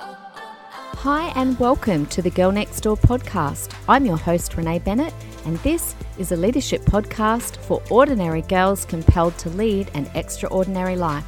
Hi, 0.00 1.32
and 1.34 1.58
welcome 1.58 2.06
to 2.06 2.22
the 2.22 2.30
Girl 2.30 2.52
Next 2.52 2.82
Door 2.82 2.98
podcast. 2.98 3.74
I'm 3.88 4.06
your 4.06 4.16
host, 4.16 4.56
Renee 4.56 4.78
Bennett, 4.78 5.12
and 5.44 5.56
this 5.58 5.96
is 6.18 6.30
a 6.30 6.36
leadership 6.36 6.82
podcast 6.82 7.56
for 7.56 7.82
ordinary 7.90 8.42
girls 8.42 8.84
compelled 8.84 9.36
to 9.38 9.48
lead 9.50 9.90
an 9.94 10.08
extraordinary 10.14 10.94
life. 10.94 11.24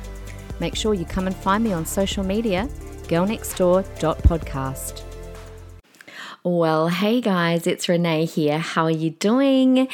Make 0.60 0.76
sure 0.76 0.94
you 0.94 1.04
come 1.04 1.26
and 1.26 1.34
find 1.34 1.64
me 1.64 1.72
on 1.72 1.84
social 1.84 2.22
media, 2.22 2.68
girlnextdoor.podcast. 3.08 5.02
Well, 6.44 6.88
hey 6.88 7.20
guys, 7.20 7.66
it's 7.66 7.88
Renee 7.88 8.26
here. 8.26 8.60
How 8.60 8.84
are 8.84 8.90
you 8.90 9.10
doing? 9.10 9.88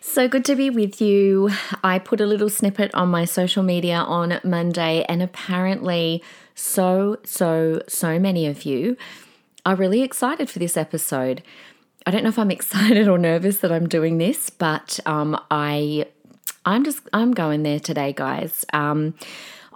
So 0.00 0.28
good 0.28 0.44
to 0.44 0.54
be 0.54 0.70
with 0.70 1.00
you. 1.00 1.50
I 1.82 1.98
put 1.98 2.20
a 2.20 2.26
little 2.26 2.48
snippet 2.48 2.94
on 2.94 3.08
my 3.08 3.24
social 3.24 3.62
media 3.62 3.96
on 3.96 4.40
Monday, 4.44 5.04
and 5.08 5.20
apparently, 5.20 6.22
so, 6.54 7.18
so, 7.24 7.82
so 7.88 8.18
many 8.18 8.46
of 8.46 8.64
you 8.64 8.96
are 9.64 9.76
really 9.76 10.02
excited 10.02 10.48
for 10.48 10.58
this 10.58 10.76
episode. 10.76 11.42
I 12.06 12.10
don't 12.10 12.22
know 12.22 12.28
if 12.30 12.38
I'm 12.38 12.50
excited 12.58 13.08
or 13.08 13.18
nervous 13.18 13.58
that 13.58 13.72
I'm 13.72 13.88
doing 13.88 14.18
this, 14.18 14.50
but 14.50 15.00
um, 15.06 15.40
I, 15.50 16.06
I'm 16.64 16.84
just, 16.84 17.00
I'm 17.12 17.32
going 17.32 17.62
there 17.62 17.80
today, 17.80 18.12
guys. 18.12 18.64
Um, 18.72 19.14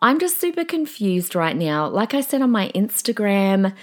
I'm 0.02 0.18
just 0.18 0.38
super 0.38 0.64
confused 0.64 1.34
right 1.34 1.56
now. 1.56 1.88
Like 1.88 2.12
I 2.14 2.20
said 2.20 2.42
on 2.42 2.50
my 2.50 2.70
Instagram, 2.74 3.74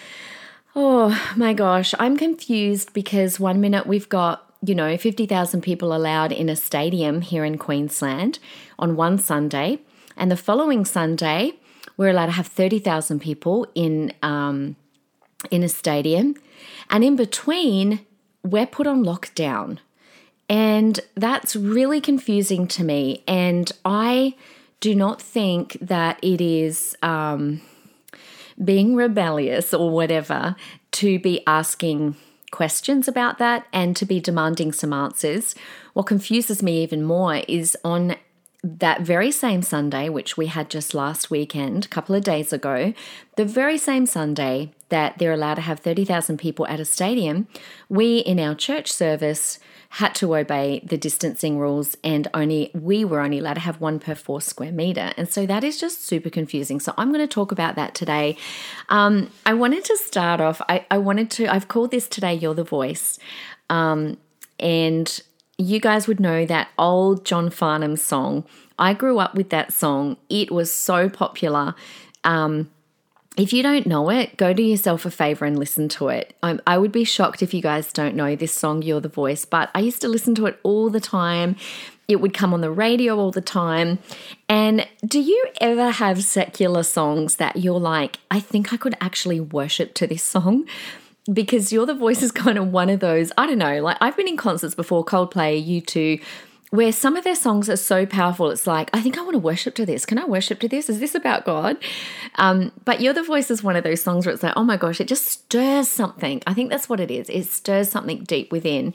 Oh 0.74 1.34
my 1.36 1.54
gosh, 1.54 1.94
I'm 2.00 2.16
confused 2.16 2.94
because 2.94 3.42
one 3.42 3.60
minute 3.60 3.88
we've 3.88 4.08
got, 4.08 4.54
you 4.64 4.74
know, 4.74 4.96
50,000 4.98 5.62
people 5.62 5.94
allowed 5.94 6.32
in 6.32 6.48
a 6.48 6.56
stadium 6.56 7.20
here 7.20 7.44
in 7.44 7.58
Queensland 7.58 8.40
on 8.80 8.96
one 8.96 9.18
Sunday, 9.18 9.80
and 10.16 10.32
the 10.32 10.38
following 10.38 10.86
Sunday 10.86 11.60
we're 11.98 12.10
allowed 12.10 12.28
to 12.28 12.32
have 12.34 12.48
30,000 12.48 13.20
people 13.20 13.68
in 13.76 14.14
um, 14.22 14.76
in 15.50 15.64
a 15.64 15.70
stadium, 15.70 16.36
and 16.90 17.04
in 17.04 17.16
between 17.16 18.06
we're 18.44 18.66
put 18.68 18.88
on 18.88 19.04
lockdown. 19.04 19.80
And 20.50 21.00
that's 21.16 21.56
really 21.56 22.02
confusing 22.02 22.68
to 22.70 22.84
me. 22.84 23.24
And 23.28 23.72
I 23.86 24.36
do 24.80 24.94
not 24.96 25.22
think 25.22 25.78
that 25.80 26.20
it 26.22 26.42
is 26.42 26.98
um, 27.02 27.62
being 28.64 28.96
rebellious 28.96 29.74
or 29.74 29.90
whatever 29.90 30.56
to 30.94 31.20
be 31.20 31.42
asking 31.48 32.18
questions 32.52 33.08
about 33.08 33.38
that 33.38 33.66
and 33.72 33.96
to 33.96 34.06
be 34.06 34.20
demanding 34.20 34.74
some 34.74 34.92
answers. 34.92 35.56
What 35.94 36.08
confuses 36.08 36.62
me 36.62 36.84
even 36.84 37.04
more 37.04 37.38
is 37.48 37.78
on 37.84 38.16
that 38.64 39.02
very 39.02 39.32
same 39.32 39.64
Sunday, 39.64 40.08
which 40.08 40.38
we 40.38 40.46
had 40.46 40.70
just 40.70 40.94
last 40.94 41.32
weekend, 41.32 41.86
a 41.86 41.88
couple 41.88 42.14
of 42.14 42.24
days 42.24 42.54
ago, 42.54 42.94
the 43.36 43.46
very 43.46 43.78
same 43.78 44.06
Sunday 44.06 44.72
that 44.90 45.18
they're 45.18 45.34
allowed 45.34 45.56
to 45.56 45.62
have 45.62 45.80
30,000 45.80 46.38
people 46.38 46.68
at 46.68 46.80
a 46.80 46.86
stadium, 46.86 47.48
we 47.90 48.20
in 48.20 48.40
our 48.40 48.54
church 48.54 48.92
service 48.92 49.58
had 49.96 50.14
to 50.16 50.36
obey 50.36 50.80
the 50.86 50.98
distancing 50.98 51.58
rules 51.58 51.98
and 52.04 52.28
only 52.34 52.72
we 52.74 53.04
were 53.04 53.20
only 53.20 53.40
allowed 53.40 53.56
to 53.56 53.60
have 53.60 53.82
one 53.82 54.00
per 54.00 54.16
four 54.16 54.40
square 54.40 54.72
meter. 54.72 55.12
And 55.18 55.28
so 55.28 55.46
that 55.48 55.64
is 55.64 55.80
just 55.80 56.06
super 56.06 56.30
confusing. 56.30 56.80
So 56.80 56.94
I'm 56.98 57.12
going 57.12 57.28
to 57.28 57.34
talk 57.34 57.52
about 57.52 57.76
that 57.76 57.96
today. 57.96 58.38
Um, 58.90 59.32
I 59.46 59.54
wanted 59.54 59.84
to 59.86 59.98
start 59.98 60.40
off, 60.40 60.62
I, 60.70 60.86
I, 60.92 61.00
wanted 61.00 61.32
to, 61.32 61.48
I've 61.48 61.68
called 61.68 61.92
this 61.92 62.08
today 62.08 62.36
You're 62.36 62.54
the 62.54 62.64
Voice. 62.64 63.18
Um, 63.70 64.18
and 64.60 65.22
you 65.62 65.80
guys 65.80 66.08
would 66.08 66.20
know 66.20 66.46
that 66.46 66.70
old 66.78 67.26
John 67.26 67.50
Farnham 67.50 67.96
song. 67.96 68.44
I 68.78 68.94
grew 68.94 69.20
up 69.20 69.36
with 69.36 69.50
that 69.50 69.74
song. 69.74 70.18
It 70.30 70.52
was 70.52 70.74
so 70.74 71.10
popular. 71.10 71.76
Um, 72.24 72.70
if 73.38 73.54
you 73.54 73.64
don't 73.64 73.88
know 73.88 74.10
it, 74.10 74.36
go 74.36 74.54
do 74.54 74.64
yourself 74.64 75.06
a 75.06 75.12
favor 75.12 75.46
and 75.46 75.58
listen 75.58 75.88
to 75.90 76.10
it. 76.10 76.36
I'm, 76.44 76.60
I 76.68 76.78
would 76.78 76.92
be 76.92 77.06
shocked 77.06 77.42
if 77.42 77.54
you 77.54 77.62
guys 77.62 77.94
don't 77.94 78.16
know 78.16 78.36
this 78.36 78.54
song, 78.54 78.82
You're 78.82 79.00
the 79.00 79.08
Voice, 79.08 79.46
but 79.46 79.70
I 79.74 79.80
used 79.80 80.02
to 80.02 80.10
listen 80.10 80.36
to 80.36 80.48
it 80.48 80.60
all 80.64 80.90
the 80.90 81.00
time. 81.00 81.56
It 82.10 82.20
would 82.20 82.34
come 82.34 82.54
on 82.54 82.60
the 82.60 82.72
radio 82.72 83.18
all 83.18 83.32
the 83.32 83.40
time. 83.40 84.00
And 84.50 84.86
do 85.06 85.22
you 85.22 85.48
ever 85.62 85.92
have 85.92 86.26
secular 86.26 86.84
songs 86.84 87.38
that 87.38 87.56
you're 87.56 87.80
like, 87.80 88.20
I 88.30 88.42
think 88.42 88.74
I 88.74 88.78
could 88.78 88.98
actually 89.00 89.40
worship 89.40 89.94
to 89.96 90.08
this 90.08 90.24
song? 90.24 90.68
Because 91.32 91.72
You're 91.72 91.86
the 91.86 91.94
Voice 91.94 92.24
is 92.24 92.32
kind 92.44 92.58
of 92.58 92.72
one 92.72 92.90
of 92.90 93.00
those, 93.00 93.32
I 93.38 93.48
don't 93.48 93.58
know, 93.58 93.82
like 93.82 93.98
I've 94.02 94.18
been 94.18 94.28
in 94.28 94.38
concerts 94.38 94.76
before, 94.76 95.06
Coldplay, 95.06 95.66
U2 95.66 96.22
where 96.72 96.94
some 96.94 97.18
of 97.18 97.26
their 97.26 97.36
songs 97.36 97.70
are 97.70 97.76
so 97.76 98.06
powerful. 98.06 98.50
It's 98.50 98.66
like, 98.66 98.90
I 98.94 99.02
think 99.02 99.18
I 99.18 99.22
want 99.22 99.34
to 99.34 99.40
worship 99.40 99.76
to 99.76 99.86
this. 99.86 100.06
Can 100.06 100.18
I 100.18 100.24
worship 100.24 100.62
to 100.62 100.70
this? 100.70 100.90
Is 100.90 101.02
this 101.02 101.14
about 101.14 101.44
God? 101.44 101.76
Um, 102.36 102.72
but 102.86 103.02
You're 103.02 103.14
the 103.14 103.24
Voice 103.24 103.52
is 103.52 103.62
one 103.62 103.76
of 103.76 103.84
those 103.84 104.02
songs 104.02 104.26
where 104.26 104.34
it's 104.34 104.42
like, 104.42 104.54
oh 104.56 104.64
my 104.64 104.78
gosh, 104.78 105.02
it 105.02 105.10
just 105.10 105.28
stirs 105.28 105.90
something. 105.90 106.42
I 106.48 106.54
think 106.54 106.70
that's 106.70 106.88
what 106.88 107.02
it 107.02 107.12
is. 107.12 107.30
It 107.30 107.44
stirs 107.44 107.90
something 107.90 108.24
deep 108.24 108.54
within. 108.54 108.94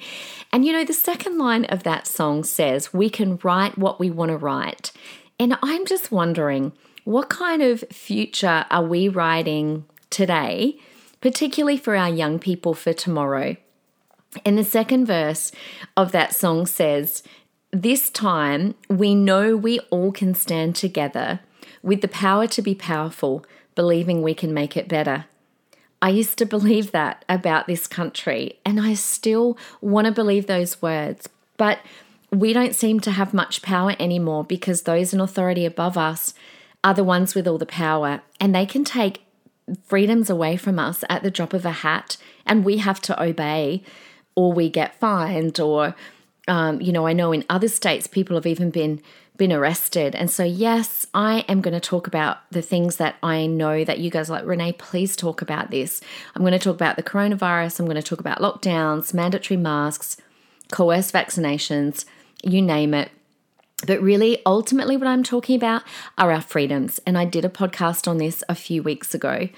And 0.52 0.64
you 0.64 0.72
know, 0.72 0.84
the 0.84 0.94
second 0.94 1.36
line 1.36 1.66
of 1.66 1.82
that 1.82 2.06
song 2.06 2.44
says, 2.44 2.94
we 2.94 3.10
can 3.10 3.38
write 3.42 3.76
what 3.76 4.00
we 4.00 4.10
want 4.10 4.30
to 4.30 4.38
write. 4.38 4.90
And 5.38 5.58
I'm 5.62 5.84
just 5.84 6.10
wondering, 6.10 6.72
what 7.04 7.28
kind 7.28 7.60
of 7.60 7.84
future 7.92 8.64
are 8.70 8.84
we 8.84 9.10
writing 9.10 9.84
today, 10.08 10.78
particularly 11.20 11.76
for 11.76 11.96
our 11.96 12.10
young 12.10 12.38
people 12.38 12.74
for 12.74 12.92
tomorrow? 12.92 13.56
And 14.44 14.58
the 14.58 14.64
second 14.64 15.06
verse 15.06 15.52
of 15.96 16.12
that 16.12 16.34
song 16.34 16.66
says, 16.66 17.22
this 17.72 18.10
time, 18.10 18.74
we 18.88 19.14
know 19.14 19.56
we 19.56 19.80
all 19.90 20.12
can 20.12 20.34
stand 20.34 20.76
together 20.76 21.40
with 21.82 22.00
the 22.00 22.08
power 22.08 22.46
to 22.46 22.62
be 22.62 22.74
powerful, 22.74 23.44
believing 23.74 24.22
we 24.22 24.34
can 24.34 24.54
make 24.54 24.76
it 24.76 24.88
better. 24.88 25.26
I 26.00 26.10
used 26.10 26.38
to 26.38 26.46
believe 26.46 26.92
that 26.92 27.24
about 27.28 27.66
this 27.66 27.86
country, 27.86 28.58
and 28.64 28.80
I 28.80 28.94
still 28.94 29.58
want 29.80 30.06
to 30.06 30.12
believe 30.12 30.46
those 30.46 30.80
words. 30.80 31.28
But 31.56 31.80
we 32.30 32.52
don't 32.52 32.74
seem 32.74 33.00
to 33.00 33.10
have 33.10 33.34
much 33.34 33.62
power 33.62 33.94
anymore 33.98 34.44
because 34.44 34.82
those 34.82 35.12
in 35.12 35.20
authority 35.20 35.64
above 35.64 35.96
us 35.96 36.34
are 36.84 36.94
the 36.94 37.04
ones 37.04 37.34
with 37.34 37.46
all 37.48 37.58
the 37.58 37.66
power, 37.66 38.22
and 38.40 38.54
they 38.54 38.66
can 38.66 38.84
take 38.84 39.25
freedoms 39.84 40.30
away 40.30 40.56
from 40.56 40.78
us 40.78 41.04
at 41.08 41.22
the 41.22 41.30
drop 41.30 41.52
of 41.52 41.64
a 41.64 41.70
hat, 41.70 42.16
and 42.44 42.64
we 42.64 42.78
have 42.78 43.00
to 43.02 43.22
obey, 43.22 43.82
or 44.34 44.52
we 44.52 44.68
get 44.68 44.98
fined, 44.98 45.58
or 45.60 45.94
um, 46.48 46.80
you 46.80 46.92
know, 46.92 47.06
I 47.06 47.12
know 47.12 47.32
in 47.32 47.44
other 47.50 47.68
states 47.68 48.06
people 48.06 48.36
have 48.36 48.46
even 48.46 48.70
been 48.70 49.02
been 49.36 49.52
arrested. 49.52 50.14
And 50.14 50.30
so, 50.30 50.44
yes, 50.44 51.06
I 51.12 51.44
am 51.48 51.60
going 51.60 51.74
to 51.74 51.80
talk 51.80 52.06
about 52.06 52.38
the 52.50 52.62
things 52.62 52.96
that 52.96 53.16
I 53.22 53.46
know 53.46 53.84
that 53.84 53.98
you 53.98 54.10
guys 54.10 54.30
like, 54.30 54.46
Renee, 54.46 54.72
please 54.72 55.14
talk 55.14 55.42
about 55.42 55.70
this. 55.70 56.00
I'm 56.34 56.40
going 56.40 56.52
to 56.52 56.58
talk 56.58 56.74
about 56.74 56.96
the 56.96 57.02
coronavirus. 57.02 57.78
I'm 57.78 57.86
going 57.86 57.96
to 57.96 58.02
talk 58.02 58.20
about 58.20 58.38
lockdowns, 58.38 59.12
mandatory 59.12 59.58
masks, 59.58 60.16
coerced 60.72 61.12
vaccinations, 61.12 62.06
you 62.42 62.62
name 62.62 62.94
it. 62.94 63.10
But 63.84 64.00
really, 64.00 64.40
ultimately, 64.46 64.96
what 64.96 65.06
I'm 65.06 65.22
talking 65.22 65.56
about 65.56 65.82
are 66.16 66.32
our 66.32 66.40
freedoms. 66.40 66.98
And 67.06 67.18
I 67.18 67.24
did 67.26 67.44
a 67.44 67.50
podcast 67.50 68.08
on 68.08 68.18
this 68.18 68.42
a 68.48 68.54
few 68.54 68.82
weeks 68.82 69.14
ago. 69.14 69.48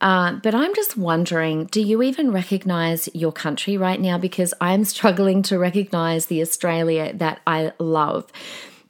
Uh, 0.00 0.32
but 0.42 0.52
I'm 0.52 0.74
just 0.74 0.96
wondering 0.96 1.66
do 1.66 1.80
you 1.80 2.02
even 2.02 2.32
recognize 2.32 3.08
your 3.14 3.30
country 3.30 3.76
right 3.76 4.00
now? 4.00 4.18
Because 4.18 4.52
I'm 4.60 4.84
struggling 4.96 5.42
to 5.44 5.58
recognize 5.58 6.26
the 6.26 6.42
Australia 6.42 7.12
that 7.14 7.40
I 7.46 7.72
love. 7.78 8.30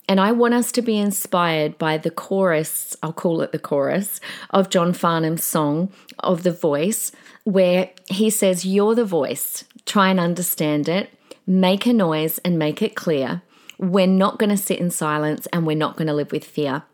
And 0.09 0.21
I 0.21 0.33
want 0.33 0.55
us 0.55 0.73
to 0.73 0.83
be 0.83 0.99
inspired 0.99 1.79
by 1.79 1.97
the 1.97 2.11
chorus, 2.11 2.97
I'll 3.03 3.13
call 3.13 3.41
it 3.43 3.53
the 3.53 3.59
chorus, 3.59 4.21
of 4.51 4.69
John 4.69 4.93
Farnham's 4.93 5.45
song 5.45 5.93
of 6.19 6.43
The 6.43 6.53
Voice, 6.53 7.13
where 7.45 7.91
he 8.09 8.29
says, 8.29 8.65
You're 8.65 8.95
the 8.95 9.05
voice. 9.05 9.65
Try 9.87 10.11
and 10.11 10.19
understand 10.19 10.89
it, 10.89 11.11
make 11.47 11.87
a 11.87 11.93
noise 11.93 12.39
and 12.39 12.59
make 12.59 12.83
it 12.83 12.95
clear. 12.95 13.43
We're 13.83 14.07
not 14.07 14.39
going 14.39 14.51
to 14.51 14.57
sit 14.57 14.79
in 14.79 14.91
silence 14.91 15.47
and 15.53 15.67
we're 15.67 15.77
not 15.77 15.97
going 15.97 16.07
to 16.07 16.15
live 16.15 16.33
with 16.33 16.45
fear. 16.45 16.85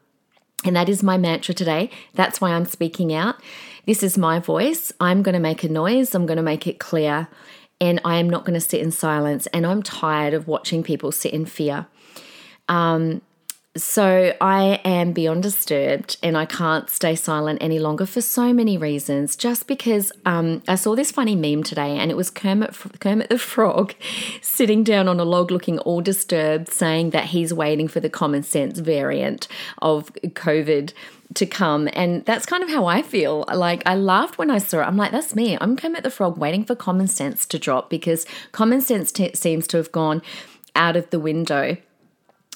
And 0.65 0.75
that 0.75 0.89
is 0.89 1.03
my 1.03 1.19
mantra 1.19 1.55
today. 1.55 1.91
That's 2.15 2.41
why 2.41 2.51
I'm 2.51 2.65
speaking 2.65 3.15
out. 3.15 3.37
This 3.87 4.03
is 4.03 4.19
my 4.19 4.41
voice. 4.41 4.91
I'm 4.99 5.23
going 5.23 5.35
to 5.35 5.39
make 5.39 5.63
a 5.63 5.69
noise, 5.69 6.15
I'm 6.15 6.27
going 6.27 6.39
to 6.39 6.43
make 6.43 6.67
it 6.67 6.81
clear, 6.81 7.29
and 7.81 8.01
I 8.05 8.17
am 8.17 8.29
not 8.29 8.45
going 8.45 8.55
to 8.55 8.61
sit 8.61 8.81
in 8.81 8.91
silence. 8.91 9.47
And 9.49 9.65
I'm 9.65 9.83
tired 9.83 10.35
of 10.35 10.49
watching 10.49 10.83
people 10.83 11.13
sit 11.13 11.33
in 11.33 11.47
fear. 11.47 11.87
Um, 12.69 13.23
so 13.79 14.35
I 14.41 14.81
am 14.85 15.13
beyond 15.13 15.43
disturbed 15.43 16.17
and 16.23 16.37
I 16.37 16.45
can't 16.45 16.91
stay 16.91 17.15
silent 17.15 17.63
any 17.63 17.79
longer 17.79 18.07
for 18.07 18.21
so 18.21 18.53
many 18.53 18.77
reasons. 18.77 19.37
Just 19.37 19.67
because 19.67 20.13
um, 20.27 20.63
I 20.69 20.75
saw 20.75 20.95
this 20.95 21.11
funny 21.11 21.37
meme 21.37 21.63
today 21.63 21.97
and 21.99 22.11
it 22.11 22.17
was 22.17 22.31
Kermit, 22.31 22.77
Kermit 23.01 23.29
the 23.29 23.39
Frog 23.39 23.95
sitting 24.43 24.85
down 24.85 25.09
on 25.09 25.21
a 25.21 25.25
log 25.25 25.51
looking 25.51 25.79
all 25.81 26.01
disturbed, 26.01 26.69
saying 26.69 27.11
that 27.11 27.27
he's 27.27 27.55
waiting 27.55 27.89
for 27.89 28.01
the 28.01 28.11
common 28.11 28.43
sense 28.43 28.79
variant 28.79 29.49
of 29.81 30.13
COVID 30.15 30.93
to 31.35 31.47
come. 31.47 31.89
And 31.93 32.25
that's 32.25 32.47
kind 32.47 32.63
of 32.63 32.71
how 32.71 32.87
I 32.87 33.03
feel. 33.03 33.45
Like, 33.53 33.83
I 33.87 33.95
laughed 33.95 34.39
when 34.39 34.51
I 34.51 34.59
saw 34.59 34.81
it. 34.81 34.85
I'm 34.85 34.97
like, 34.97 35.13
that's 35.13 35.35
me. 35.35 35.57
I'm 35.61 35.77
Kermit 35.77 36.03
the 36.03 36.11
Frog 36.11 36.39
waiting 36.39 36.65
for 36.65 36.75
common 36.75 37.07
sense 37.07 37.47
to 37.47 37.59
drop 37.59 37.91
because 37.91 38.27
common 38.53 38.81
sense 38.81 39.13
t- 39.13 39.35
seems 39.35 39.67
to 39.69 39.77
have 39.77 39.93
gone 39.93 40.23
out 40.75 40.97
of 40.97 41.11
the 41.11 41.21
window. 41.21 41.77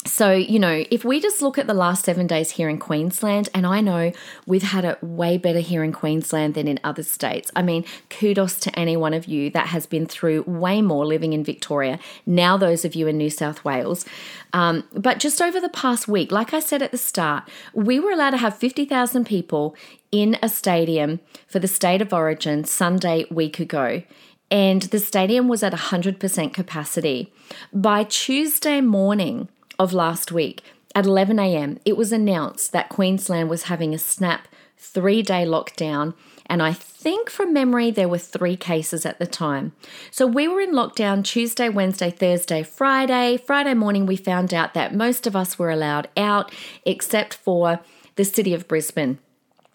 So, 0.05 0.31
you 0.31 0.59
know, 0.59 0.83
if 0.91 1.05
we 1.05 1.19
just 1.19 1.41
look 1.41 1.57
at 1.57 1.67
the 1.67 1.73
last 1.73 2.05
seven 2.05 2.27
days 2.27 2.51
here 2.51 2.67
in 2.67 2.77
Queensland, 2.77 3.49
and 3.53 3.65
I 3.65 3.81
know 3.81 4.11
we've 4.45 4.63
had 4.63 4.85
it 4.85 5.01
way 5.03 5.37
better 5.37 5.59
here 5.59 5.83
in 5.83 5.91
Queensland 5.91 6.55
than 6.55 6.67
in 6.67 6.79
other 6.83 7.03
states. 7.03 7.51
I 7.55 7.61
mean, 7.61 7.85
kudos 8.09 8.59
to 8.61 8.79
any 8.79 8.97
one 8.97 9.13
of 9.13 9.25
you 9.25 9.49
that 9.51 9.67
has 9.67 9.85
been 9.85 10.05
through 10.05 10.43
way 10.43 10.81
more 10.81 11.05
living 11.05 11.33
in 11.33 11.43
Victoria. 11.43 11.99
Now, 12.25 12.57
those 12.57 12.83
of 12.83 12.95
you 12.95 13.07
in 13.07 13.17
New 13.17 13.29
South 13.29 13.63
Wales. 13.63 14.05
Um, 14.51 14.83
but 14.93 15.19
just 15.19 15.41
over 15.41 15.59
the 15.59 15.69
past 15.69 16.07
week, 16.07 16.31
like 16.31 16.53
I 16.53 16.59
said 16.59 16.81
at 16.81 16.91
the 16.91 16.97
start, 16.97 17.49
we 17.73 17.99
were 17.99 18.11
allowed 18.11 18.31
to 18.31 18.37
have 18.37 18.57
50,000 18.57 19.25
people 19.25 19.75
in 20.11 20.37
a 20.43 20.49
stadium 20.49 21.21
for 21.47 21.59
the 21.59 21.67
state 21.67 22.01
of 22.01 22.13
origin 22.13 22.65
Sunday 22.65 23.25
week 23.31 23.59
ago 23.59 24.03
and 24.51 24.83
the 24.83 24.99
stadium 24.99 25.47
was 25.47 25.63
at 25.63 25.73
100% 25.73 26.53
capacity. 26.53 27.33
By 27.73 28.03
Tuesday 28.03 28.81
morning, 28.81 29.49
of 29.83 29.93
last 29.93 30.31
week, 30.31 30.63
at 30.95 31.05
11 31.05 31.39
a.m., 31.39 31.79
it 31.85 31.97
was 31.97 32.11
announced 32.11 32.71
that 32.71 32.89
Queensland 32.89 33.49
was 33.49 33.63
having 33.63 33.93
a 33.93 33.99
snap 33.99 34.47
three 34.77 35.21
day 35.21 35.45
lockdown. 35.45 36.13
And 36.45 36.61
I 36.61 36.73
think 36.73 37.29
from 37.29 37.53
memory, 37.53 37.89
there 37.89 38.09
were 38.09 38.17
three 38.17 38.55
cases 38.55 39.05
at 39.05 39.17
the 39.17 39.25
time. 39.25 39.73
So 40.11 40.27
we 40.27 40.47
were 40.47 40.61
in 40.61 40.71
lockdown 40.71 41.23
Tuesday, 41.23 41.69
Wednesday, 41.69 42.11
Thursday, 42.11 42.63
Friday. 42.63 43.37
Friday 43.37 43.73
morning, 43.73 44.05
we 44.05 44.15
found 44.15 44.53
out 44.53 44.73
that 44.73 44.93
most 44.93 45.25
of 45.25 45.35
us 45.35 45.57
were 45.57 45.71
allowed 45.71 46.09
out, 46.17 46.53
except 46.85 47.33
for 47.33 47.79
the 48.15 48.25
city 48.25 48.53
of 48.53 48.67
Brisbane. 48.67 49.19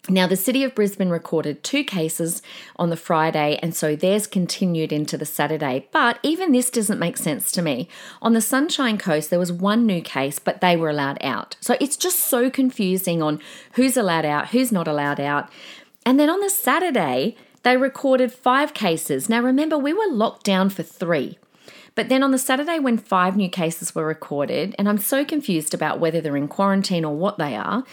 Now, 0.09 0.25
the 0.25 0.35
city 0.35 0.63
of 0.63 0.73
Brisbane 0.73 1.09
recorded 1.09 1.63
two 1.63 1.83
cases 1.83 2.41
on 2.77 2.89
the 2.89 2.97
Friday, 2.97 3.59
and 3.61 3.75
so 3.75 3.95
theirs 3.95 4.25
continued 4.25 4.91
into 4.91 5.17
the 5.17 5.25
Saturday. 5.25 5.87
But 5.91 6.17
even 6.23 6.51
this 6.51 6.71
doesn't 6.71 6.97
make 6.97 7.15
sense 7.15 7.51
to 7.51 7.61
me. 7.61 7.87
On 8.21 8.33
the 8.33 8.41
Sunshine 8.41 8.97
Coast, 8.97 9.29
there 9.29 9.37
was 9.37 9.51
one 9.51 9.85
new 9.85 10.01
case, 10.01 10.39
but 10.39 10.61
they 10.61 10.75
were 10.75 10.89
allowed 10.89 11.19
out. 11.21 11.57
So 11.61 11.77
it's 11.79 11.95
just 11.95 12.19
so 12.19 12.49
confusing 12.49 13.21
on 13.21 13.39
who's 13.73 13.95
allowed 13.95 14.25
out, 14.25 14.49
who's 14.49 14.71
not 14.71 14.87
allowed 14.87 15.19
out. 15.19 15.49
And 16.05 16.19
then 16.19 16.29
on 16.29 16.39
the 16.39 16.49
Saturday, 16.49 17.37
they 17.61 17.77
recorded 17.77 18.33
five 18.33 18.73
cases. 18.73 19.29
Now, 19.29 19.41
remember, 19.41 19.77
we 19.77 19.93
were 19.93 20.09
locked 20.09 20.43
down 20.43 20.71
for 20.71 20.81
three. 20.81 21.37
But 21.95 22.07
then 22.07 22.23
on 22.23 22.31
the 22.31 22.37
Saturday, 22.37 22.79
when 22.79 22.97
five 22.97 23.35
new 23.35 23.49
cases 23.49 23.93
were 23.93 24.05
recorded, 24.05 24.73
and 24.79 24.87
I'm 24.87 24.97
so 24.97 25.25
confused 25.25 25.73
about 25.73 25.99
whether 25.99 26.21
they're 26.21 26.37
in 26.37 26.47
quarantine 26.47 27.03
or 27.03 27.15
what 27.15 27.37
they 27.37 27.55
are, 27.55 27.83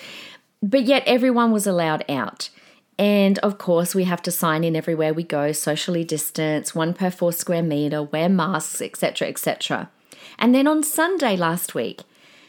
but 0.62 0.84
yet 0.84 1.02
everyone 1.06 1.52
was 1.52 1.66
allowed 1.66 2.04
out. 2.08 2.50
And 2.98 3.38
of 3.40 3.58
course, 3.58 3.94
we 3.94 4.04
have 4.04 4.22
to 4.22 4.30
sign 4.30 4.64
in 4.64 4.74
everywhere 4.74 5.12
we 5.12 5.22
go, 5.22 5.52
socially 5.52 6.04
distance, 6.04 6.74
one 6.74 6.94
per 6.94 7.10
four 7.10 7.32
square 7.32 7.62
meter, 7.62 8.02
wear 8.02 8.28
masks, 8.28 8.80
etc., 8.80 9.28
etc. 9.28 9.90
And 10.38 10.54
then 10.54 10.66
on 10.66 10.82
Sunday 10.82 11.36
last 11.36 11.74
week, 11.74 12.02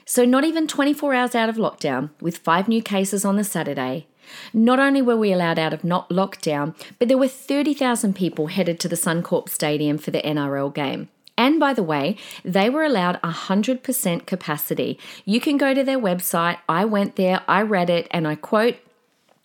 so 0.06 0.24
not 0.24 0.46
even 0.46 0.68
24 0.68 1.14
hours 1.14 1.36
out 1.36 1.50
of 1.50 1.58
lockdown, 1.58 2.12
with 2.22 2.38
five 2.38 2.70
new 2.70 2.82
cases 2.82 3.26
on 3.26 3.36
the 3.36 3.44
Saturday, 3.44 4.08
not 4.54 4.80
only 4.80 5.02
were 5.02 5.18
we 5.18 5.34
allowed 5.34 5.60
out 5.60 5.74
of 5.74 5.84
not 5.84 6.10
lockdown, 6.10 6.76
but 7.00 7.10
there 7.10 7.18
were 7.18 7.28
30,000 7.28 8.16
people 8.16 8.48
headed 8.48 8.80
to 8.80 8.88
the 8.88 8.96
Suncorp 8.96 9.50
Stadium 9.50 9.98
for 9.98 10.12
the 10.12 10.22
NRL 10.22 10.74
game. 10.74 11.10
And 11.38 11.60
by 11.60 11.74
the 11.74 11.84
way, 11.84 12.18
they 12.44 12.70
were 12.70 12.84
allowed 12.84 13.22
100% 13.22 14.26
capacity. 14.26 15.00
You 15.24 15.40
can 15.40 15.58
go 15.58 15.74
to 15.74 15.84
their 15.84 16.00
website. 16.00 16.58
I 16.68 16.84
went 16.86 17.16
there, 17.16 17.42
I 17.48 17.62
read 17.62 17.90
it, 17.90 18.08
and 18.12 18.28
I 18.28 18.36
quote, 18.36 18.78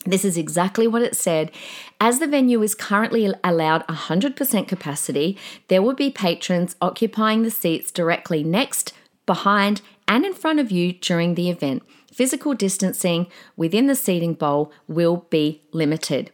this 0.04 0.24
is 0.24 0.36
exactly 0.36 0.88
what 0.88 1.02
it 1.02 1.14
said. 1.14 1.52
As 2.00 2.18
the 2.18 2.26
venue 2.26 2.60
is 2.62 2.74
currently 2.74 3.32
allowed 3.44 3.86
100% 3.86 4.66
capacity, 4.66 5.38
there 5.68 5.82
will 5.82 5.94
be 5.94 6.10
patrons 6.10 6.74
occupying 6.80 7.42
the 7.42 7.50
seats 7.52 7.92
directly 7.92 8.42
next, 8.42 8.92
behind, 9.26 9.80
and 10.08 10.24
in 10.24 10.34
front 10.34 10.58
of 10.58 10.72
you 10.72 10.94
during 10.94 11.34
the 11.34 11.50
event. 11.50 11.84
Physical 12.12 12.54
distancing 12.54 13.28
within 13.56 13.86
the 13.86 13.94
seating 13.94 14.34
bowl 14.34 14.72
will 14.88 15.26
be 15.30 15.62
limited. 15.72 16.32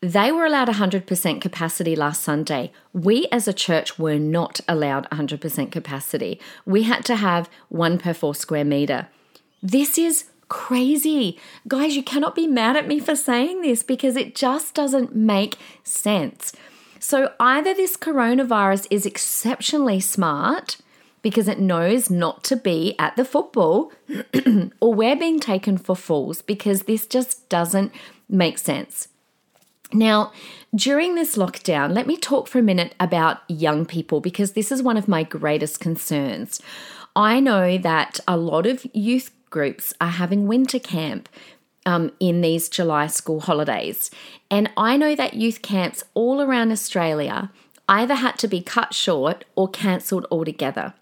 They 0.00 0.30
were 0.30 0.44
allowed 0.44 0.68
100% 0.68 1.40
capacity 1.40 1.96
last 1.96 2.22
Sunday. 2.22 2.70
We 2.92 3.26
as 3.32 3.48
a 3.48 3.52
church 3.52 3.98
were 3.98 4.18
not 4.18 4.60
allowed 4.68 5.10
100% 5.10 5.72
capacity. 5.72 6.40
We 6.64 6.84
had 6.84 7.04
to 7.06 7.16
have 7.16 7.50
one 7.68 7.98
per 7.98 8.14
four 8.14 8.36
square 8.36 8.64
meter. 8.64 9.08
This 9.60 9.98
is 9.98 10.26
crazy. 10.48 11.36
Guys, 11.66 11.96
you 11.96 12.04
cannot 12.04 12.36
be 12.36 12.46
mad 12.46 12.76
at 12.76 12.86
me 12.86 13.00
for 13.00 13.16
saying 13.16 13.60
this 13.62 13.82
because 13.82 14.14
it 14.16 14.36
just 14.36 14.72
doesn't 14.72 15.16
make 15.16 15.56
sense. 15.82 16.52
So 17.00 17.32
either 17.40 17.74
this 17.74 17.96
coronavirus 17.96 18.86
is 18.90 19.04
exceptionally 19.04 19.98
smart 19.98 20.76
because 21.22 21.48
it 21.48 21.58
knows 21.58 22.08
not 22.08 22.44
to 22.44 22.54
be 22.54 22.94
at 23.00 23.16
the 23.16 23.24
football, 23.24 23.92
or 24.80 24.94
we're 24.94 25.16
being 25.16 25.40
taken 25.40 25.76
for 25.76 25.96
fools 25.96 26.40
because 26.40 26.82
this 26.82 27.04
just 27.04 27.48
doesn't 27.48 27.92
make 28.28 28.58
sense. 28.58 29.08
Now, 29.92 30.32
during 30.74 31.14
this 31.14 31.36
lockdown, 31.36 31.94
let 31.94 32.06
me 32.06 32.16
talk 32.16 32.46
for 32.46 32.58
a 32.58 32.62
minute 32.62 32.94
about 33.00 33.38
young 33.48 33.86
people 33.86 34.20
because 34.20 34.52
this 34.52 34.70
is 34.70 34.82
one 34.82 34.96
of 34.96 35.08
my 35.08 35.22
greatest 35.22 35.80
concerns. 35.80 36.60
I 37.16 37.40
know 37.40 37.78
that 37.78 38.20
a 38.28 38.36
lot 38.36 38.66
of 38.66 38.86
youth 38.92 39.30
groups 39.50 39.94
are 40.00 40.10
having 40.10 40.46
winter 40.46 40.78
camp 40.78 41.28
um, 41.86 42.12
in 42.20 42.42
these 42.42 42.68
July 42.68 43.06
school 43.06 43.40
holidays. 43.40 44.10
And 44.50 44.70
I 44.76 44.98
know 44.98 45.14
that 45.14 45.34
youth 45.34 45.62
camps 45.62 46.04
all 46.12 46.42
around 46.42 46.70
Australia 46.70 47.50
either 47.88 48.14
had 48.14 48.38
to 48.38 48.48
be 48.48 48.60
cut 48.60 48.92
short 48.92 49.46
or 49.56 49.68
cancelled 49.68 50.26
altogether. 50.30 50.92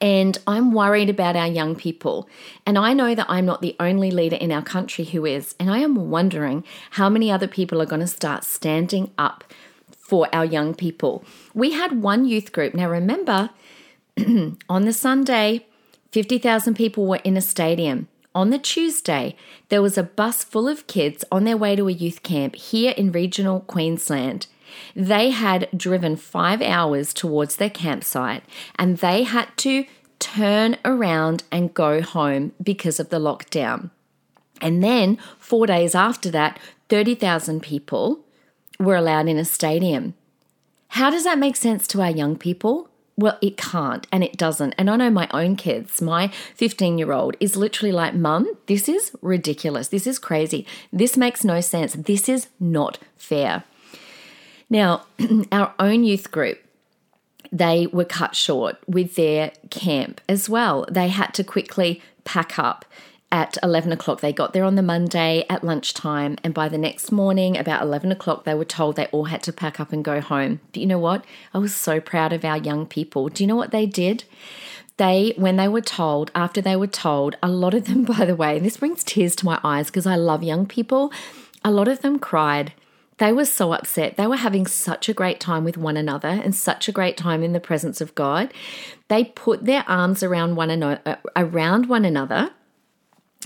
And 0.00 0.36
I'm 0.46 0.72
worried 0.72 1.08
about 1.08 1.36
our 1.36 1.46
young 1.46 1.76
people. 1.76 2.28
And 2.66 2.76
I 2.76 2.92
know 2.92 3.14
that 3.14 3.26
I'm 3.28 3.46
not 3.46 3.62
the 3.62 3.76
only 3.78 4.10
leader 4.10 4.36
in 4.36 4.52
our 4.52 4.62
country 4.62 5.04
who 5.04 5.24
is. 5.24 5.54
And 5.60 5.70
I 5.70 5.78
am 5.78 6.10
wondering 6.10 6.64
how 6.92 7.08
many 7.08 7.30
other 7.30 7.46
people 7.46 7.80
are 7.80 7.86
going 7.86 8.00
to 8.00 8.06
start 8.06 8.44
standing 8.44 9.12
up 9.16 9.44
for 9.90 10.28
our 10.32 10.44
young 10.44 10.74
people. 10.74 11.24
We 11.54 11.72
had 11.72 12.02
one 12.02 12.26
youth 12.26 12.52
group. 12.52 12.74
Now, 12.74 12.90
remember, 12.90 13.50
on 14.68 14.84
the 14.84 14.92
Sunday, 14.92 15.66
50,000 16.12 16.74
people 16.74 17.06
were 17.06 17.20
in 17.24 17.36
a 17.36 17.40
stadium. 17.40 18.08
On 18.34 18.50
the 18.50 18.58
Tuesday, 18.58 19.34
there 19.68 19.82
was 19.82 19.96
a 19.96 20.02
bus 20.02 20.44
full 20.44 20.68
of 20.68 20.86
kids 20.86 21.24
on 21.32 21.44
their 21.44 21.56
way 21.56 21.74
to 21.74 21.88
a 21.88 21.92
youth 21.92 22.22
camp 22.22 22.54
here 22.54 22.92
in 22.96 23.10
regional 23.10 23.60
Queensland. 23.60 24.46
They 24.94 25.30
had 25.30 25.68
driven 25.76 26.16
five 26.16 26.62
hours 26.62 27.12
towards 27.14 27.56
their 27.56 27.70
campsite 27.70 28.42
and 28.78 28.98
they 28.98 29.22
had 29.22 29.48
to 29.58 29.86
turn 30.18 30.76
around 30.84 31.44
and 31.50 31.74
go 31.74 32.02
home 32.02 32.52
because 32.62 32.98
of 32.98 33.10
the 33.10 33.18
lockdown. 33.18 33.90
And 34.60 34.82
then, 34.82 35.18
four 35.38 35.66
days 35.66 35.94
after 35.94 36.30
that, 36.30 36.58
30,000 36.88 37.62
people 37.62 38.20
were 38.78 38.96
allowed 38.96 39.28
in 39.28 39.38
a 39.38 39.44
stadium. 39.44 40.14
How 40.88 41.10
does 41.10 41.24
that 41.24 41.38
make 41.38 41.56
sense 41.56 41.86
to 41.88 42.00
our 42.00 42.10
young 42.10 42.36
people? 42.36 42.88
Well, 43.18 43.38
it 43.40 43.56
can't 43.56 44.06
and 44.12 44.22
it 44.22 44.36
doesn't. 44.36 44.74
And 44.76 44.90
I 44.90 44.96
know 44.96 45.10
my 45.10 45.28
own 45.32 45.56
kids, 45.56 46.02
my 46.02 46.28
15 46.54 46.98
year 46.98 47.12
old 47.12 47.36
is 47.40 47.56
literally 47.56 47.92
like, 47.92 48.14
Mum, 48.14 48.46
this 48.66 48.88
is 48.88 49.12
ridiculous. 49.22 49.88
This 49.88 50.06
is 50.06 50.18
crazy. 50.18 50.66
This 50.92 51.16
makes 51.16 51.44
no 51.44 51.60
sense. 51.60 51.94
This 51.94 52.28
is 52.28 52.48
not 52.60 52.98
fair. 53.16 53.64
Now, 54.68 55.06
our 55.52 55.74
own 55.78 56.04
youth 56.04 56.30
group, 56.30 56.58
they 57.52 57.86
were 57.86 58.04
cut 58.04 58.34
short 58.34 58.76
with 58.86 59.14
their 59.14 59.52
camp 59.70 60.20
as 60.28 60.48
well. 60.48 60.84
They 60.90 61.08
had 61.08 61.32
to 61.34 61.44
quickly 61.44 62.02
pack 62.24 62.58
up 62.58 62.84
at 63.30 63.56
11 63.62 63.92
o'clock. 63.92 64.20
They 64.20 64.32
got 64.32 64.52
there 64.52 64.64
on 64.64 64.76
the 64.76 64.82
Monday 64.82 65.44
at 65.48 65.64
lunchtime, 65.64 66.36
and 66.44 66.54
by 66.54 66.68
the 66.68 66.78
next 66.78 67.10
morning, 67.10 67.56
about 67.56 67.82
11 67.82 68.12
o'clock, 68.12 68.44
they 68.44 68.54
were 68.54 68.64
told 68.64 68.96
they 68.96 69.06
all 69.06 69.24
had 69.24 69.42
to 69.44 69.52
pack 69.52 69.80
up 69.80 69.92
and 69.92 70.04
go 70.04 70.20
home. 70.20 70.60
But 70.72 70.80
you 70.80 70.86
know 70.86 70.98
what? 70.98 71.24
I 71.52 71.58
was 71.58 71.74
so 71.74 72.00
proud 72.00 72.32
of 72.32 72.44
our 72.44 72.56
young 72.56 72.86
people. 72.86 73.28
Do 73.28 73.42
you 73.42 73.48
know 73.48 73.56
what 73.56 73.72
they 73.72 73.86
did? 73.86 74.24
They, 74.96 75.34
when 75.36 75.56
they 75.56 75.68
were 75.68 75.82
told, 75.82 76.30
after 76.34 76.60
they 76.60 76.76
were 76.76 76.86
told, 76.86 77.36
a 77.42 77.48
lot 77.48 77.74
of 77.74 77.86
them, 77.86 78.04
by 78.16 78.24
the 78.24 78.36
way, 78.36 78.56
and 78.56 78.66
this 78.66 78.78
brings 78.78 79.04
tears 79.04 79.36
to 79.36 79.44
my 79.44 79.60
eyes 79.62 79.86
because 79.86 80.06
I 80.06 80.16
love 80.16 80.42
young 80.42 80.66
people, 80.66 81.12
a 81.64 81.70
lot 81.70 81.88
of 81.88 82.00
them 82.00 82.18
cried 82.18 82.72
they 83.18 83.32
were 83.32 83.44
so 83.44 83.72
upset. 83.72 84.16
They 84.16 84.26
were 84.26 84.36
having 84.36 84.66
such 84.66 85.08
a 85.08 85.14
great 85.14 85.40
time 85.40 85.64
with 85.64 85.78
one 85.78 85.96
another 85.96 86.28
and 86.28 86.54
such 86.54 86.88
a 86.88 86.92
great 86.92 87.16
time 87.16 87.42
in 87.42 87.52
the 87.52 87.60
presence 87.60 88.00
of 88.00 88.14
God. 88.14 88.52
They 89.08 89.24
put 89.24 89.64
their 89.64 89.84
arms 89.88 90.22
around 90.22 90.56
one 90.56 90.70
another, 90.70 91.00
uh, 91.06 91.16
around 91.34 91.88
one 91.88 92.04
another. 92.04 92.50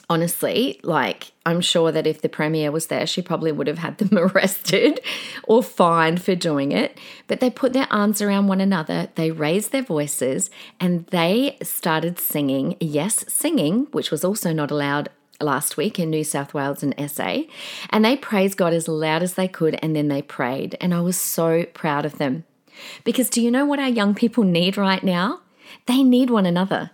Honestly, 0.09 0.81
like 0.83 1.31
I'm 1.47 1.61
sure 1.61 1.93
that 1.93 2.07
if 2.07 2.21
the 2.21 2.29
premier 2.29 2.73
was 2.73 2.89
there, 2.89 3.07
she 3.07 3.23
probably 3.23 3.53
would 3.53 3.69
have 3.69 3.79
had 3.79 3.99
them 3.99 4.19
arrested 4.19 5.01
or 5.45 5.63
fined 5.63 6.21
for 6.21 6.35
doing 6.35 6.73
it. 6.73 6.99
But 7.29 7.39
they 7.39 7.49
put 7.49 7.73
their 7.73 7.87
arms 7.91 8.21
around 8.21 8.49
one 8.49 8.61
another, 8.61 9.09
they 9.15 9.31
raised 9.31 9.71
their 9.71 9.83
voices, 9.83 10.51
and 10.81 11.07
they 11.07 11.57
started 11.63 12.19
singing. 12.19 12.77
Yes, 12.81 13.25
singing, 13.33 13.87
which 13.93 14.11
was 14.11 14.25
also 14.25 14.53
not 14.53 14.73
allowed 14.73 15.11
last 15.41 15.77
week 15.77 15.99
in 15.99 16.11
New 16.11 16.25
South 16.25 16.55
Wales 16.55 16.83
and 16.83 16.95
SA, 17.11 17.43
and 17.91 18.05
they 18.05 18.17
praised 18.17 18.57
God 18.57 18.73
as 18.73 18.89
loud 18.89 19.23
as 19.23 19.35
they 19.35 19.49
could 19.49 19.79
and 19.83 19.95
then 19.95 20.09
they 20.09 20.23
prayed. 20.23 20.77
And 20.81 20.95
I 20.95 21.01
was 21.01 21.21
so 21.21 21.65
proud 21.75 22.05
of 22.05 22.19
them. 22.19 22.45
Because 23.05 23.31
do 23.31 23.43
you 23.43 23.51
know 23.51 23.67
what 23.67 23.79
our 23.79 23.89
young 23.89 24.15
people 24.15 24.45
need 24.45 24.77
right 24.77 25.03
now? 25.03 25.41
They 25.87 26.03
need 26.03 26.31
one 26.31 26.47
another. 26.47 26.91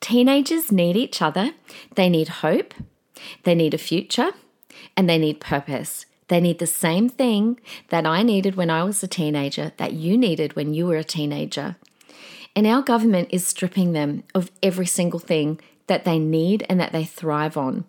Teenagers 0.00 0.72
need 0.72 0.96
each 0.96 1.20
other, 1.20 1.52
they 1.94 2.08
need 2.08 2.28
hope, 2.28 2.72
they 3.44 3.54
need 3.54 3.74
a 3.74 3.78
future, 3.78 4.30
and 4.96 5.08
they 5.08 5.18
need 5.18 5.40
purpose. 5.40 6.06
They 6.28 6.40
need 6.40 6.58
the 6.58 6.66
same 6.66 7.08
thing 7.08 7.60
that 7.88 8.06
I 8.06 8.22
needed 8.22 8.54
when 8.54 8.70
I 8.70 8.84
was 8.84 9.02
a 9.02 9.08
teenager, 9.08 9.72
that 9.76 9.92
you 9.92 10.16
needed 10.16 10.54
when 10.54 10.72
you 10.72 10.86
were 10.86 10.96
a 10.96 11.04
teenager. 11.04 11.76
And 12.54 12.66
our 12.66 12.82
government 12.82 13.28
is 13.30 13.46
stripping 13.46 13.92
them 13.92 14.22
of 14.34 14.50
every 14.62 14.86
single 14.86 15.20
thing 15.20 15.60
that 15.90 16.04
they 16.04 16.20
need 16.20 16.64
and 16.68 16.78
that 16.78 16.92
they 16.92 17.04
thrive 17.04 17.56
on. 17.56 17.84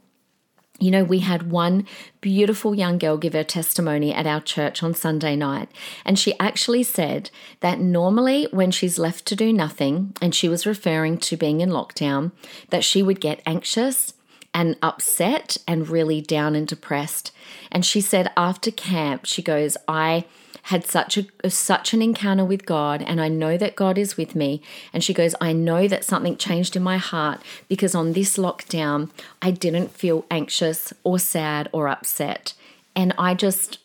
You 0.80 0.90
know, 0.90 1.04
we 1.04 1.20
had 1.20 1.52
one 1.52 1.86
beautiful 2.22 2.74
young 2.74 2.98
girl 2.98 3.16
give 3.16 3.34
her 3.34 3.44
testimony 3.44 4.12
at 4.12 4.26
our 4.26 4.42
church 4.42 4.82
on 4.82 4.96
Sunday 4.96 5.36
night, 5.36 5.70
and 6.04 6.18
she 6.18 6.34
actually 6.40 6.82
said 6.82 7.30
that 7.60 7.80
normally 7.80 8.48
when 8.50 8.72
she's 8.72 8.98
left 8.98 9.28
to 9.28 9.36
do 9.36 9.54
nothing, 9.54 10.16
and 10.20 10.34
she 10.34 10.50
was 10.50 10.66
referring 10.66 11.20
to 11.20 11.38
being 11.38 11.62
in 11.62 11.70
lockdown, 11.70 12.32
that 12.72 12.84
she 12.84 13.04
would 13.04 13.22
get 13.22 13.44
anxious 13.46 14.16
and 14.52 14.76
upset 14.82 15.58
and 15.68 15.88
really 15.88 16.20
down 16.20 16.56
and 16.56 16.68
depressed. 16.68 17.32
And 17.72 17.86
she 17.86 18.02
said 18.02 18.32
after 18.36 18.72
camp, 18.72 19.26
she 19.26 19.44
goes, 19.44 19.78
I 19.88 20.26
had 20.64 20.86
such 20.86 21.18
a 21.18 21.50
such 21.50 21.94
an 21.94 22.02
encounter 22.02 22.46
with 22.46 22.66
God 22.66 23.02
and 23.02 23.20
I 23.20 23.28
know 23.28 23.58
that 23.58 23.76
God 23.76 23.98
is 23.98 24.18
with 24.18 24.36
me. 24.36 24.62
And 24.94 25.04
she 25.04 25.14
goes 25.14 25.36
I 25.42 25.54
know 25.54 25.88
that 25.88 26.04
something 26.04 26.38
changed 26.38 26.76
in 26.76 26.84
my 26.84 26.98
heart 26.98 27.42
because 27.68 27.96
on 27.96 28.14
this 28.14 28.38
lockdown 28.38 29.10
I 29.42 29.52
didn't 29.52 29.92
feel 29.92 30.26
anxious 30.30 30.94
or 31.04 31.20
sad 31.20 31.70
or 31.72 31.88
upset. 31.88 32.54
And 32.96 33.14
I 33.18 33.34
just 33.34 33.80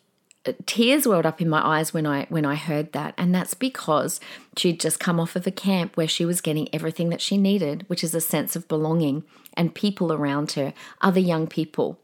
uh, 0.46 0.52
tears 0.66 1.06
welled 1.06 1.26
up 1.26 1.40
in 1.40 1.48
my 1.48 1.64
eyes 1.64 1.94
when 1.94 2.06
I 2.06 2.26
when 2.28 2.44
I 2.44 2.56
heard 2.56 2.92
that. 2.92 3.14
And 3.16 3.34
that's 3.34 3.54
because 3.54 4.20
she'd 4.56 4.80
just 4.80 5.00
come 5.00 5.18
off 5.18 5.36
of 5.36 5.46
a 5.46 5.50
camp 5.50 5.96
where 5.96 6.08
she 6.08 6.24
was 6.24 6.40
getting 6.40 6.68
everything 6.74 7.08
that 7.10 7.20
she 7.20 7.36
needed 7.36 7.84
which 7.88 8.04
is 8.04 8.14
a 8.14 8.20
sense 8.20 8.56
of 8.56 8.68
belonging 8.68 9.24
and 9.54 9.74
people 9.74 10.12
around 10.12 10.52
her 10.52 10.72
other 11.00 11.20
young 11.20 11.46
people 11.46 11.98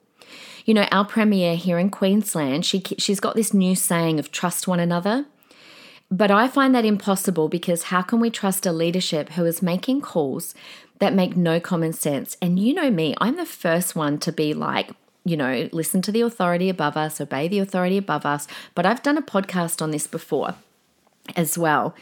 you 0.64 0.74
know, 0.74 0.86
our 0.90 1.04
premier 1.04 1.56
here 1.56 1.78
in 1.78 1.90
Queensland, 1.90 2.64
she 2.64 2.82
she's 2.98 3.20
got 3.20 3.36
this 3.36 3.52
new 3.54 3.74
saying 3.74 4.18
of 4.18 4.30
trust 4.30 4.68
one 4.68 4.80
another. 4.80 5.26
But 6.10 6.30
I 6.30 6.46
find 6.46 6.74
that 6.74 6.84
impossible 6.84 7.48
because 7.48 7.84
how 7.84 8.02
can 8.02 8.20
we 8.20 8.28
trust 8.28 8.66
a 8.66 8.72
leadership 8.72 9.30
who 9.30 9.46
is 9.46 9.62
making 9.62 10.02
calls 10.02 10.54
that 10.98 11.14
make 11.14 11.36
no 11.36 11.58
common 11.58 11.94
sense? 11.94 12.36
And 12.42 12.58
you 12.58 12.74
know 12.74 12.90
me, 12.90 13.14
I'm 13.18 13.36
the 13.36 13.46
first 13.46 13.96
one 13.96 14.18
to 14.18 14.30
be 14.30 14.52
like, 14.52 14.90
you 15.24 15.38
know, 15.38 15.70
listen 15.72 16.02
to 16.02 16.12
the 16.12 16.20
authority 16.20 16.68
above 16.68 16.98
us, 16.98 17.18
obey 17.18 17.48
the 17.48 17.60
authority 17.60 17.96
above 17.96 18.26
us. 18.26 18.46
But 18.74 18.84
I've 18.84 19.02
done 19.02 19.16
a 19.16 19.22
podcast 19.22 19.80
on 19.80 19.90
this 19.90 20.06
before 20.06 20.54
as 21.34 21.56
well. 21.56 21.94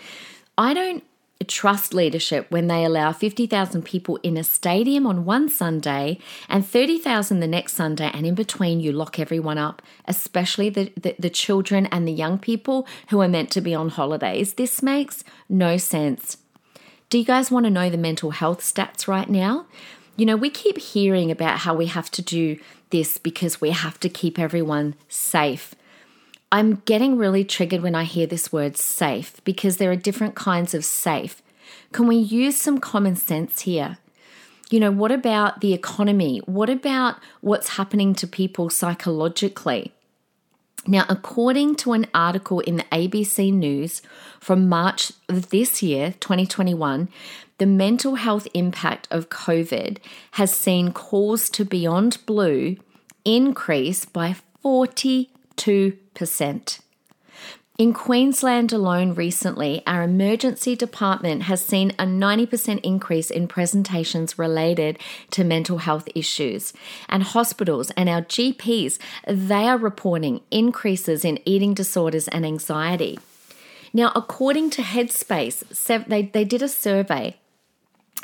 I 0.59 0.75
don't 0.75 1.05
trust 1.45 1.95
leadership 1.95 2.47
when 2.51 2.67
they 2.67 2.85
allow 2.85 3.13
50,000 3.13 3.83
people 3.83 4.19
in 4.23 4.37
a 4.37 4.45
stadium 4.45 5.07
on 5.07 5.25
one 5.25 5.49
Sunday 5.49 6.19
and 6.49 6.67
30,000 6.67 7.41
the 7.41 7.47
next 7.47 7.75
Sunday, 7.75 8.11
and 8.13 8.27
in 8.27 8.35
between, 8.35 8.81
you 8.81 8.93
lock 8.93 9.19
everyone 9.19 9.59
up, 9.59 9.83
especially 10.07 10.69
the, 10.69 10.93
the, 11.01 11.15
the, 11.19 11.31
children 11.31 11.87
and 11.87 12.07
the 12.07 12.13
young 12.13 12.39
people 12.39 12.87
who 13.09 13.21
are 13.21 13.29
meant 13.29 13.51
to 13.53 13.61
be 13.61 13.75
on 13.75 13.89
holidays. 13.89 14.55
This 14.55 14.83
makes 14.83 15.25
no 15.49 15.77
sense. 15.77 16.37
Do 17.09 17.19
you 17.19 17.25
guys 17.25 17.51
want 17.51 17.65
to 17.65 17.71
know 17.71 17.91
the 17.91 17.97
mental 17.97 18.31
health 18.31 18.61
stats 18.61 19.09
right 19.09 19.29
now? 19.29 19.67
You 20.17 20.27
know, 20.27 20.37
we 20.37 20.51
keep 20.51 20.79
hearing 20.79 21.31
about 21.31 21.61
how 21.61 21.75
we 21.75 21.87
have 21.87 22.11
to 22.13 22.23
do 22.23 22.59
this 22.91 23.19
because 23.19 23.61
we 23.61 23.71
have 23.71 23.99
to 24.01 24.09
keep 24.09 24.39
everyone 24.39 24.95
safe. 25.09 25.75
I'm 26.53 26.83
getting 26.85 27.17
really 27.17 27.45
triggered 27.45 27.81
when 27.81 27.95
I 27.95 28.03
hear 28.03 28.27
this 28.27 28.53
word 28.53 28.77
safe 28.77 29.41
because 29.45 29.77
there 29.77 29.93
are 29.93 29.97
different 29.97 30.35
kinds 30.35 30.75
of 30.75 30.85
safe. 30.85 31.43
Can 31.93 32.09
we 32.09 32.17
use 32.17 32.61
some 32.61 32.79
common 32.79 33.15
sense 33.15 33.61
here? 33.61 33.99
You 34.69 34.81
know, 34.81 34.91
what 34.91 35.13
about 35.13 35.61
the 35.61 35.73
economy? 35.73 36.39
What 36.47 36.69
about 36.69 37.17
what's 37.41 37.71
happening 37.71 38.15
to 38.17 38.27
people 38.27 38.69
psychologically? 38.69 39.93
Now, 40.89 41.05
according 41.09 41.77
to 41.77 41.93
an 41.93 42.07
article 42.15 42.61
in 42.61 42.79
the 42.79 42.85
ABC 42.85 43.53
News 43.53 44.03
from 44.41 44.69
March 44.69 45.13
of 45.29 45.51
this 45.51 45.85
year, 45.85 46.15
2021, 46.19 47.09
the 47.59 47.67
mental 47.67 48.17
health 48.17 48.49
impact 48.55 49.07
of 49.11 49.29
COVID 49.29 49.99
has 50.33 50.53
seen 50.53 50.93
calls 50.93 51.49
to 51.51 51.65
Beyond 51.65 52.19
Blue 52.27 52.77
increase 53.25 54.05
by 54.05 54.35
40 54.63 55.31
2%. 56.21 56.81
In 57.79 57.95
Queensland 57.95 58.75
alone 58.75 59.15
recently, 59.15 59.83
our 59.87 60.03
emergency 60.03 60.77
department 60.77 61.45
has 61.45 61.65
seen 61.65 61.93
a 61.93 62.05
90% 62.05 62.81
increase 62.83 63.31
in 63.31 63.49
presentations 63.49 64.39
related 64.39 64.99
to 65.31 65.45
mental 65.45 65.79
health 65.79 66.07
issues. 66.15 66.75
And 67.09 67.23
hospitals 67.23 67.91
and 67.93 68.11
our 68.11 68.21
GPs, 68.21 68.99
they 69.27 69.67
are 69.67 69.79
reporting 69.79 70.43
increases 70.51 71.25
in 71.25 71.39
eating 71.47 71.73
disorders 71.73 72.29
and 72.29 72.45
anxiety. 72.45 73.19
Now, 73.95 74.13
according 74.15 74.71
to 74.71 74.83
Headspace, 74.83 76.07
they, 76.07 76.23
they 76.23 76.45
did 76.45 76.61
a 76.61 76.69
survey 76.69 77.37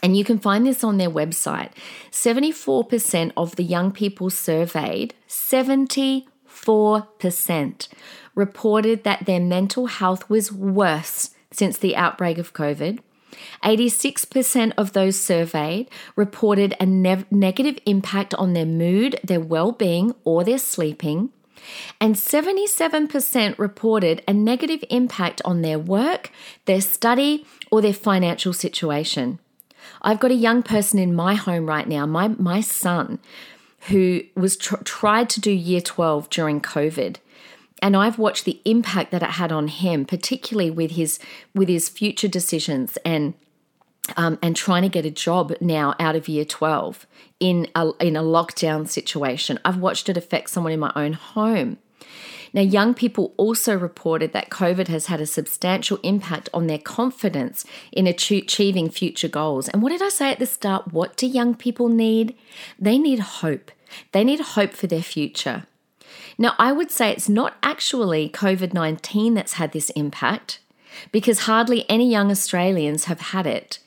and 0.03 0.15
you 0.17 0.25
can 0.25 0.39
find 0.39 0.67
this 0.67 0.85
on 0.85 0.99
their 0.99 1.11
website. 1.11 1.71
74% 2.11 3.33
of 3.39 3.57
the 3.57 3.65
young 3.65 3.91
people 3.91 4.29
surveyed, 4.29 5.15
70 5.27 6.29
4% 6.57 7.89
reported 8.35 9.05
that 9.05 9.27
their 9.27 9.41
mental 9.41 9.87
health 9.87 10.29
was 10.29 10.53
worse 10.53 11.31
since 11.51 11.79
the 11.79 11.97
outbreak 11.97 12.39
of 12.39 12.55
COVID. 12.55 13.01
86% 13.63 14.73
of 14.79 14.93
those 14.93 15.19
surveyed 15.19 15.91
reported 16.15 16.75
a 16.81 16.87
ne- 16.87 17.25
negative 17.31 17.79
impact 17.85 18.35
on 18.35 18.53
their 18.53 18.67
mood, 18.67 19.21
their 19.23 19.41
well 19.41 19.73
being, 19.73 20.15
or 20.25 20.45
their 20.45 20.59
sleeping. 20.59 21.31
And 22.01 22.15
77% 22.15 23.59
reported 23.59 24.23
a 24.29 24.33
negative 24.33 24.85
impact 24.89 25.43
on 25.45 25.63
their 25.63 25.79
work, 25.79 26.31
their 26.65 26.81
study, 26.81 27.45
or 27.71 27.83
their 27.83 27.93
financial 27.93 28.53
situation. 28.53 29.41
I've 30.03 30.21
got 30.21 30.31
a 30.31 30.35
young 30.35 30.63
person 30.63 30.99
in 30.99 31.15
my 31.15 31.35
home 31.35 31.67
right 31.67 31.89
now, 31.89 32.07
my, 32.07 32.29
my 32.29 32.61
son, 32.61 33.19
who 33.89 34.23
was 34.35 34.57
tr- 34.57 34.83
tried 34.85 35.29
to 35.31 35.41
do 35.41 35.51
year 35.51 35.81
12 35.81 36.31
during 36.31 36.61
COVID. 36.61 37.17
And 37.83 37.97
I've 37.97 38.19
watched 38.19 38.45
the 38.45 38.61
impact 38.65 39.11
that 39.11 39.23
it 39.23 39.31
had 39.31 39.53
on 39.53 39.69
him, 39.69 40.07
particularly 40.07 40.71
with 40.71 40.93
his 40.93 41.19
with 41.55 41.69
his 41.69 41.89
future 41.89 42.29
decisions 42.29 42.97
and 43.05 43.35
um, 44.17 44.39
and 44.43 44.57
trying 44.57 44.83
to 44.83 44.89
get 44.89 45.05
a 45.05 45.11
job 45.11 45.53
now 45.61 45.95
out 45.99 46.17
of 46.17 46.29
year 46.29 46.45
12 46.45 47.07
in 47.41 47.69
a, 47.75 47.91
in 48.01 48.17
a 48.17 48.23
lockdown 48.23 48.89
situation. 48.89 49.59
I've 49.65 49.79
watched 49.79 50.09
it 50.09 50.17
affect 50.17 50.51
someone 50.51 50.73
in 50.73 50.81
my 50.81 50.93
own 50.95 51.15
home. 51.15 51.79
Now, 52.53 52.63
young 52.63 52.95
people 52.95 53.35
also 53.37 53.77
reported 53.77 54.33
that 54.33 54.49
COVID 54.49 54.89
has 54.89 55.07
had 55.07 55.21
a 55.21 55.27
substantial 55.27 55.99
impact 56.03 56.49
on 56.55 56.69
their 56.69 56.79
confidence 56.79 57.67
in 57.93 58.07
achieving 58.07 58.89
future 58.89 59.29
goals. 59.29 59.69
And 59.69 59.83
what 59.83 59.91
did 59.91 60.01
I 60.01 60.09
say 60.09 60.31
at 60.31 60.39
the 60.39 60.47
start? 60.47 60.93
What 60.93 61.17
do 61.17 61.27
young 61.27 61.55
people 61.55 61.89
need? 61.89 62.35
They 62.79 62.97
need 62.99 63.19
hope. 63.19 63.71
They 64.13 64.25
need 64.25 64.41
hope 64.41 64.73
for 64.73 64.87
their 64.87 65.03
future. 65.03 65.67
Now, 66.39 66.55
I 66.59 66.73
would 66.73 66.91
say 66.91 67.11
it's 67.11 67.29
not 67.29 67.57
actually 67.63 68.29
COVID 68.29 68.73
19 68.73 69.35
that's 69.35 69.55
had 69.55 69.73
this 69.73 69.91
impact 69.91 70.61
because 71.13 71.41
hardly 71.41 71.89
any 71.89 72.11
young 72.11 72.31
Australians 72.31 73.05
have 73.05 73.21
had 73.21 73.47
it. 73.47 73.79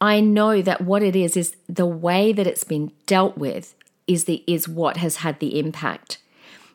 I 0.00 0.20
know 0.20 0.62
that 0.62 0.82
what 0.82 1.02
it 1.02 1.16
is 1.16 1.36
is 1.36 1.56
the 1.68 1.86
way 1.86 2.32
that 2.32 2.46
it's 2.46 2.64
been 2.64 2.92
dealt 3.06 3.36
with 3.36 3.74
is 4.06 4.24
the 4.24 4.44
is 4.46 4.68
what 4.68 4.96
has 4.98 5.16
had 5.16 5.40
the 5.40 5.58
impact. 5.58 6.18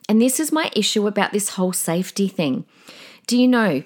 And 0.08 0.20
this 0.20 0.38
is 0.38 0.52
my 0.52 0.70
issue 0.76 1.06
about 1.06 1.32
this 1.32 1.50
whole 1.50 1.72
safety 1.72 2.28
thing. 2.28 2.66
Do 3.26 3.38
you 3.38 3.48
know 3.48 3.84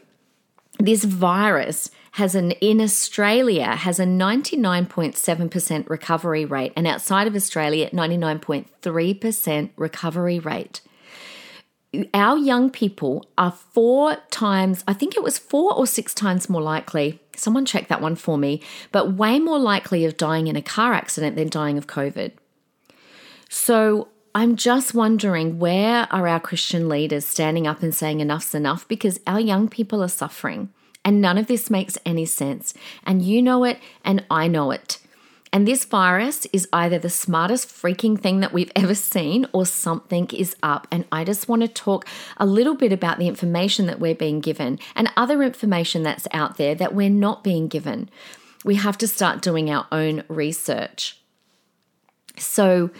this 0.80 1.04
virus 1.04 1.90
has 2.18 2.34
an 2.34 2.50
in 2.50 2.80
Australia 2.80 3.76
has 3.76 4.00
a 4.00 4.04
99.7% 4.04 5.88
recovery 5.88 6.44
rate 6.44 6.72
and 6.74 6.84
outside 6.84 7.28
of 7.28 7.36
Australia 7.36 7.88
99.3% 7.90 9.70
recovery 9.76 10.40
rate. 10.40 10.80
Our 12.12 12.36
young 12.36 12.70
people 12.70 13.24
are 13.38 13.52
four 13.52 14.16
times, 14.32 14.82
I 14.88 14.94
think 14.94 15.16
it 15.16 15.22
was 15.22 15.38
four 15.38 15.72
or 15.72 15.86
six 15.86 16.12
times 16.12 16.48
more 16.48 16.60
likely. 16.60 17.20
Someone 17.36 17.64
check 17.64 17.86
that 17.86 18.00
one 18.00 18.16
for 18.16 18.36
me, 18.36 18.62
but 18.90 19.12
way 19.12 19.38
more 19.38 19.60
likely 19.60 20.04
of 20.04 20.16
dying 20.16 20.48
in 20.48 20.56
a 20.56 20.60
car 20.62 20.94
accident 20.94 21.36
than 21.36 21.48
dying 21.48 21.78
of 21.78 21.86
COVID. 21.86 22.32
So 23.48 24.08
I'm 24.34 24.56
just 24.56 24.92
wondering 24.92 25.60
where 25.60 26.08
are 26.10 26.26
our 26.26 26.40
Christian 26.40 26.88
leaders 26.88 27.26
standing 27.26 27.68
up 27.68 27.80
and 27.80 27.94
saying 27.94 28.18
enough's 28.18 28.56
enough 28.56 28.88
because 28.88 29.20
our 29.24 29.38
young 29.38 29.68
people 29.68 30.02
are 30.02 30.08
suffering. 30.08 30.70
And 31.08 31.22
none 31.22 31.38
of 31.38 31.46
this 31.46 31.70
makes 31.70 31.96
any 32.04 32.26
sense. 32.26 32.74
And 33.02 33.22
you 33.22 33.40
know 33.40 33.64
it, 33.64 33.78
and 34.04 34.26
I 34.30 34.46
know 34.46 34.72
it. 34.72 34.98
And 35.50 35.66
this 35.66 35.86
virus 35.86 36.46
is 36.52 36.68
either 36.70 36.98
the 36.98 37.08
smartest 37.08 37.68
freaking 37.68 38.20
thing 38.20 38.40
that 38.40 38.52
we've 38.52 38.70
ever 38.76 38.94
seen 38.94 39.46
or 39.54 39.64
something 39.64 40.28
is 40.34 40.54
up. 40.62 40.86
And 40.90 41.06
I 41.10 41.24
just 41.24 41.48
want 41.48 41.62
to 41.62 41.68
talk 41.68 42.06
a 42.36 42.44
little 42.44 42.74
bit 42.74 42.92
about 42.92 43.18
the 43.18 43.26
information 43.26 43.86
that 43.86 44.00
we're 44.00 44.14
being 44.14 44.40
given 44.40 44.78
and 44.94 45.10
other 45.16 45.42
information 45.42 46.02
that's 46.02 46.28
out 46.34 46.58
there 46.58 46.74
that 46.74 46.94
we're 46.94 47.08
not 47.08 47.42
being 47.42 47.68
given. 47.68 48.10
we 48.62 48.74
have 48.74 48.98
to 48.98 49.08
start 49.08 49.40
doing 49.40 49.70
our 49.70 49.86
own 49.90 50.24
research. 50.28 51.18
So, 52.36 52.90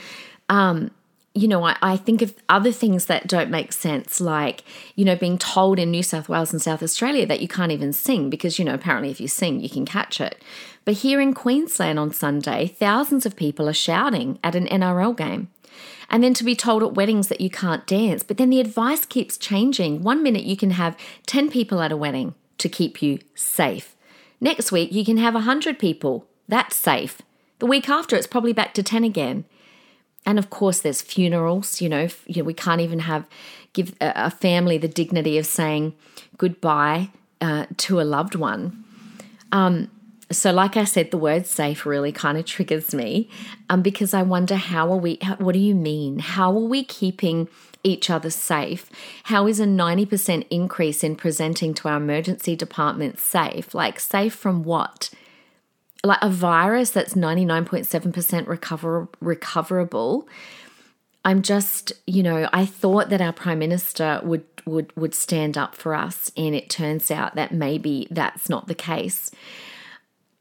um, 0.48 0.92
you 1.38 1.48
know, 1.48 1.64
I, 1.64 1.76
I, 1.80 1.96
think 1.96 2.22
of 2.22 2.34
other 2.48 2.72
things 2.72 3.06
that 3.06 3.26
don't 3.26 3.50
make 3.50 3.72
sense, 3.72 4.20
like, 4.20 4.64
you 4.96 5.04
know, 5.04 5.14
being 5.14 5.38
told 5.38 5.78
in 5.78 5.90
New 5.90 6.02
South 6.02 6.28
Wales 6.28 6.52
and 6.52 6.60
South 6.60 6.82
Australia 6.82 7.26
that 7.26 7.40
you 7.40 7.48
can't 7.48 7.72
even 7.72 7.92
sing 7.92 8.28
because, 8.28 8.58
you 8.58 8.64
know, 8.64 8.74
apparently 8.74 9.10
if 9.10 9.20
you 9.20 9.28
sing, 9.28 9.60
you 9.60 9.70
can 9.70 9.86
catch 9.86 10.20
it. 10.20 10.42
But 10.84 10.94
here 10.94 11.20
in 11.20 11.34
Queensland 11.34 11.98
on 11.98 12.12
Sunday, 12.12 12.66
thousands 12.66 13.24
of 13.26 13.36
people 13.36 13.68
are 13.68 13.74
shouting 13.74 14.38
at 14.42 14.54
an 14.54 14.66
NRL 14.66 15.16
game. 15.16 15.48
And 16.10 16.24
then 16.24 16.34
to 16.34 16.44
be 16.44 16.56
told 16.56 16.82
at 16.82 16.94
weddings 16.94 17.28
that 17.28 17.40
you 17.40 17.50
can't 17.50 17.86
dance. 17.86 18.22
But 18.22 18.38
then 18.38 18.50
the 18.50 18.60
advice 18.60 19.04
keeps 19.04 19.36
changing. 19.36 20.02
One 20.02 20.22
minute 20.22 20.44
you 20.44 20.56
can 20.56 20.70
have 20.70 20.96
10 21.26 21.50
people 21.50 21.80
at 21.82 21.92
a 21.92 21.96
wedding 21.96 22.34
to 22.58 22.68
keep 22.68 23.02
you 23.02 23.18
safe. 23.34 23.94
Next 24.40 24.72
week 24.72 24.92
you 24.92 25.04
can 25.04 25.18
have 25.18 25.34
100 25.34 25.78
people. 25.78 26.26
That's 26.48 26.74
safe. 26.76 27.20
The 27.58 27.66
week 27.66 27.88
after 27.88 28.16
it's 28.16 28.26
probably 28.26 28.52
back 28.52 28.72
to 28.74 28.82
10 28.82 29.04
again. 29.04 29.44
And 30.28 30.38
of 30.38 30.50
course, 30.50 30.80
there's 30.80 31.00
funerals. 31.00 31.80
You 31.80 31.88
know, 31.88 32.08
you 32.26 32.42
know, 32.42 32.44
we 32.44 32.52
can't 32.52 32.82
even 32.82 32.98
have 32.98 33.26
give 33.72 33.94
a 33.98 34.30
family 34.30 34.76
the 34.76 34.86
dignity 34.86 35.38
of 35.38 35.46
saying 35.46 35.94
goodbye 36.36 37.08
uh, 37.40 37.64
to 37.78 37.98
a 37.98 38.02
loved 38.02 38.34
one. 38.34 38.84
Um, 39.52 39.90
so, 40.30 40.52
like 40.52 40.76
I 40.76 40.84
said, 40.84 41.10
the 41.10 41.16
word 41.16 41.46
safe 41.46 41.86
really 41.86 42.12
kind 42.12 42.36
of 42.36 42.44
triggers 42.44 42.92
me 42.92 43.30
um, 43.70 43.80
because 43.80 44.12
I 44.12 44.20
wonder 44.20 44.56
how 44.56 44.92
are 44.92 44.98
we, 44.98 45.18
what 45.38 45.54
do 45.54 45.58
you 45.58 45.74
mean? 45.74 46.18
How 46.18 46.52
are 46.52 46.68
we 46.68 46.84
keeping 46.84 47.48
each 47.82 48.10
other 48.10 48.28
safe? 48.28 48.90
How 49.24 49.46
is 49.46 49.60
a 49.60 49.64
90% 49.64 50.46
increase 50.50 51.02
in 51.02 51.16
presenting 51.16 51.72
to 51.72 51.88
our 51.88 51.96
emergency 51.96 52.54
department 52.54 53.18
safe? 53.18 53.74
Like, 53.74 53.98
safe 53.98 54.34
from 54.34 54.62
what? 54.62 55.08
Like 56.04 56.18
a 56.22 56.30
virus 56.30 56.90
that's 56.90 57.14
99.7% 57.14 58.46
recover, 58.46 59.08
recoverable. 59.20 60.28
I'm 61.24 61.42
just, 61.42 61.92
you 62.06 62.22
know, 62.22 62.48
I 62.52 62.64
thought 62.64 63.10
that 63.10 63.20
our 63.20 63.32
prime 63.32 63.58
minister 63.58 64.20
would 64.22 64.44
would 64.64 64.94
would 64.96 65.14
stand 65.14 65.56
up 65.56 65.74
for 65.74 65.94
us 65.94 66.30
and 66.36 66.54
it 66.54 66.68
turns 66.68 67.10
out 67.10 67.34
that 67.36 67.52
maybe 67.52 68.06
that's 68.10 68.50
not 68.50 68.68
the 68.68 68.74
case 68.74 69.30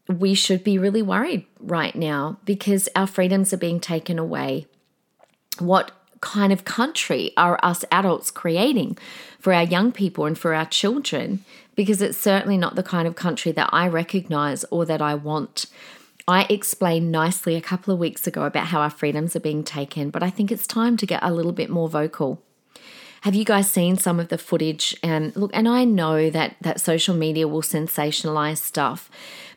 we 0.07 0.33
should 0.33 0.63
be 0.63 0.77
really 0.77 1.01
worried 1.01 1.45
right 1.59 1.95
now 1.95 2.37
because 2.45 2.87
our 2.95 3.07
freedoms 3.07 3.53
are 3.53 3.57
being 3.57 3.79
taken 3.79 4.17
away. 4.17 4.67
What 5.59 5.91
kind 6.21 6.53
of 6.53 6.65
country 6.65 7.31
are 7.37 7.59
us 7.61 7.83
adults 7.91 8.31
creating 8.31 8.97
for 9.39 9.53
our 9.53 9.63
young 9.63 9.91
people 9.91 10.25
and 10.25 10.37
for 10.37 10.53
our 10.53 10.65
children? 10.65 11.43
Because 11.77 12.01
it's 12.01 12.17
certainly 12.17 12.57
not 12.57 12.75
the 12.75 12.83
kind 12.83 13.07
of 13.07 13.15
country 13.15 13.53
that 13.53 13.69
I 13.71 13.87
recognize 13.87 14.65
or 14.65 14.83
that 14.85 15.01
I 15.01 15.15
want. 15.15 15.67
I 16.27 16.45
explained 16.49 17.09
nicely 17.09 17.55
a 17.55 17.61
couple 17.61 17.93
of 17.93 17.99
weeks 17.99 18.27
ago 18.27 18.43
about 18.43 18.67
how 18.67 18.81
our 18.81 18.89
freedoms 18.89 19.33
are 19.37 19.39
being 19.39 19.63
taken, 19.63 20.09
but 20.09 20.21
I 20.21 20.29
think 20.29 20.51
it's 20.51 20.67
time 20.67 20.97
to 20.97 21.05
get 21.05 21.23
a 21.23 21.31
little 21.31 21.53
bit 21.53 21.69
more 21.69 21.87
vocal. 21.87 22.43
Have 23.21 23.33
you 23.33 23.45
guys 23.45 23.71
seen 23.71 23.97
some 23.97 24.19
of 24.19 24.27
the 24.27 24.37
footage? 24.37 24.95
And 25.01 25.33
look, 25.37 25.51
and 25.53 25.69
I 25.69 25.85
know 25.85 26.29
that 26.29 26.57
that 26.61 26.81
social 26.81 27.15
media 27.15 27.47
will 27.47 27.61
sensationalize 27.61 28.57
stuff, 28.57 29.09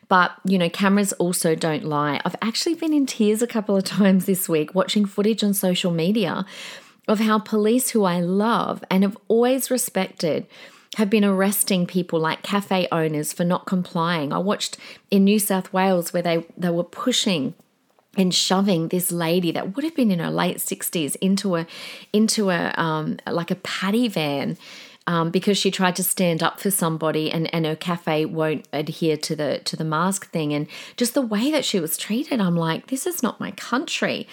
but, 0.07 0.31
you 0.45 0.57
know, 0.57 0.69
cameras 0.69 1.13
also 1.13 1.55
don't 1.55 1.83
lie. 1.83 2.21
I've 2.23 2.35
actually 2.41 2.75
been 2.75 2.93
in 2.93 3.05
tears 3.05 3.41
a 3.41 3.47
couple 3.47 3.75
of 3.75 3.83
times 3.99 4.25
this 4.25 4.47
week 4.47 4.73
watching 4.73 5.05
footage 5.05 5.43
on 5.43 5.53
social 5.53 5.91
media 5.91 6.45
of 7.07 7.19
how 7.19 7.39
police 7.39 7.89
who 7.89 8.03
I 8.05 8.21
love 8.21 8.83
and 8.89 9.03
have 9.03 9.17
always 9.27 9.69
respected 9.71 10.47
have 10.97 11.09
been 11.09 11.23
arresting 11.23 11.87
people 11.87 12.19
like 12.19 12.43
cafe 12.43 12.87
owners 12.91 13.31
for 13.31 13.45
not 13.45 13.65
complying. 13.65 14.33
I 14.33 14.39
watched 14.39 14.77
in 15.09 15.23
New 15.23 15.39
South 15.39 15.71
Wales 15.71 16.11
where 16.11 16.23
they, 16.23 16.45
they 16.57 16.69
were 16.69 16.83
pushing 16.83 17.53
and 18.17 18.33
shoving 18.33 18.89
this 18.89 19.11
lady 19.11 19.51
that 19.51 19.75
would 19.75 19.85
have 19.85 19.95
been 19.95 20.11
in 20.11 20.19
her 20.19 20.29
late 20.29 20.57
60s 20.57 21.15
into 21.21 21.55
a 21.55 21.65
into 22.11 22.49
a 22.49 22.73
um, 22.75 23.17
like 23.25 23.51
a 23.51 23.55
paddy 23.55 24.07
van 24.09 24.57
um, 25.07 25.31
because 25.31 25.57
she 25.57 25.71
tried 25.71 25.95
to 25.95 26.03
stand 26.03 26.43
up 26.43 26.59
for 26.59 26.69
somebody 26.69 27.31
and, 27.31 27.53
and 27.53 27.65
her 27.65 27.75
cafe 27.75 28.25
won't 28.25 28.67
adhere 28.73 29.17
to 29.17 29.35
the 29.35 29.61
to 29.63 29.75
the 29.75 29.85
mask 29.85 30.29
thing. 30.31 30.53
And 30.53 30.67
just 30.97 31.13
the 31.13 31.21
way 31.21 31.51
that 31.51 31.65
she 31.65 31.79
was 31.79 31.97
treated 31.97 32.41
i'm 32.41 32.55
like 32.55 32.87
this 32.87 33.07
is 33.07 33.23
not 33.23 33.39
my 33.39 33.51
country. 33.51 34.27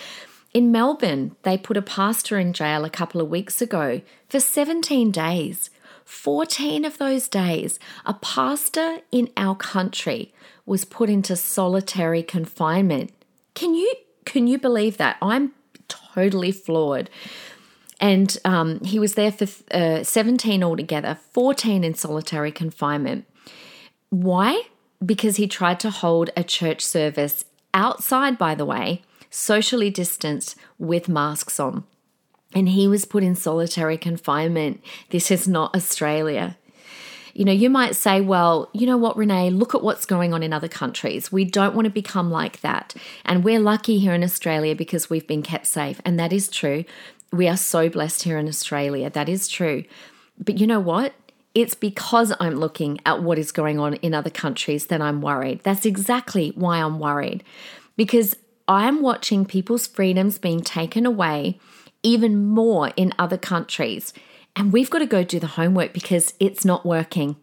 In 0.53 0.73
melbourne 0.73 1.37
they 1.43 1.57
put 1.57 1.77
a 1.77 1.83
pastor 1.83 2.37
in 2.39 2.53
jail 2.53 2.85
a 2.85 2.91
couple 2.91 3.21
of 3.21 3.29
weeks 3.29 3.63
ago 3.63 4.01
for 4.29 4.41
17 4.41 5.13
days 5.13 5.71
14 6.09 6.85
of 6.87 6.97
those 6.97 7.29
days 7.29 7.79
a 8.07 8.15
pastor 8.15 8.99
in 9.13 9.29
our 9.37 9.55
country 9.55 10.33
was 10.65 10.85
put 10.85 11.11
into 11.11 11.37
solitary 11.37 12.23
confinement 12.23 13.13
can 13.55 13.75
you 13.75 13.95
can 14.25 14.47
you 14.47 14.59
believe 14.59 14.97
that 14.97 15.17
i'm 15.21 15.53
totally 15.87 16.51
floored 16.51 17.11
and 18.01 18.39
um, 18.45 18.81
he 18.85 18.99
was 18.99 19.15
there 19.15 19.33
for 19.33 19.47
uh, 19.73 20.05
17 20.05 20.63
altogether, 20.63 21.19
14 21.33 21.83
in 21.83 21.95
solitary 21.95 22.53
confinement. 22.53 23.25
Why? 24.11 24.63
Because 25.05 25.37
he 25.37 25.49
tried 25.49 25.81
to 25.81 25.91
hold 25.91 26.31
a 26.37 26.45
church 26.45 26.85
service 26.85 27.45
outside, 27.75 28.39
by 28.39 28.55
the 28.55 28.65
way, 28.65 29.03
socially 29.31 29.91
distanced 29.91 30.57
with 30.79 31.09
masks 31.09 31.59
on. 31.59 31.85
And 32.55 32.69
he 32.71 32.89
was 32.89 33.05
put 33.05 33.23
in 33.23 33.35
solitary 33.35 33.99
confinement. 33.99 34.83
This 35.11 35.31
is 35.31 35.47
not 35.47 35.75
Australia. 35.75 36.57
You 37.35 37.45
know, 37.45 37.53
you 37.53 37.71
might 37.71 37.95
say, 37.95 38.21
well, 38.21 38.69
you 38.73 38.85
know 38.85 38.97
what, 38.97 39.17
Renee, 39.17 39.51
look 39.51 39.75
at 39.75 39.83
what's 39.83 40.07
going 40.07 40.35
on 40.35 40.43
in 40.43 40.53
other 40.53 40.67
countries. 40.67 41.31
We 41.31 41.45
don't 41.45 41.75
want 41.75 41.85
to 41.85 41.91
become 41.91 42.33
like 42.33 42.61
that. 42.63 42.95
And 43.25 43.45
we're 43.45 43.61
lucky 43.61 43.99
here 43.99 44.13
in 44.13 44.25
Australia 44.25 44.75
because 44.75 45.09
we've 45.09 45.27
been 45.27 45.43
kept 45.43 45.67
safe. 45.67 46.01
And 46.05 46.19
that 46.19 46.33
is 46.33 46.49
true. 46.49 46.85
We 47.31 47.47
are 47.47 47.57
so 47.57 47.89
blessed 47.89 48.25
here 48.25 48.39
in 48.39 48.49
Australia. 48.49 49.09
That 49.09 49.29
is 49.29 49.47
true. 49.47 49.85
But 50.43 50.59
you 50.59 50.67
know 50.67 50.81
what? 50.81 51.13
It's 51.55 51.75
because 51.75 52.33
I'm 52.41 52.57
looking 52.57 52.99
at 53.07 53.23
what 53.23 53.39
is 53.39 53.53
going 53.53 53.79
on 53.79 53.95
in 53.95 54.15
other 54.15 54.31
countries 54.31 54.87
that 54.87 55.01
I'm 55.01 55.21
worried. 55.21 55.61
That's 55.63 55.87
exactly 55.87 56.53
why 56.57 56.79
I'm 56.79 56.99
worried. 56.99 57.45
Because 57.97 58.35
I'm 58.67 59.01
watching 59.01 59.45
people's 59.45 59.87
freedoms 59.87 60.39
being 60.39 60.61
taken 60.61 61.07
away 61.07 61.59
even 62.03 62.47
more 62.47 62.93
in 62.97 63.13
other 63.19 63.39
countries. 63.39 64.13
And 64.57 64.73
we've 64.73 64.91
got 64.91 64.99
to 64.99 65.07
go 65.07 65.23
do 65.23 65.39
the 65.39 65.47
homework 65.47 65.93
because 65.93 66.35
it's 66.41 66.65
not 66.65 66.85
working. 66.85 67.37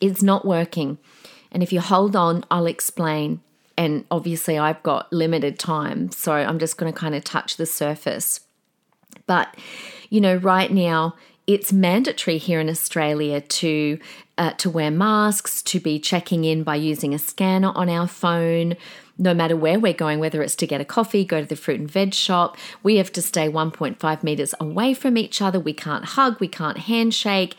It's 0.00 0.22
not 0.22 0.44
working. 0.44 0.98
And 1.50 1.62
if 1.62 1.72
you 1.72 1.80
hold 1.80 2.14
on, 2.14 2.44
I'll 2.50 2.66
explain. 2.66 3.40
And 3.76 4.04
obviously, 4.10 4.58
I've 4.58 4.82
got 4.82 5.12
limited 5.12 5.58
time. 5.58 6.10
So 6.12 6.32
I'm 6.32 6.58
just 6.58 6.76
going 6.76 6.92
to 6.92 6.98
kind 6.98 7.14
of 7.14 7.24
touch 7.24 7.56
the 7.56 7.66
surface. 7.66 8.40
But, 9.26 9.56
you 10.08 10.20
know, 10.20 10.36
right 10.36 10.70
now, 10.70 11.14
it's 11.46 11.72
mandatory 11.72 12.38
here 12.38 12.60
in 12.60 12.68
Australia 12.68 13.40
to 13.40 13.98
uh, 14.38 14.50
to 14.52 14.68
wear 14.68 14.90
masks, 14.90 15.62
to 15.62 15.80
be 15.80 15.98
checking 15.98 16.44
in 16.44 16.62
by 16.62 16.76
using 16.76 17.14
a 17.14 17.18
scanner 17.18 17.72
on 17.74 17.88
our 17.88 18.06
phone. 18.06 18.76
No 19.18 19.32
matter 19.32 19.56
where 19.56 19.78
we're 19.78 19.92
going, 19.92 20.18
whether 20.18 20.42
it's 20.42 20.56
to 20.56 20.66
get 20.66 20.80
a 20.80 20.84
coffee, 20.84 21.24
go 21.24 21.40
to 21.40 21.46
the 21.46 21.56
fruit 21.56 21.80
and 21.80 21.90
veg 21.90 22.12
shop, 22.12 22.56
we 22.82 22.96
have 22.96 23.12
to 23.12 23.22
stay 23.22 23.48
1.5 23.48 24.22
meters 24.22 24.54
away 24.60 24.94
from 24.94 25.16
each 25.16 25.40
other. 25.40 25.58
We 25.58 25.72
can't 25.72 26.04
hug, 26.04 26.38
we 26.40 26.48
can't 26.48 26.78
handshake. 26.78 27.56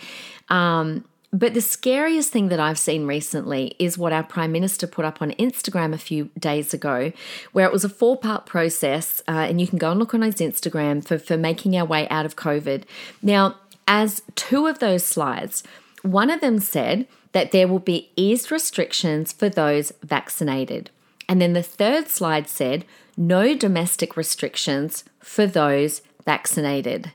Um, 0.49 1.03
but 1.33 1.53
the 1.53 1.61
scariest 1.61 2.31
thing 2.31 2.47
that 2.49 2.59
I've 2.59 2.79
seen 2.79 3.05
recently 3.05 3.75
is 3.79 3.97
what 3.97 4.13
our 4.13 4.23
Prime 4.23 4.51
Minister 4.51 4.87
put 4.87 5.03
up 5.03 5.21
on 5.21 5.31
Instagram 5.31 5.93
a 5.93 5.97
few 5.97 6.29
days 6.39 6.73
ago, 6.73 7.11
where 7.51 7.65
it 7.65 7.73
was 7.73 7.83
a 7.83 7.89
four 7.89 8.17
part 8.17 8.45
process. 8.45 9.21
Uh, 9.27 9.31
and 9.49 9.59
you 9.59 9.67
can 9.67 9.77
go 9.77 9.91
and 9.91 9.99
look 9.99 10.13
on 10.13 10.21
his 10.21 10.35
Instagram 10.35 11.05
for, 11.05 11.17
for 11.17 11.37
making 11.37 11.75
our 11.75 11.85
way 11.85 12.07
out 12.09 12.25
of 12.25 12.37
COVID. 12.37 12.83
Now, 13.21 13.55
as 13.87 14.21
two 14.35 14.67
of 14.67 14.79
those 14.79 15.03
slides, 15.03 15.63
one 16.01 16.29
of 16.29 16.39
them 16.39 16.59
said 16.59 17.07
that 17.33 17.51
there 17.51 17.67
will 17.67 17.79
be 17.79 18.09
eased 18.15 18.51
restrictions 18.51 19.33
for 19.33 19.49
those 19.49 19.91
vaccinated. 20.01 20.89
And 21.29 21.41
then 21.41 21.53
the 21.53 21.63
third 21.63 22.07
slide 22.07 22.47
said 22.47 22.85
no 23.15 23.55
domestic 23.55 24.15
restrictions 24.15 25.03
for 25.19 25.45
those 25.45 26.01
vaccinated. 26.25 27.11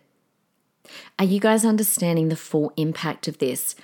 Are 1.19 1.25
you 1.25 1.41
guys 1.41 1.65
understanding 1.65 2.29
the 2.29 2.37
full 2.37 2.73
impact 2.77 3.29
of 3.29 3.39
this? 3.39 3.75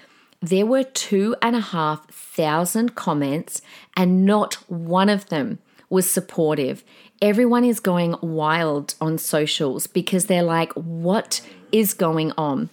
there 0.41 0.67
were 0.67 0.85
two 0.85 1.35
and 1.43 1.57
a 1.57 1.61
half 1.61 2.09
thousand 2.11 2.95
comments, 2.95 3.61
and 3.97 4.25
not 4.25 4.55
one 4.69 5.09
of 5.09 5.29
them 5.29 5.59
was 5.91 6.09
supportive. 6.09 6.85
Everyone 7.21 7.65
is 7.65 7.81
going 7.81 8.15
wild 8.21 8.95
on 9.01 9.19
socials 9.19 9.87
because 9.87 10.27
they're 10.27 10.43
like, 10.43 10.73
what 10.75 11.41
is 11.73 11.95
going 11.95 12.33
on? 12.39 12.69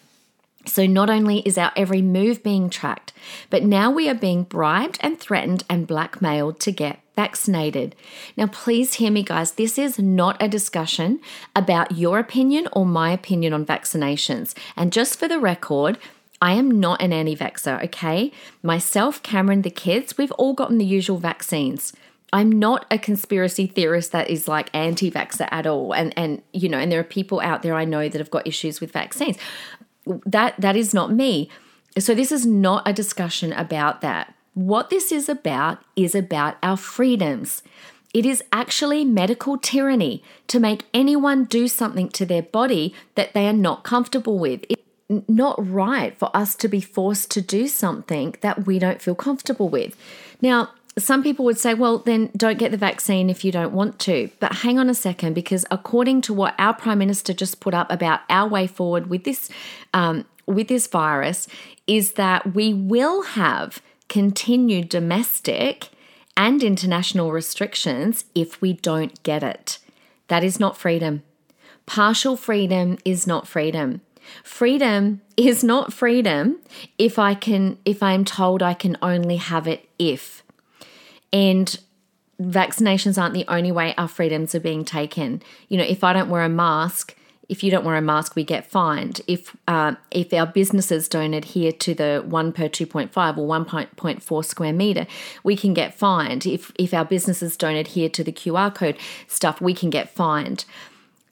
So, 0.68 0.86
not 0.86 1.10
only 1.10 1.39
is 1.39 1.58
our 1.58 1.72
every 1.76 2.02
move 2.02 2.44
being 2.44 2.70
tracked, 2.70 3.13
but 3.50 3.63
now 3.63 3.91
we 3.91 4.10
are 4.10 4.15
being 4.15 4.44
bribed 4.44 4.98
and 5.02 5.20
threatened 5.20 5.63
and 5.70 5.88
blackmailed 5.88 6.60
to 6.62 6.72
get 6.72 7.00
vaccinated. 7.15 7.95
Now, 8.36 8.47
please 8.47 8.95
hear 8.95 9.12
me, 9.12 9.23
guys. 9.23 9.51
This 9.51 9.78
is 9.78 9.97
not 9.99 10.41
a 10.41 10.47
discussion 10.47 11.19
about 11.56 11.93
your 11.93 12.19
opinion 12.19 12.67
or 12.71 12.86
my 12.86 13.12
opinion 13.12 13.54
on 13.54 13.65
vaccinations. 13.65 14.54
And 14.75 14.91
just 14.91 15.17
for 15.17 15.28
the 15.28 15.39
record, 15.39 15.97
I 16.41 16.54
am 16.54 16.80
not 16.80 17.01
an 17.01 17.13
anti 17.13 17.36
vaxxer, 17.36 17.84
okay? 17.86 18.32
Myself, 18.62 19.23
Cameron, 19.23 19.62
the 19.62 19.69
kids, 19.69 20.17
we've 20.17 20.32
all 20.34 20.54
gotten 20.54 20.78
the 20.78 20.86
usual 20.86 21.17
vaccines. 21.17 21.93
I'm 22.34 22.51
not 22.51 22.86
a 22.91 22.97
conspiracy 22.97 23.65
theorist 23.65 24.12
that 24.12 24.30
is 24.30 24.47
like 24.47 24.69
anti 24.73 25.10
vaxxer 25.10 25.47
at 25.51 25.65
all. 25.65 25.93
And, 25.93 26.13
and, 26.17 26.41
you 26.51 26.67
know, 26.67 26.78
and 26.78 26.91
there 26.91 26.99
are 26.99 27.04
people 27.04 27.39
out 27.39 27.62
there 27.62 27.75
I 27.75 27.86
know 27.86 28.10
that 28.10 28.19
have 28.19 28.32
got 28.32 28.45
issues 28.45 28.82
with 28.82 28.91
vaccines. 28.91 29.38
That, 30.25 30.60
that 30.60 30.75
is 30.75 30.93
not 30.93 31.12
me. 31.12 31.49
So 31.97 32.13
this 32.13 32.32
is 32.32 32.45
not 32.45 32.86
a 32.86 32.93
discussion 32.93 33.54
about 33.54 34.01
that. 34.01 34.35
What 34.56 34.89
this 34.89 35.12
is 35.12 35.28
about 35.28 35.84
is 35.98 36.15
about 36.15 36.56
our 36.63 36.78
freedoms. 36.78 37.62
It 38.13 38.26
is 38.26 38.41
actually 38.54 39.04
medical 39.04 39.58
tyranny 39.58 40.24
to 40.48 40.62
make 40.62 40.86
anyone 40.94 41.44
do 41.44 41.68
something 41.68 42.08
to 42.12 42.26
their 42.26 42.41
body 42.41 42.96
that 43.15 43.34
they 43.34 43.48
are 43.50 43.54
not 43.54 43.84
comfortable 43.84 44.39
with. 44.39 44.63
It's 44.70 44.82
not 45.28 45.56
right 45.60 46.18
for 46.18 46.36
us 46.36 46.56
to 46.56 46.70
be 46.70 46.80
forced 46.80 47.30
to 47.32 47.41
do 47.41 47.68
something 47.68 48.36
that 48.39 48.65
we 48.65 48.80
don't 48.80 49.02
feel 49.02 49.13
comfortable 49.13 49.68
with. 49.68 49.98
Now, 50.41 50.70
some 50.98 51.22
people 51.22 51.44
would 51.44 51.60
say, 51.60 51.74
well, 51.74 51.98
then 51.98 52.32
don't 52.38 52.58
get 52.58 52.72
the 52.72 52.78
vaccine 52.78 53.30
if 53.30 53.44
you 53.44 53.52
don't 53.52 53.74
want 53.74 54.00
to. 54.00 54.30
But 54.39 54.54
hang 54.54 54.80
on 54.80 54.89
a 54.89 54.96
second, 54.96 55.34
because 55.34 55.65
according 55.70 56.22
to 56.22 56.34
what 56.34 56.56
our 56.58 56.74
Prime 56.74 57.00
Minister 57.00 57.34
just 57.34 57.60
put 57.60 57.74
up 57.74 57.91
about 57.91 58.22
our 58.30 58.48
way 58.48 58.68
forward 58.68 59.08
with 59.08 59.26
this, 59.26 59.50
um, 59.94 60.24
with 60.46 60.70
this 60.70 60.88
virus, 60.88 61.50
is 61.88 62.13
that 62.13 62.56
we 62.56 62.74
will 62.74 63.24
have 63.24 63.82
continued 64.10 64.89
domestic 64.89 65.89
and 66.38 66.63
international 66.63 67.32
restrictions 67.32 68.26
if 68.34 68.62
we 68.62 68.74
don't 68.74 69.22
get 69.24 69.44
it. 69.44 69.80
That 70.28 70.44
is 70.44 70.60
not 70.60 70.78
freedom. 70.78 71.24
Partial 71.86 72.36
freedom 72.36 72.98
is 73.06 73.28
not 73.28 73.48
freedom. 73.48 74.02
Freedom 74.44 75.22
is 75.38 75.63
not 75.63 75.94
freedom 75.94 76.60
if 76.98 77.20
I 77.20 77.36
can 77.36 77.78
if 77.86 78.02
I'm 78.02 78.26
told 78.26 78.63
I 78.63 78.74
can 78.74 78.98
only 79.02 79.38
have 79.38 79.68
it 79.68 79.88
if. 80.00 80.44
And 81.32 81.78
vaccinations 82.41 83.22
aren't 83.22 83.34
the 83.34 83.46
only 83.48 83.72
way 83.72 83.94
our 83.98 84.08
freedoms 84.08 84.56
are 84.56 84.60
being 84.60 84.84
taken. 84.84 85.41
You 85.70 85.78
know, 85.78 85.84
if 85.84 86.04
I 86.04 86.13
don't 86.13 86.30
wear 86.30 86.44
a 86.44 86.50
mask, 86.50 87.15
if 87.49 87.63
you 87.63 87.71
don't 87.71 87.86
wear 87.86 87.95
a 87.95 88.01
mask, 88.01 88.36
we 88.36 88.43
get 88.43 88.69
fined. 88.69 89.21
If 89.27 89.55
uh, 89.67 89.95
if 90.12 90.34
our 90.34 90.45
businesses 90.45 91.08
don't 91.08 91.34
adhere 91.34 91.71
to 91.71 91.93
the 91.93 92.23
one 92.25 92.51
per 92.51 92.67
two 92.67 92.86
point 92.86 93.12
five 93.12 93.38
or 93.38 93.45
one 93.45 93.65
point 93.65 94.23
four 94.23 94.43
square 94.43 94.73
meter, 94.73 95.05
we 95.43 95.55
can 95.55 95.73
get 95.73 95.93
fined. 95.93 96.45
If 96.45 96.71
if 96.77 96.93
our 96.93 97.05
businesses 97.05 97.58
don't 97.58 97.75
adhere 97.75 98.10
to 98.10 98.23
the 98.23 98.31
QR 98.31 98.73
code 98.73 98.97
stuff, 99.27 99.62
we 99.62 99.73
can 99.73 99.89
get 99.89 100.10
fined. 100.10 100.65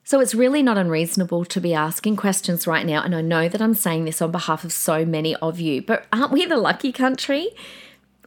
So 0.05 0.19
it's 0.19 0.35
really 0.35 0.61
not 0.61 0.77
unreasonable 0.77 1.45
to 1.45 1.61
be 1.61 1.73
asking 1.73 2.17
questions 2.17 2.67
right 2.67 2.85
now. 2.85 3.01
And 3.01 3.15
I 3.15 3.21
know 3.21 3.47
that 3.47 3.61
I'm 3.61 3.73
saying 3.73 4.03
this 4.03 4.21
on 4.21 4.31
behalf 4.31 4.65
of 4.65 4.73
so 4.73 5.05
many 5.05 5.33
of 5.37 5.61
you, 5.61 5.81
but 5.81 6.05
aren't 6.11 6.31
we 6.31 6.45
the 6.45 6.57
lucky 6.57 6.91
country? 6.91 7.51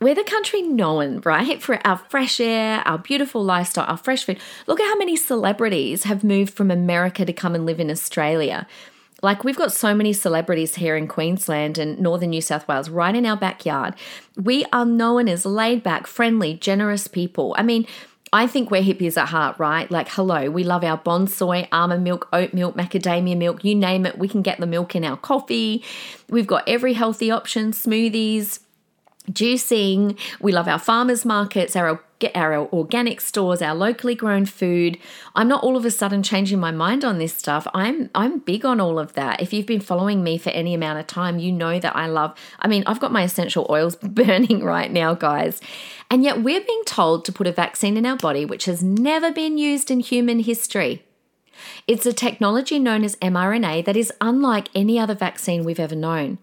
We're 0.00 0.14
the 0.14 0.24
country 0.24 0.62
known, 0.62 1.20
right, 1.24 1.62
for 1.62 1.84
our 1.86 1.96
fresh 1.96 2.38
air, 2.40 2.82
our 2.84 2.98
beautiful 2.98 3.42
lifestyle, 3.42 3.86
our 3.86 3.96
fresh 3.96 4.24
food. 4.24 4.38
Look 4.66 4.80
at 4.80 4.86
how 4.86 4.96
many 4.96 5.16
celebrities 5.16 6.04
have 6.04 6.22
moved 6.22 6.52
from 6.52 6.70
America 6.70 7.24
to 7.24 7.32
come 7.32 7.54
and 7.54 7.64
live 7.64 7.80
in 7.80 7.90
Australia. 7.90 8.66
Like, 9.22 9.44
we've 9.44 9.56
got 9.56 9.72
so 9.72 9.94
many 9.94 10.12
celebrities 10.12 10.74
here 10.74 10.96
in 10.96 11.08
Queensland 11.08 11.78
and 11.78 11.98
northern 11.98 12.30
New 12.30 12.42
South 12.42 12.68
Wales, 12.68 12.90
right 12.90 13.14
in 13.14 13.24
our 13.24 13.36
backyard. 13.36 13.94
We 14.36 14.66
are 14.72 14.84
known 14.84 15.28
as 15.28 15.46
laid 15.46 15.82
back, 15.82 16.06
friendly, 16.06 16.54
generous 16.54 17.08
people. 17.08 17.54
I 17.56 17.62
mean, 17.62 17.86
I 18.34 18.46
think 18.46 18.70
we're 18.70 18.82
hippies 18.82 19.16
at 19.16 19.28
heart, 19.28 19.58
right? 19.58 19.90
Like, 19.90 20.08
hello, 20.10 20.50
we 20.50 20.62
love 20.62 20.84
our 20.84 20.98
Bonsoy, 20.98 21.68
almond 21.72 22.04
milk, 22.04 22.28
oat 22.34 22.52
milk, 22.52 22.76
macadamia 22.76 23.36
milk, 23.36 23.64
you 23.64 23.74
name 23.74 24.04
it. 24.04 24.18
We 24.18 24.28
can 24.28 24.42
get 24.42 24.60
the 24.60 24.66
milk 24.66 24.94
in 24.94 25.04
our 25.04 25.16
coffee. 25.16 25.82
We've 26.28 26.46
got 26.46 26.68
every 26.68 26.92
healthy 26.92 27.30
option, 27.30 27.72
smoothies 27.72 28.58
juicing. 29.30 30.18
We 30.40 30.52
love 30.52 30.68
our 30.68 30.78
farmers 30.78 31.24
markets, 31.24 31.76
our 31.76 32.00
our 32.34 32.66
organic 32.72 33.20
stores, 33.20 33.60
our 33.60 33.74
locally 33.74 34.14
grown 34.14 34.46
food. 34.46 34.98
I'm 35.34 35.48
not 35.48 35.62
all 35.62 35.76
of 35.76 35.84
a 35.84 35.90
sudden 35.90 36.22
changing 36.22 36.58
my 36.58 36.70
mind 36.70 37.04
on 37.04 37.18
this 37.18 37.34
stuff. 37.34 37.66
I'm 37.74 38.10
I'm 38.14 38.38
big 38.38 38.64
on 38.64 38.80
all 38.80 38.98
of 38.98 39.12
that. 39.14 39.42
If 39.42 39.52
you've 39.52 39.66
been 39.66 39.80
following 39.80 40.24
me 40.24 40.38
for 40.38 40.50
any 40.50 40.74
amount 40.74 40.98
of 40.98 41.06
time, 41.06 41.38
you 41.38 41.52
know 41.52 41.78
that 41.78 41.94
I 41.94 42.06
love 42.06 42.36
I 42.58 42.68
mean, 42.68 42.84
I've 42.86 43.00
got 43.00 43.12
my 43.12 43.22
essential 43.22 43.66
oils 43.68 43.96
burning 44.02 44.62
right 44.64 44.90
now, 44.90 45.14
guys. 45.14 45.60
And 46.10 46.22
yet 46.22 46.42
we're 46.42 46.60
being 46.60 46.84
told 46.86 47.24
to 47.24 47.32
put 47.32 47.46
a 47.46 47.52
vaccine 47.52 47.96
in 47.96 48.06
our 48.06 48.16
body 48.16 48.44
which 48.44 48.64
has 48.64 48.82
never 48.82 49.30
been 49.30 49.58
used 49.58 49.90
in 49.90 50.00
human 50.00 50.40
history. 50.40 51.04
It's 51.86 52.06
a 52.06 52.12
technology 52.12 52.78
known 52.78 53.02
as 53.04 53.16
mRNA 53.16 53.84
that 53.86 53.96
is 53.96 54.12
unlike 54.20 54.68
any 54.74 54.98
other 54.98 55.14
vaccine 55.14 55.64
we've 55.64 55.80
ever 55.80 55.94
known. 55.94 56.38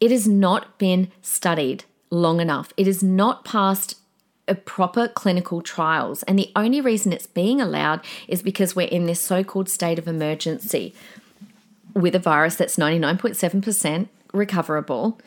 It 0.00 0.10
has 0.10 0.28
not 0.28 0.78
been 0.78 1.10
studied 1.22 1.84
long 2.10 2.40
enough. 2.40 2.72
It 2.76 2.86
is 2.86 3.02
not 3.02 3.44
past 3.44 3.96
a 4.48 4.54
proper 4.54 5.08
clinical 5.08 5.60
trials. 5.60 6.22
And 6.24 6.38
the 6.38 6.52
only 6.54 6.80
reason 6.80 7.12
it's 7.12 7.26
being 7.26 7.60
allowed 7.60 8.00
is 8.28 8.42
because 8.42 8.76
we're 8.76 8.88
in 8.88 9.06
this 9.06 9.20
so 9.20 9.42
called 9.42 9.68
state 9.68 9.98
of 9.98 10.06
emergency 10.06 10.94
with 11.94 12.14
a 12.14 12.20
virus 12.20 12.56
that's 12.56 12.76
99.7% 12.76 14.08
recoverable. 14.32 15.18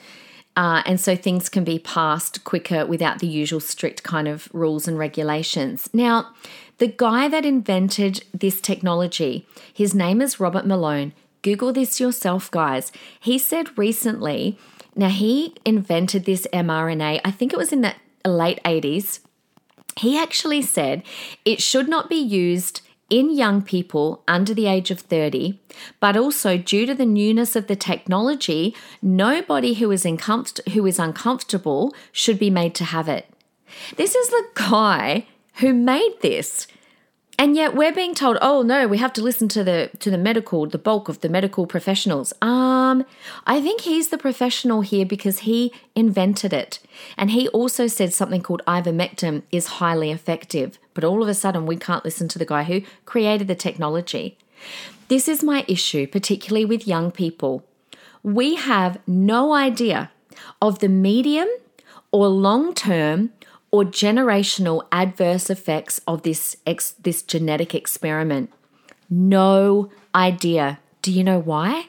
Uh, 0.55 0.83
and 0.85 0.99
so 0.99 1.15
things 1.15 1.49
can 1.49 1.63
be 1.63 1.79
passed 1.79 2.43
quicker 2.43 2.85
without 2.85 3.19
the 3.19 3.27
usual 3.27 3.59
strict 3.59 4.03
kind 4.03 4.27
of 4.27 4.49
rules 4.53 4.87
and 4.87 4.97
regulations. 4.97 5.89
Now, 5.93 6.31
the 6.77 6.87
guy 6.87 7.27
that 7.27 7.45
invented 7.45 8.23
this 8.33 8.59
technology, 8.61 9.47
his 9.73 9.93
name 9.93 10.21
is 10.21 10.39
Robert 10.39 10.65
Malone. 10.65 11.13
Google 11.41 11.71
this 11.71 11.99
yourself, 11.99 12.51
guys. 12.51 12.91
He 13.19 13.37
said 13.37 13.77
recently 13.77 14.57
now, 14.95 15.09
he 15.09 15.55
invented 15.65 16.25
this 16.25 16.47
mRNA, 16.51 17.21
I 17.23 17.31
think 17.31 17.53
it 17.53 17.57
was 17.57 17.71
in 17.71 17.81
the 17.81 17.93
late 18.25 18.59
80s. 18.63 19.19
He 19.97 20.17
actually 20.17 20.61
said 20.61 21.03
it 21.45 21.61
should 21.61 21.87
not 21.87 22.09
be 22.09 22.15
used 22.15 22.81
in 23.09 23.35
young 23.35 23.61
people 23.61 24.23
under 24.27 24.53
the 24.53 24.67
age 24.67 24.91
of 24.91 24.99
30, 24.99 25.59
but 25.99 26.15
also 26.15 26.57
due 26.57 26.85
to 26.85 26.93
the 26.93 27.05
newness 27.05 27.55
of 27.55 27.67
the 27.67 27.75
technology, 27.75 28.75
nobody 29.01 29.73
who 29.73 29.89
is, 29.91 30.05
who 30.73 30.85
is 30.85 30.99
uncomfortable 30.99 31.93
should 32.11 32.37
be 32.37 32.49
made 32.49 32.75
to 32.75 32.83
have 32.85 33.09
it. 33.09 33.25
This 33.95 34.15
is 34.15 34.29
the 34.29 34.45
guy 34.53 35.25
who 35.55 35.73
made 35.73 36.17
this. 36.21 36.67
And 37.39 37.55
yet 37.55 37.73
we're 37.73 37.93
being 37.93 38.13
told, 38.13 38.37
"Oh 38.41 38.61
no, 38.63 38.85
we 38.85 38.97
have 38.97 39.13
to 39.13 39.23
listen 39.23 39.47
to 39.49 39.63
the 39.63 39.89
to 39.99 40.11
the 40.11 40.17
medical, 40.17 40.65
the 40.65 40.77
bulk 40.77 41.07
of 41.07 41.21
the 41.21 41.29
medical 41.29 41.65
professionals." 41.65 42.33
Ah, 42.41 42.78
Um, 42.89 43.05
I 43.45 43.61
think 43.61 43.81
he's 43.81 44.09
the 44.09 44.17
professional 44.17 44.81
here 44.81 45.05
because 45.05 45.39
he 45.39 45.71
invented 45.95 46.53
it. 46.53 46.79
And 47.17 47.31
he 47.31 47.47
also 47.49 47.87
said 47.87 48.13
something 48.13 48.41
called 48.41 48.61
ivermectin 48.67 49.43
is 49.51 49.77
highly 49.79 50.11
effective. 50.11 50.79
But 50.93 51.03
all 51.03 51.21
of 51.21 51.29
a 51.29 51.33
sudden 51.33 51.65
we 51.65 51.77
can't 51.77 52.03
listen 52.05 52.27
to 52.29 52.39
the 52.39 52.45
guy 52.45 52.63
who 52.63 52.81
created 53.05 53.47
the 53.47 53.55
technology. 53.55 54.37
This 55.07 55.27
is 55.27 55.43
my 55.43 55.65
issue, 55.67 56.07
particularly 56.07 56.65
with 56.65 56.87
young 56.87 57.11
people. 57.11 57.63
We 58.23 58.55
have 58.55 58.99
no 59.07 59.53
idea 59.53 60.11
of 60.61 60.79
the 60.79 60.89
medium 60.89 61.47
or 62.11 62.27
long 62.27 62.73
term 62.73 63.31
or 63.71 63.83
generational 63.83 64.87
adverse 64.91 65.49
effects 65.49 66.01
of 66.07 66.23
this 66.23 66.55
ex- 66.65 66.95
this 66.99 67.21
genetic 67.21 67.75
experiment. 67.75 68.51
No 69.09 69.89
idea. 70.13 70.79
Do 71.01 71.11
you 71.11 71.23
know 71.23 71.39
why? 71.39 71.87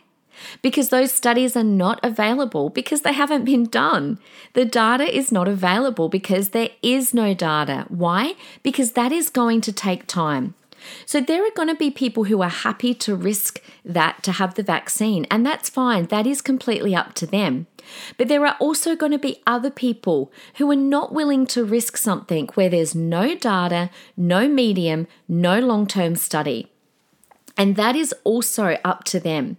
Because 0.62 0.88
those 0.88 1.12
studies 1.12 1.56
are 1.56 1.64
not 1.64 2.00
available 2.02 2.70
because 2.70 3.02
they 3.02 3.12
haven't 3.12 3.44
been 3.44 3.64
done. 3.64 4.18
The 4.54 4.64
data 4.64 5.04
is 5.04 5.32
not 5.32 5.48
available 5.48 6.08
because 6.08 6.50
there 6.50 6.70
is 6.82 7.14
no 7.14 7.34
data. 7.34 7.86
Why? 7.88 8.34
Because 8.62 8.92
that 8.92 9.12
is 9.12 9.30
going 9.30 9.60
to 9.62 9.72
take 9.72 10.06
time. 10.06 10.54
So 11.06 11.20
there 11.20 11.44
are 11.44 11.50
going 11.54 11.68
to 11.68 11.74
be 11.74 11.90
people 11.90 12.24
who 12.24 12.42
are 12.42 12.48
happy 12.48 12.94
to 12.94 13.14
risk 13.14 13.60
that 13.84 14.22
to 14.22 14.32
have 14.32 14.54
the 14.54 14.62
vaccine, 14.62 15.26
and 15.30 15.44
that's 15.44 15.68
fine. 15.68 16.06
That 16.06 16.26
is 16.26 16.40
completely 16.40 16.94
up 16.94 17.14
to 17.14 17.26
them. 17.26 17.66
But 18.16 18.28
there 18.28 18.46
are 18.46 18.56
also 18.60 18.96
going 18.96 19.12
to 19.12 19.18
be 19.18 19.42
other 19.46 19.70
people 19.70 20.32
who 20.56 20.70
are 20.70 20.76
not 20.76 21.12
willing 21.12 21.46
to 21.48 21.64
risk 21.64 21.96
something 21.96 22.48
where 22.54 22.68
there's 22.68 22.94
no 22.94 23.34
data, 23.34 23.90
no 24.16 24.48
medium, 24.48 25.06
no 25.28 25.58
long 25.60 25.86
term 25.86 26.16
study. 26.16 26.70
And 27.56 27.76
that 27.76 27.96
is 27.96 28.14
also 28.24 28.78
up 28.84 29.04
to 29.04 29.20
them. 29.20 29.56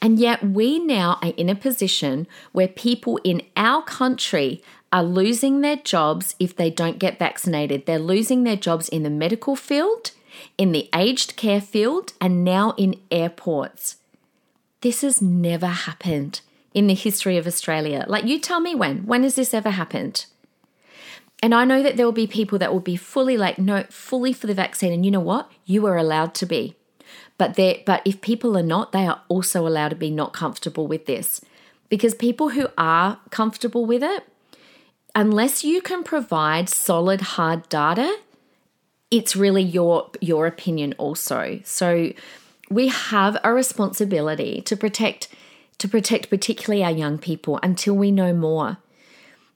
And 0.00 0.18
yet, 0.18 0.44
we 0.44 0.78
now 0.78 1.18
are 1.22 1.32
in 1.36 1.48
a 1.48 1.54
position 1.54 2.26
where 2.52 2.68
people 2.68 3.18
in 3.24 3.42
our 3.56 3.82
country 3.82 4.62
are 4.92 5.02
losing 5.02 5.60
their 5.60 5.76
jobs 5.76 6.34
if 6.38 6.54
they 6.54 6.70
don't 6.70 6.98
get 6.98 7.18
vaccinated. 7.18 7.86
They're 7.86 7.98
losing 7.98 8.44
their 8.44 8.56
jobs 8.56 8.88
in 8.88 9.02
the 9.02 9.10
medical 9.10 9.56
field, 9.56 10.10
in 10.58 10.72
the 10.72 10.88
aged 10.94 11.36
care 11.36 11.60
field, 11.60 12.12
and 12.20 12.44
now 12.44 12.74
in 12.76 13.00
airports. 13.10 13.96
This 14.82 15.00
has 15.00 15.22
never 15.22 15.66
happened 15.66 16.40
in 16.74 16.86
the 16.86 16.94
history 16.94 17.36
of 17.36 17.46
Australia. 17.46 18.04
Like, 18.08 18.24
you 18.24 18.38
tell 18.38 18.60
me 18.60 18.74
when. 18.74 19.06
When 19.06 19.22
has 19.22 19.34
this 19.34 19.54
ever 19.54 19.70
happened? 19.70 20.26
And 21.42 21.54
I 21.54 21.64
know 21.64 21.82
that 21.82 21.96
there 21.96 22.06
will 22.06 22.12
be 22.12 22.26
people 22.26 22.58
that 22.58 22.72
will 22.72 22.80
be 22.80 22.96
fully 22.96 23.36
like, 23.36 23.58
no, 23.58 23.84
fully 23.90 24.32
for 24.32 24.46
the 24.46 24.54
vaccine. 24.54 24.92
And 24.92 25.04
you 25.04 25.10
know 25.10 25.20
what? 25.20 25.50
You 25.64 25.86
are 25.86 25.96
allowed 25.96 26.34
to 26.36 26.46
be. 26.46 26.76
But 27.38 27.54
there, 27.54 27.76
but 27.84 28.02
if 28.04 28.20
people 28.20 28.56
are 28.56 28.62
not, 28.62 28.92
they 28.92 29.06
are 29.06 29.22
also 29.28 29.66
allowed 29.66 29.88
to 29.88 29.96
be 29.96 30.10
not 30.10 30.32
comfortable 30.32 30.86
with 30.86 31.06
this. 31.06 31.40
because 31.92 32.14
people 32.14 32.48
who 32.48 32.68
are 32.78 33.18
comfortable 33.28 33.84
with 33.84 34.02
it, 34.02 34.24
unless 35.14 35.62
you 35.62 35.82
can 35.82 36.02
provide 36.02 36.66
solid 36.70 37.20
hard 37.20 37.68
data, 37.68 38.16
it's 39.10 39.36
really 39.36 39.60
your 39.62 40.08
your 40.18 40.46
opinion 40.46 40.94
also. 40.96 41.60
So 41.64 42.14
we 42.70 42.88
have 42.88 43.36
a 43.44 43.52
responsibility 43.52 44.62
to 44.62 44.74
protect 44.74 45.28
to 45.76 45.86
protect 45.86 46.30
particularly 46.30 46.82
our 46.82 46.90
young 46.90 47.18
people 47.18 47.60
until 47.62 47.92
we 47.92 48.10
know 48.10 48.32
more. 48.32 48.78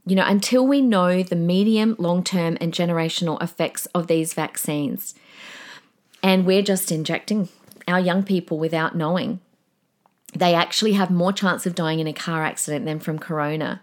You 0.04 0.16
know, 0.16 0.26
until 0.26 0.66
we 0.66 0.82
know 0.82 1.22
the 1.22 1.36
medium, 1.36 1.96
long-term 1.98 2.58
and 2.60 2.70
generational 2.70 3.42
effects 3.42 3.86
of 3.94 4.08
these 4.08 4.34
vaccines. 4.34 5.14
And 6.22 6.44
we're 6.44 6.60
just 6.60 6.92
injecting 6.92 7.46
our 7.86 8.00
young 8.00 8.22
people 8.22 8.58
without 8.58 8.96
knowing. 8.96 9.40
They 10.34 10.54
actually 10.54 10.92
have 10.92 11.10
more 11.10 11.32
chance 11.32 11.66
of 11.66 11.74
dying 11.74 12.00
in 12.00 12.06
a 12.06 12.12
car 12.12 12.44
accident 12.44 12.84
than 12.84 13.00
from 13.00 13.18
corona. 13.18 13.82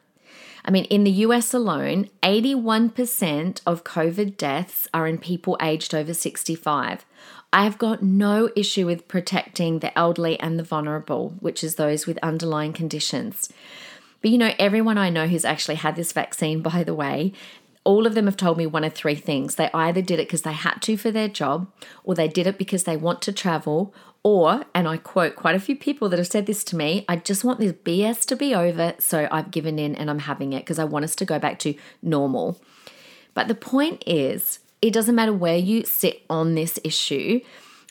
I 0.65 0.71
mean, 0.71 0.85
in 0.85 1.03
the 1.03 1.11
US 1.11 1.53
alone, 1.53 2.09
81% 2.21 3.61
of 3.65 3.83
COVID 3.83 4.37
deaths 4.37 4.87
are 4.93 5.07
in 5.07 5.17
people 5.17 5.57
aged 5.61 5.93
over 5.93 6.13
65. 6.13 7.05
I've 7.51 7.77
got 7.77 8.01
no 8.01 8.49
issue 8.55 8.85
with 8.85 9.07
protecting 9.07 9.79
the 9.79 9.97
elderly 9.97 10.39
and 10.39 10.57
the 10.57 10.63
vulnerable, 10.63 11.35
which 11.39 11.63
is 11.63 11.75
those 11.75 12.07
with 12.07 12.17
underlying 12.23 12.73
conditions. 12.73 13.51
But 14.21 14.31
you 14.31 14.37
know, 14.37 14.53
everyone 14.57 14.97
I 14.97 15.09
know 15.09 15.27
who's 15.27 15.45
actually 15.45 15.75
had 15.75 15.95
this 15.95 16.13
vaccine, 16.13 16.61
by 16.63 16.83
the 16.83 16.95
way, 16.95 17.33
all 17.83 18.07
of 18.07 18.15
them 18.15 18.25
have 18.25 18.37
told 18.37 18.57
me 18.57 18.65
one 18.65 18.83
of 18.83 18.93
three 18.93 19.15
things. 19.15 19.55
They 19.55 19.69
either 19.73 20.01
did 20.01 20.19
it 20.19 20.27
because 20.27 20.43
they 20.43 20.53
had 20.53 20.81
to 20.83 20.97
for 20.97 21.11
their 21.11 21.27
job, 21.27 21.71
or 22.03 22.15
they 22.15 22.27
did 22.27 22.47
it 22.47 22.57
because 22.57 22.85
they 22.85 22.97
want 22.97 23.21
to 23.23 23.33
travel, 23.33 23.93
or, 24.23 24.63
and 24.73 24.87
I 24.87 24.97
quote 24.97 25.35
quite 25.35 25.55
a 25.55 25.59
few 25.59 25.75
people 25.75 26.07
that 26.09 26.17
have 26.17 26.27
said 26.27 26.45
this 26.45 26.63
to 26.65 26.77
me, 26.77 27.03
I 27.09 27.17
just 27.17 27.43
want 27.43 27.59
this 27.59 27.73
BS 27.73 28.25
to 28.27 28.37
be 28.37 28.55
over, 28.55 28.93
so 28.97 29.27
I've 29.29 29.51
given 29.51 29.77
in 29.77 29.95
and 29.95 30.09
I'm 30.09 30.19
having 30.19 30.53
it 30.53 30.59
because 30.59 30.79
I 30.79 30.85
want 30.85 31.03
us 31.03 31.15
to 31.17 31.25
go 31.25 31.39
back 31.39 31.59
to 31.59 31.75
normal. 32.01 32.61
But 33.33 33.49
the 33.49 33.55
point 33.55 34.01
is, 34.07 34.59
it 34.81 34.93
doesn't 34.93 35.15
matter 35.15 35.33
where 35.33 35.57
you 35.57 35.83
sit 35.83 36.21
on 36.29 36.55
this 36.55 36.79
issue, 36.85 37.41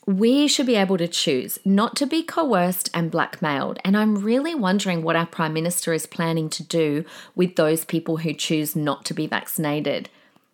we 0.07 0.49
should 0.49 0.67
be 0.67 0.75
able 0.75 0.99
to 0.99 1.07
choose 1.07 1.59
not 1.65 1.95
to 1.97 2.07
be 2.07 2.23
coerced 2.23 2.91
and 2.93 3.11
blackmailed. 3.11 3.79
And 3.85 3.97
I'm 3.97 4.17
really 4.17 4.55
wondering 4.55 5.03
what 5.03 5.17
our 5.17 5.27
Prime 5.27 5.53
Minister 5.53 5.93
is 5.93 6.07
planning 6.07 6.49
to 6.51 6.62
do 6.62 7.05
with 7.37 7.57
those 7.57 7.85
people 7.85 8.19
who 8.19 8.33
choose 8.33 8.75
not 8.75 9.05
to 9.07 9.15
be 9.15 9.27
vaccinated. 9.27 10.09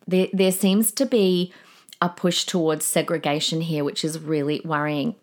There, 0.06 0.28
there 0.32 0.52
seems 0.52 0.92
to 0.92 1.06
be 1.06 1.52
a 2.00 2.08
push 2.08 2.44
towards 2.44 2.84
segregation 2.84 3.62
here, 3.62 3.84
which 3.84 4.04
is 4.04 4.18
really 4.18 4.60
worrying. 4.64 5.16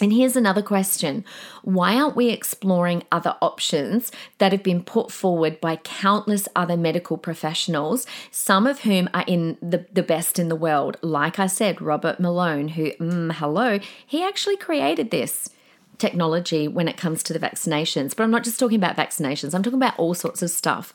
And 0.00 0.12
here's 0.12 0.36
another 0.36 0.62
question 0.62 1.24
Why 1.62 1.96
aren't 1.96 2.16
we 2.16 2.28
exploring 2.28 3.04
other 3.10 3.36
options 3.42 4.12
that 4.38 4.52
have 4.52 4.62
been 4.62 4.82
put 4.82 5.10
forward 5.10 5.60
by 5.60 5.76
countless 5.76 6.48
other 6.54 6.76
medical 6.76 7.18
professionals, 7.18 8.06
some 8.30 8.66
of 8.66 8.80
whom 8.80 9.08
are 9.12 9.24
in 9.26 9.58
the, 9.60 9.86
the 9.92 10.02
best 10.02 10.38
in 10.38 10.48
the 10.48 10.56
world? 10.56 10.96
Like 11.02 11.38
I 11.38 11.46
said, 11.46 11.82
Robert 11.82 12.20
Malone, 12.20 12.68
who, 12.68 12.92
mm, 12.92 13.32
hello, 13.32 13.80
he 14.06 14.24
actually 14.24 14.56
created 14.56 15.10
this 15.10 15.50
technology 15.98 16.68
when 16.68 16.86
it 16.86 16.96
comes 16.96 17.24
to 17.24 17.32
the 17.32 17.40
vaccinations. 17.40 18.14
But 18.14 18.22
I'm 18.22 18.30
not 18.30 18.44
just 18.44 18.60
talking 18.60 18.78
about 18.78 18.96
vaccinations, 18.96 19.54
I'm 19.54 19.62
talking 19.62 19.78
about 19.80 19.98
all 19.98 20.14
sorts 20.14 20.42
of 20.42 20.50
stuff. 20.50 20.94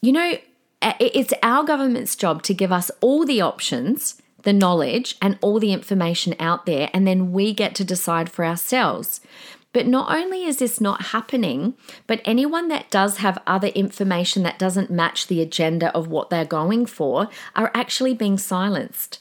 You 0.00 0.12
know, 0.12 0.38
it's 0.82 1.32
our 1.42 1.64
government's 1.64 2.14
job 2.16 2.42
to 2.42 2.52
give 2.52 2.72
us 2.72 2.90
all 3.00 3.24
the 3.24 3.40
options 3.40 4.20
the 4.44 4.52
knowledge 4.52 5.16
and 5.20 5.38
all 5.40 5.58
the 5.58 5.72
information 5.72 6.34
out 6.38 6.64
there, 6.66 6.88
and 6.94 7.06
then 7.06 7.32
we 7.32 7.52
get 7.52 7.74
to 7.74 7.84
decide 7.84 8.30
for 8.30 8.44
ourselves. 8.44 9.20
But 9.72 9.88
not 9.88 10.14
only 10.14 10.44
is 10.44 10.58
this 10.58 10.80
not 10.80 11.06
happening, 11.06 11.74
but 12.06 12.20
anyone 12.24 12.68
that 12.68 12.90
does 12.90 13.16
have 13.18 13.42
other 13.44 13.68
information 13.68 14.44
that 14.44 14.58
doesn't 14.58 14.90
match 14.90 15.26
the 15.26 15.42
agenda 15.42 15.92
of 15.96 16.06
what 16.06 16.30
they're 16.30 16.44
going 16.44 16.86
for 16.86 17.28
are 17.56 17.72
actually 17.74 18.14
being 18.14 18.38
silenced. 18.38 19.18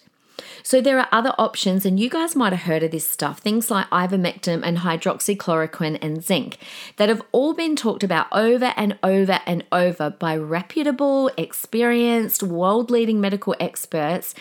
So 0.62 0.80
there 0.80 1.00
are 1.00 1.10
other 1.12 1.34
options, 1.40 1.86
and 1.86 2.00
you 2.00 2.10
guys 2.10 2.36
might 2.36 2.54
have 2.54 2.64
heard 2.64 2.84
of 2.84 2.92
this 2.92 3.10
stuff, 3.10 3.40
things 3.40 3.72
like 3.72 3.90
ivermectin 3.90 4.62
and 4.64 4.78
hydroxychloroquine 4.78 5.98
and 6.02 6.24
zinc, 6.24 6.58
that 6.98 7.10
have 7.10 7.22
all 7.32 7.54
been 7.54 7.76
talked 7.76 8.04
about 8.04 8.28
over 8.32 8.74
and 8.78 8.98
over 9.04 9.40
and 9.46 9.66
over 9.72 10.12
by 10.12 10.38
reputable, 10.38 11.32
experienced, 11.36 12.44
world 12.44 12.92
leading 12.92 13.20
medical 13.20 13.56
experts 13.60 14.36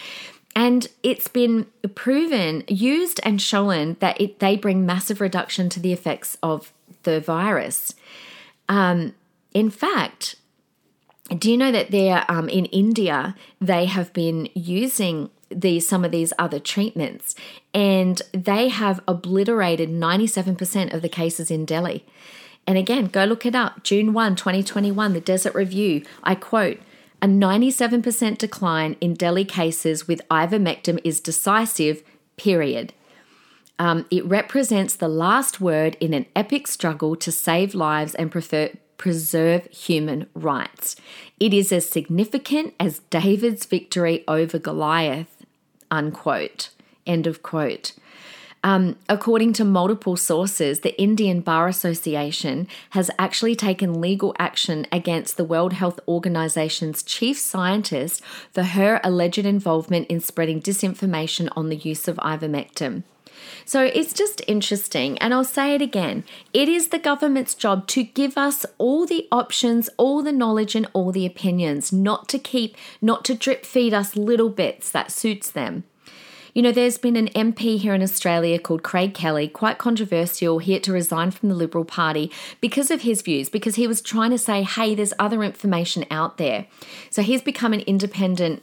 and 0.55 0.89
it's 1.03 1.29
been 1.29 1.67
proven, 1.95 2.65
used, 2.69 3.21
and 3.23 3.41
shown 3.41 3.97
that 4.01 4.21
it, 4.21 4.39
they 4.39 4.57
bring 4.57 4.85
massive 4.85 5.21
reduction 5.21 5.69
to 5.71 5.81
the 5.81 5.93
effects 5.93 6.37
of 6.43 6.73
the 7.05 7.21
virus. 7.21 7.95
Um, 8.69 9.15
in 9.55 9.71
fact, 9.71 10.37
do 11.37 11.51
you 11.51 11.57
know 11.57 11.73
that 11.73 11.91
there 11.91 12.25
um, 12.29 12.49
in 12.49 12.67
India 12.67 13.35
they 13.61 13.87
have 13.87 14.13
been 14.13 14.49
using 14.55 15.31
these 15.51 15.89
some 15.89 16.05
of 16.05 16.11
these 16.11 16.33
other 16.39 16.59
treatments, 16.59 17.35
and 17.73 18.21
they 18.33 18.69
have 18.69 19.01
obliterated 19.09 19.91
ninety 19.91 20.27
seven 20.27 20.57
percent 20.57 20.93
of 20.93 21.03
the 21.03 21.09
cases 21.09 21.51
in 21.51 21.65
Delhi. 21.65 22.05
And 22.67 22.79
again, 22.79 23.07
go 23.07 23.25
look 23.25 23.45
it 23.45 23.57
up. 23.57 23.83
June 23.83 24.13
1, 24.13 24.37
2021, 24.37 25.15
the 25.15 25.21
Desert 25.21 25.53
Review. 25.53 26.05
I 26.23 26.37
quote, 26.37 26.79
a 27.23 27.27
97% 27.27 28.37
decline 28.37 28.97
in 29.01 29.15
Delhi 29.15 29.45
cases 29.45 30.09
with 30.09 30.21
ivermectin 30.29 31.01
is 31.05 31.21
decisive, 31.21 32.03
period. 32.37 32.93
Um, 33.79 34.07
it 34.11 34.27
represents 34.27 34.97
the 34.97 35.09
last 35.09 35.61
word 35.61 35.97
in 36.01 36.15
an 36.15 36.27
epic 36.35 36.67
struggle 36.67 37.15
to 37.17 37.31
save 37.31 37.77
lives 37.77 38.17
and 38.17 38.31
prefer, 38.31 38.71
preserve 38.99 39.67
human 39.67 40.27
rights. 40.35 40.97
It 41.39 41.55
is 41.55 41.73
as 41.73 41.89
significant 41.89 42.75
as 42.81 43.01
David's 43.11 43.67
victory 43.67 44.25
over 44.27 44.59
Goliath, 44.59 45.47
unquote. 45.91 46.71
End 47.07 47.27
of 47.29 47.43
quote. 47.43 47.93
Um, 48.65 48.97
according 49.09 49.55
to 49.55 49.65
multiple 49.65 50.17
sources, 50.17 50.81
the 50.81 51.01
Indian 51.01 51.41
Bar 51.41 51.67
Association 51.67 52.69
has 52.91 53.11
actually 53.19 53.57
taken 53.57 54.01
legal 54.01 54.35
action 54.39 54.87
against 54.93 55.37
the 55.37 55.45
World 55.45 55.73
Health 55.73 55.99
Organization's 56.07 57.03
chief 57.03 57.39
scientist 57.39 58.23
for 58.53 58.63
her 58.63 59.01
alleged 59.03 59.45
involvement 59.45 60.07
in 60.07 60.21
spreading 60.21 60.63
disinformation 60.63 61.49
on 61.57 61.71
the 61.71 61.77
use 61.77 62.07
of 62.07 62.17
ivermectin. 62.19 63.03
So 63.65 63.83
it's 63.83 64.13
just 64.13 64.43
interesting. 64.47 65.19
And 65.19 65.35
I'll 65.35 65.45
say 65.45 65.75
it 65.75 65.83
again 65.83 66.25
it 66.53 66.69
is 66.69 66.89
the 66.89 66.99
government's 66.99 67.55
job 67.55 67.87
to 67.89 68.05
give 68.05 68.39
us 68.39 68.65
all 68.79 69.07
the 69.07 69.27
options, 69.33 69.91
all 69.97 70.23
the 70.23 70.33
knowledge, 70.33 70.75
and 70.75 70.87
all 70.93 71.11
the 71.11 71.27
opinions, 71.27 71.93
not 71.93 72.29
to 72.29 72.39
keep, 72.39 72.77
not 73.01 73.25
to 73.25 73.35
drip 73.35 73.65
feed 73.65 73.93
us 73.93 74.17
little 74.17 74.51
bits 74.51 74.91
that 74.91 75.11
suits 75.11 75.51
them. 75.51 75.85
You 76.55 76.61
know, 76.61 76.73
there's 76.73 76.99
been 76.99 77.17
an 77.17 77.29
MP 77.29 77.79
here 77.79 77.95
in 77.95 78.03
Australia 78.03 78.59
called 78.59 78.83
Craig 78.83 79.15
Kelly, 79.15 79.49
quite 79.49 79.79
controversial. 79.79 80.59
He 80.59 80.75
had 80.75 80.83
to 80.85 80.93
resign 80.93 81.31
from 81.31 81.49
the 81.49 81.55
Liberal 81.55 81.85
Party 81.85 82.31
because 82.61 82.91
of 82.91 83.03
his 83.03 83.23
views, 83.23 83.49
because 83.49 83.77
he 83.77 83.87
was 83.87 84.03
trying 84.03 84.31
to 84.31 84.39
say, 84.39 84.63
hey, 84.63 84.95
there's 84.95 85.15
other 85.19 85.43
information 85.43 86.05
out 86.11 86.37
there. 86.37 86.67
So 87.09 87.23
he's 87.23 87.41
become 87.41 87.73
an 87.73 87.81
independent 87.81 88.63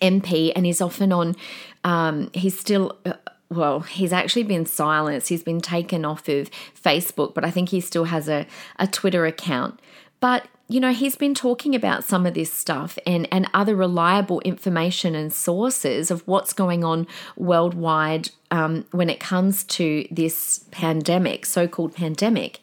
MP 0.00 0.52
and 0.56 0.64
he's 0.64 0.80
often 0.80 1.12
on, 1.12 1.36
um, 1.84 2.30
he's 2.32 2.58
still. 2.58 2.98
Uh, 3.04 3.14
well, 3.50 3.80
he's 3.80 4.14
actually 4.14 4.44
been 4.44 4.64
silenced. 4.64 5.28
He's 5.28 5.42
been 5.42 5.60
taken 5.60 6.06
off 6.06 6.26
of 6.26 6.50
Facebook, 6.74 7.34
but 7.34 7.44
I 7.44 7.50
think 7.50 7.68
he 7.68 7.82
still 7.82 8.04
has 8.04 8.26
a, 8.26 8.46
a 8.78 8.86
Twitter 8.86 9.26
account. 9.26 9.78
But 10.20 10.48
you 10.72 10.80
know, 10.80 10.92
he's 10.92 11.16
been 11.16 11.34
talking 11.34 11.74
about 11.74 12.02
some 12.02 12.24
of 12.24 12.32
this 12.32 12.50
stuff 12.50 12.98
and, 13.06 13.28
and 13.30 13.46
other 13.52 13.76
reliable 13.76 14.40
information 14.40 15.14
and 15.14 15.30
sources 15.30 16.10
of 16.10 16.26
what's 16.26 16.54
going 16.54 16.82
on 16.82 17.06
worldwide 17.36 18.30
um, 18.50 18.86
when 18.90 19.10
it 19.10 19.20
comes 19.20 19.64
to 19.64 20.06
this 20.10 20.64
pandemic, 20.70 21.44
so 21.44 21.68
called 21.68 21.94
pandemic. 21.94 22.60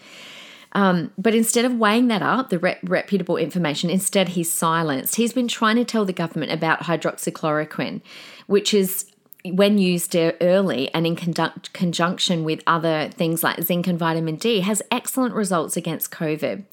Um, 0.71 1.11
but 1.19 1.35
instead 1.35 1.65
of 1.65 1.75
weighing 1.75 2.07
that 2.07 2.23
up, 2.23 2.49
the 2.49 2.57
re- 2.57 2.79
reputable 2.81 3.37
information, 3.37 3.91
instead 3.91 4.29
he's 4.29 4.51
silenced. 4.51 5.15
He's 5.15 5.33
been 5.33 5.47
trying 5.47 5.75
to 5.75 5.85
tell 5.85 6.05
the 6.05 6.13
government 6.13 6.51
about 6.51 6.81
hydroxychloroquine, 6.81 8.01
which 8.47 8.73
is 8.73 9.05
when 9.45 9.77
used 9.77 10.15
early 10.15 10.93
and 10.95 11.05
in 11.05 11.15
conduct, 11.15 11.73
conjunction 11.73 12.43
with 12.43 12.63
other 12.65 13.09
things 13.13 13.43
like 13.43 13.61
zinc 13.61 13.85
and 13.85 13.99
vitamin 13.99 14.35
D, 14.35 14.61
has 14.61 14.81
excellent 14.91 15.35
results 15.35 15.77
against 15.77 16.11
COVID. 16.11 16.63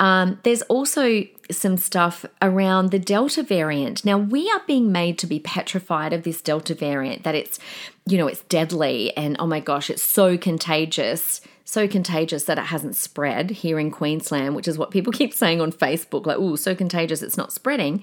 Um, 0.00 0.40
there's 0.44 0.62
also 0.62 1.24
some 1.50 1.76
stuff 1.76 2.24
around 2.40 2.90
the 2.90 2.98
Delta 2.98 3.42
variant. 3.42 4.04
Now, 4.04 4.16
we 4.16 4.50
are 4.50 4.62
being 4.66 4.90
made 4.90 5.18
to 5.18 5.26
be 5.26 5.38
petrified 5.38 6.12
of 6.12 6.22
this 6.22 6.40
Delta 6.40 6.74
variant, 6.74 7.22
that 7.24 7.34
it's, 7.34 7.58
you 8.06 8.16
know, 8.16 8.26
it's 8.26 8.40
deadly 8.44 9.14
and 9.16 9.36
oh 9.38 9.46
my 9.46 9.60
gosh, 9.60 9.90
it's 9.90 10.02
so 10.02 10.38
contagious, 10.38 11.42
so 11.66 11.86
contagious 11.86 12.44
that 12.44 12.58
it 12.58 12.64
hasn't 12.64 12.96
spread 12.96 13.50
here 13.50 13.78
in 13.78 13.90
Queensland, 13.90 14.56
which 14.56 14.66
is 14.66 14.78
what 14.78 14.90
people 14.90 15.12
keep 15.20 15.34
saying 15.34 15.60
on 15.60 15.70
Facebook 15.70 16.24
like, 16.24 16.38
oh, 16.38 16.56
so 16.56 16.74
contagious, 16.74 17.22
it's 17.22 17.36
not 17.36 17.52
spreading. 17.52 18.02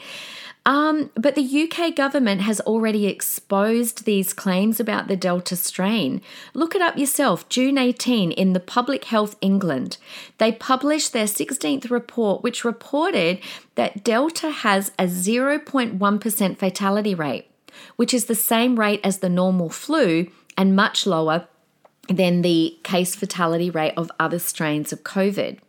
Um, 0.67 1.11
but 1.15 1.35
the 1.35 1.63
UK 1.63 1.95
government 1.95 2.41
has 2.41 2.59
already 2.59 3.07
exposed 3.07 4.03
these 4.03 4.33
claims 4.33 4.81
about 4.81 5.07
the 5.07 5.15
Delta 5.15 5.55
strain. 5.55 6.21
Look 6.53 6.75
it 6.75 6.81
up 6.81 6.97
yourself. 6.97 7.47
June 7.47 7.77
18 7.77 8.33
in 8.33 8.51
the 8.51 8.59
Public 8.59 9.05
Health 9.05 9.37
England, 9.39 9.97
they 10.39 10.51
published 10.51 11.13
their 11.13 11.25
16th 11.25 11.89
report, 11.89 12.43
which 12.43 12.65
reported 12.65 13.39
that 13.75 14.03
Delta 14.03 14.49
has 14.49 14.91
a 14.99 15.05
0.1% 15.05 16.57
fatality 16.57 17.15
rate, 17.15 17.49
which 17.95 18.13
is 18.13 18.25
the 18.25 18.35
same 18.35 18.77
rate 18.77 18.99
as 19.05 19.19
the 19.19 19.29
normal 19.29 19.69
flu 19.69 20.29
and 20.57 20.75
much 20.75 21.07
lower 21.07 21.47
than 22.09 22.41
the 22.41 22.77
case 22.83 23.15
fatality 23.15 23.69
rate 23.69 23.93
of 23.95 24.11
other 24.19 24.37
strains 24.37 24.91
of 24.91 25.03
COVID. 25.03 25.59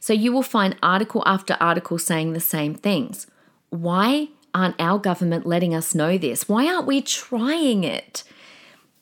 So 0.00 0.12
you 0.12 0.32
will 0.32 0.42
find 0.42 0.76
article 0.82 1.22
after 1.24 1.56
article 1.58 1.96
saying 1.96 2.34
the 2.34 2.40
same 2.40 2.74
things. 2.74 3.26
Why 3.70 4.28
aren't 4.54 4.80
our 4.80 4.98
government 4.98 5.46
letting 5.46 5.74
us 5.74 5.94
know 5.94 6.18
this? 6.18 6.48
Why 6.48 6.66
aren't 6.66 6.86
we 6.86 7.02
trying 7.02 7.84
it? 7.84 8.24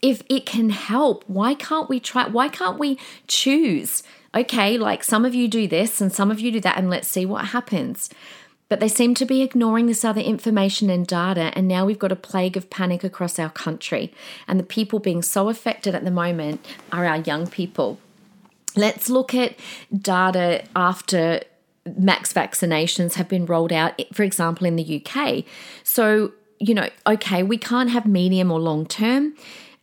If 0.02 0.22
it 0.28 0.44
can 0.44 0.70
help, 0.70 1.24
why 1.26 1.54
can't 1.54 1.88
we 1.88 2.00
try? 2.00 2.28
Why 2.28 2.48
can't 2.48 2.78
we 2.78 2.98
choose? 3.26 4.02
Okay, 4.34 4.76
like 4.76 5.02
some 5.02 5.24
of 5.24 5.34
you 5.34 5.48
do 5.48 5.66
this 5.66 6.00
and 6.00 6.12
some 6.12 6.30
of 6.30 6.40
you 6.40 6.52
do 6.52 6.60
that, 6.60 6.76
and 6.76 6.90
let's 6.90 7.08
see 7.08 7.24
what 7.24 7.46
happens. 7.46 8.10
But 8.68 8.80
they 8.80 8.88
seem 8.88 9.14
to 9.14 9.24
be 9.24 9.42
ignoring 9.42 9.86
this 9.86 10.04
other 10.04 10.20
information 10.20 10.90
and 10.90 11.06
data, 11.06 11.52
and 11.54 11.68
now 11.68 11.86
we've 11.86 11.98
got 11.98 12.12
a 12.12 12.16
plague 12.16 12.56
of 12.56 12.68
panic 12.68 13.04
across 13.04 13.38
our 13.38 13.48
country. 13.48 14.12
And 14.48 14.58
the 14.58 14.64
people 14.64 14.98
being 14.98 15.22
so 15.22 15.48
affected 15.48 15.94
at 15.94 16.04
the 16.04 16.10
moment 16.10 16.64
are 16.92 17.06
our 17.06 17.18
young 17.18 17.46
people. 17.46 17.98
Let's 18.74 19.08
look 19.08 19.34
at 19.34 19.56
data 19.96 20.64
after 20.74 21.42
max 21.96 22.32
vaccinations 22.32 23.14
have 23.14 23.28
been 23.28 23.46
rolled 23.46 23.72
out, 23.72 24.00
for 24.12 24.22
example, 24.22 24.66
in 24.66 24.76
the 24.76 25.04
UK. 25.04 25.44
So, 25.82 26.32
you 26.58 26.74
know, 26.74 26.88
okay, 27.06 27.42
we 27.42 27.58
can't 27.58 27.90
have 27.90 28.06
medium 28.06 28.50
or 28.50 28.60
long 28.60 28.86
term 28.86 29.34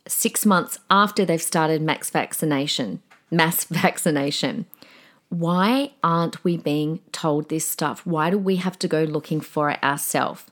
six 0.09 0.45
months 0.45 0.81
after 0.91 1.25
they've 1.25 1.41
started 1.41 1.81
max 1.81 2.11
vaccination, 2.11 3.01
mass 3.31 3.63
vaccination. 3.65 4.67
Why 5.29 5.93
aren't 6.03 6.43
we 6.45 6.57
being 6.57 7.01
told 7.13 7.49
this 7.49 7.69
stuff? 7.69 8.05
Why 8.05 8.31
do 8.31 8.39
we 8.39 8.57
have 8.57 8.79
to 8.81 8.89
go 8.89 9.05
looking 9.05 9.41
for 9.41 9.71
it 9.71 9.81
ourselves? 9.83 10.45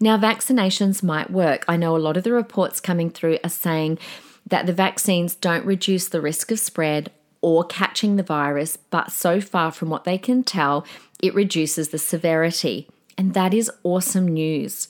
Now, 0.00 0.18
vaccinations 0.18 1.02
might 1.02 1.30
work. 1.30 1.64
I 1.68 1.76
know 1.76 1.96
a 1.96 1.98
lot 1.98 2.16
of 2.16 2.24
the 2.24 2.32
reports 2.32 2.80
coming 2.80 3.10
through 3.10 3.38
are 3.44 3.50
saying 3.50 3.98
that 4.46 4.66
the 4.66 4.72
vaccines 4.72 5.34
don't 5.34 5.64
reduce 5.64 6.08
the 6.08 6.20
risk 6.20 6.50
of 6.50 6.58
spread 6.58 7.10
or 7.40 7.64
catching 7.64 8.16
the 8.16 8.22
virus, 8.22 8.76
but 8.76 9.10
so 9.10 9.40
far 9.40 9.70
from 9.70 9.90
what 9.90 10.04
they 10.04 10.18
can 10.18 10.42
tell, 10.42 10.84
it 11.22 11.34
reduces 11.34 11.88
the 11.88 11.98
severity. 11.98 12.88
And 13.16 13.34
that 13.34 13.52
is 13.52 13.70
awesome 13.82 14.28
news. 14.28 14.88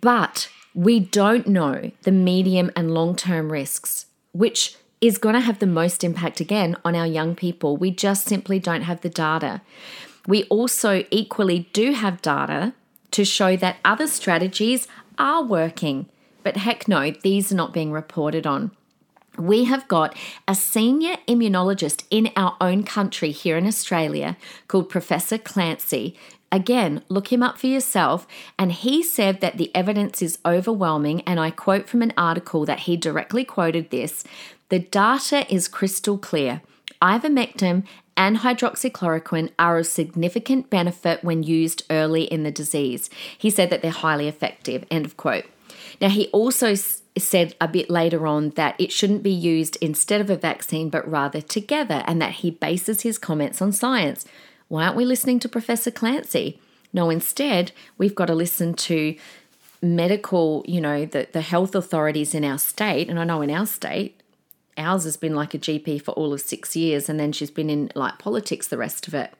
But 0.00 0.48
we 0.74 1.00
don't 1.00 1.46
know 1.46 1.92
the 2.02 2.12
medium 2.12 2.70
and 2.74 2.92
long 2.92 3.14
term 3.16 3.52
risks, 3.52 4.06
which 4.32 4.76
is 5.00 5.18
going 5.18 5.34
to 5.34 5.40
have 5.40 5.58
the 5.58 5.66
most 5.66 6.02
impact 6.02 6.40
again 6.40 6.76
on 6.84 6.96
our 6.96 7.06
young 7.06 7.34
people. 7.34 7.76
We 7.76 7.90
just 7.90 8.26
simply 8.26 8.58
don't 8.58 8.82
have 8.82 9.02
the 9.02 9.10
data. 9.10 9.60
We 10.26 10.44
also 10.44 11.04
equally 11.10 11.68
do 11.72 11.92
have 11.92 12.22
data 12.22 12.72
to 13.10 13.24
show 13.24 13.56
that 13.56 13.76
other 13.84 14.06
strategies 14.06 14.88
are 15.18 15.42
working. 15.42 16.06
But 16.42 16.56
heck 16.56 16.88
no, 16.88 17.10
these 17.10 17.52
are 17.52 17.56
not 17.56 17.72
being 17.72 17.92
reported 17.92 18.46
on 18.46 18.70
we 19.38 19.64
have 19.64 19.88
got 19.88 20.16
a 20.46 20.54
senior 20.54 21.16
immunologist 21.28 22.04
in 22.10 22.30
our 22.36 22.56
own 22.60 22.84
country 22.84 23.30
here 23.30 23.56
in 23.56 23.66
Australia 23.66 24.36
called 24.68 24.88
Professor 24.88 25.38
Clancy. 25.38 26.16
Again, 26.52 27.02
look 27.08 27.32
him 27.32 27.42
up 27.42 27.58
for 27.58 27.66
yourself. 27.66 28.26
And 28.58 28.70
he 28.70 29.02
said 29.02 29.40
that 29.40 29.58
the 29.58 29.74
evidence 29.74 30.22
is 30.22 30.38
overwhelming. 30.46 31.22
And 31.22 31.40
I 31.40 31.50
quote 31.50 31.88
from 31.88 32.02
an 32.02 32.12
article 32.16 32.64
that 32.64 32.80
he 32.80 32.96
directly 32.96 33.44
quoted 33.44 33.90
this 33.90 34.24
the 34.68 34.78
data 34.78 35.52
is 35.52 35.68
crystal 35.68 36.18
clear. 36.18 36.62
Ivermectin 37.02 37.84
and 38.16 38.38
hydroxychloroquine 38.38 39.50
are 39.58 39.78
of 39.78 39.86
significant 39.86 40.70
benefit 40.70 41.22
when 41.22 41.42
used 41.42 41.82
early 41.90 42.24
in 42.24 42.44
the 42.44 42.50
disease. 42.50 43.10
He 43.36 43.50
said 43.50 43.70
that 43.70 43.82
they're 43.82 43.90
highly 43.90 44.28
effective. 44.28 44.84
End 44.90 45.04
of 45.04 45.16
quote. 45.16 45.44
Now, 46.00 46.08
he 46.08 46.28
also 46.28 46.74
said 47.22 47.54
a 47.60 47.68
bit 47.68 47.88
later 47.88 48.26
on 48.26 48.50
that 48.50 48.74
it 48.78 48.90
shouldn't 48.90 49.22
be 49.22 49.30
used 49.30 49.76
instead 49.80 50.20
of 50.20 50.30
a 50.30 50.36
vaccine, 50.36 50.90
but 50.90 51.08
rather 51.08 51.40
together, 51.40 52.02
and 52.06 52.20
that 52.20 52.32
he 52.32 52.50
bases 52.50 53.02
his 53.02 53.18
comments 53.18 53.62
on 53.62 53.72
science. 53.72 54.24
Why 54.68 54.84
aren't 54.84 54.96
we 54.96 55.04
listening 55.04 55.38
to 55.40 55.48
Professor 55.48 55.90
Clancy? 55.90 56.60
No, 56.92 57.10
instead, 57.10 57.72
we've 57.98 58.14
got 58.14 58.26
to 58.26 58.34
listen 58.34 58.74
to 58.74 59.16
medical, 59.82 60.64
you 60.66 60.80
know, 60.80 61.04
the, 61.04 61.28
the 61.32 61.40
health 61.40 61.74
authorities 61.74 62.34
in 62.34 62.44
our 62.44 62.58
state. 62.58 63.08
And 63.08 63.18
I 63.18 63.24
know 63.24 63.42
in 63.42 63.50
our 63.50 63.66
state, 63.66 64.20
ours 64.76 65.04
has 65.04 65.16
been 65.16 65.34
like 65.34 65.54
a 65.54 65.58
GP 65.58 66.02
for 66.02 66.12
all 66.12 66.32
of 66.32 66.40
six 66.40 66.74
years, 66.74 67.08
and 67.08 67.20
then 67.20 67.32
she's 67.32 67.50
been 67.50 67.70
in 67.70 67.92
like 67.94 68.18
politics 68.18 68.68
the 68.68 68.78
rest 68.78 69.06
of 69.06 69.14
it. 69.14 69.32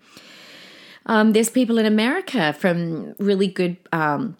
Um, 1.06 1.32
there's 1.32 1.50
people 1.50 1.78
in 1.78 1.87
America 1.87 2.52
from 2.52 3.14
really 3.18 3.48
good 3.48 3.76
um, 3.92 4.37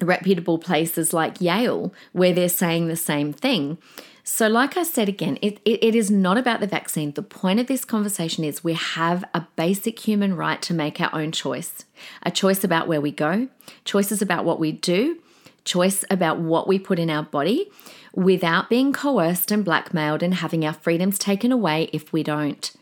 reputable 0.00 0.58
places 0.58 1.12
like 1.12 1.40
Yale 1.40 1.92
where 2.12 2.32
they're 2.32 2.48
saying 2.48 2.88
the 2.88 2.96
same 2.96 3.32
thing. 3.32 3.78
So, 4.26 4.48
like 4.48 4.78
I 4.78 4.84
said 4.84 5.08
again, 5.08 5.38
it, 5.42 5.60
it, 5.66 5.84
it 5.84 5.94
is 5.94 6.10
not 6.10 6.38
about 6.38 6.60
the 6.60 6.66
vaccine. 6.66 7.12
The 7.12 7.22
point 7.22 7.60
of 7.60 7.66
this 7.66 7.84
conversation 7.84 8.42
is 8.42 8.64
we 8.64 8.72
have 8.72 9.22
a 9.34 9.46
basic 9.54 9.98
human 9.98 10.34
right 10.34 10.62
to 10.62 10.72
make 10.72 10.98
our 10.98 11.10
own 11.12 11.30
choice 11.30 11.84
a 12.22 12.30
choice 12.30 12.64
about 12.64 12.88
where 12.88 13.02
we 13.02 13.10
go, 13.10 13.48
choices 13.84 14.22
about 14.22 14.46
what 14.46 14.58
we 14.58 14.72
do, 14.72 15.18
choice 15.64 16.04
about 16.10 16.38
what 16.38 16.66
we 16.66 16.78
put 16.78 16.98
in 16.98 17.10
our 17.10 17.22
body 17.22 17.70
without 18.14 18.70
being 18.70 18.92
coerced 18.92 19.50
and 19.50 19.64
blackmailed 19.64 20.22
and 20.22 20.34
having 20.34 20.64
our 20.64 20.72
freedoms 20.72 21.18
taken 21.18 21.52
away 21.52 21.90
if 21.92 22.12
we 22.12 22.22
don't. 22.22 22.72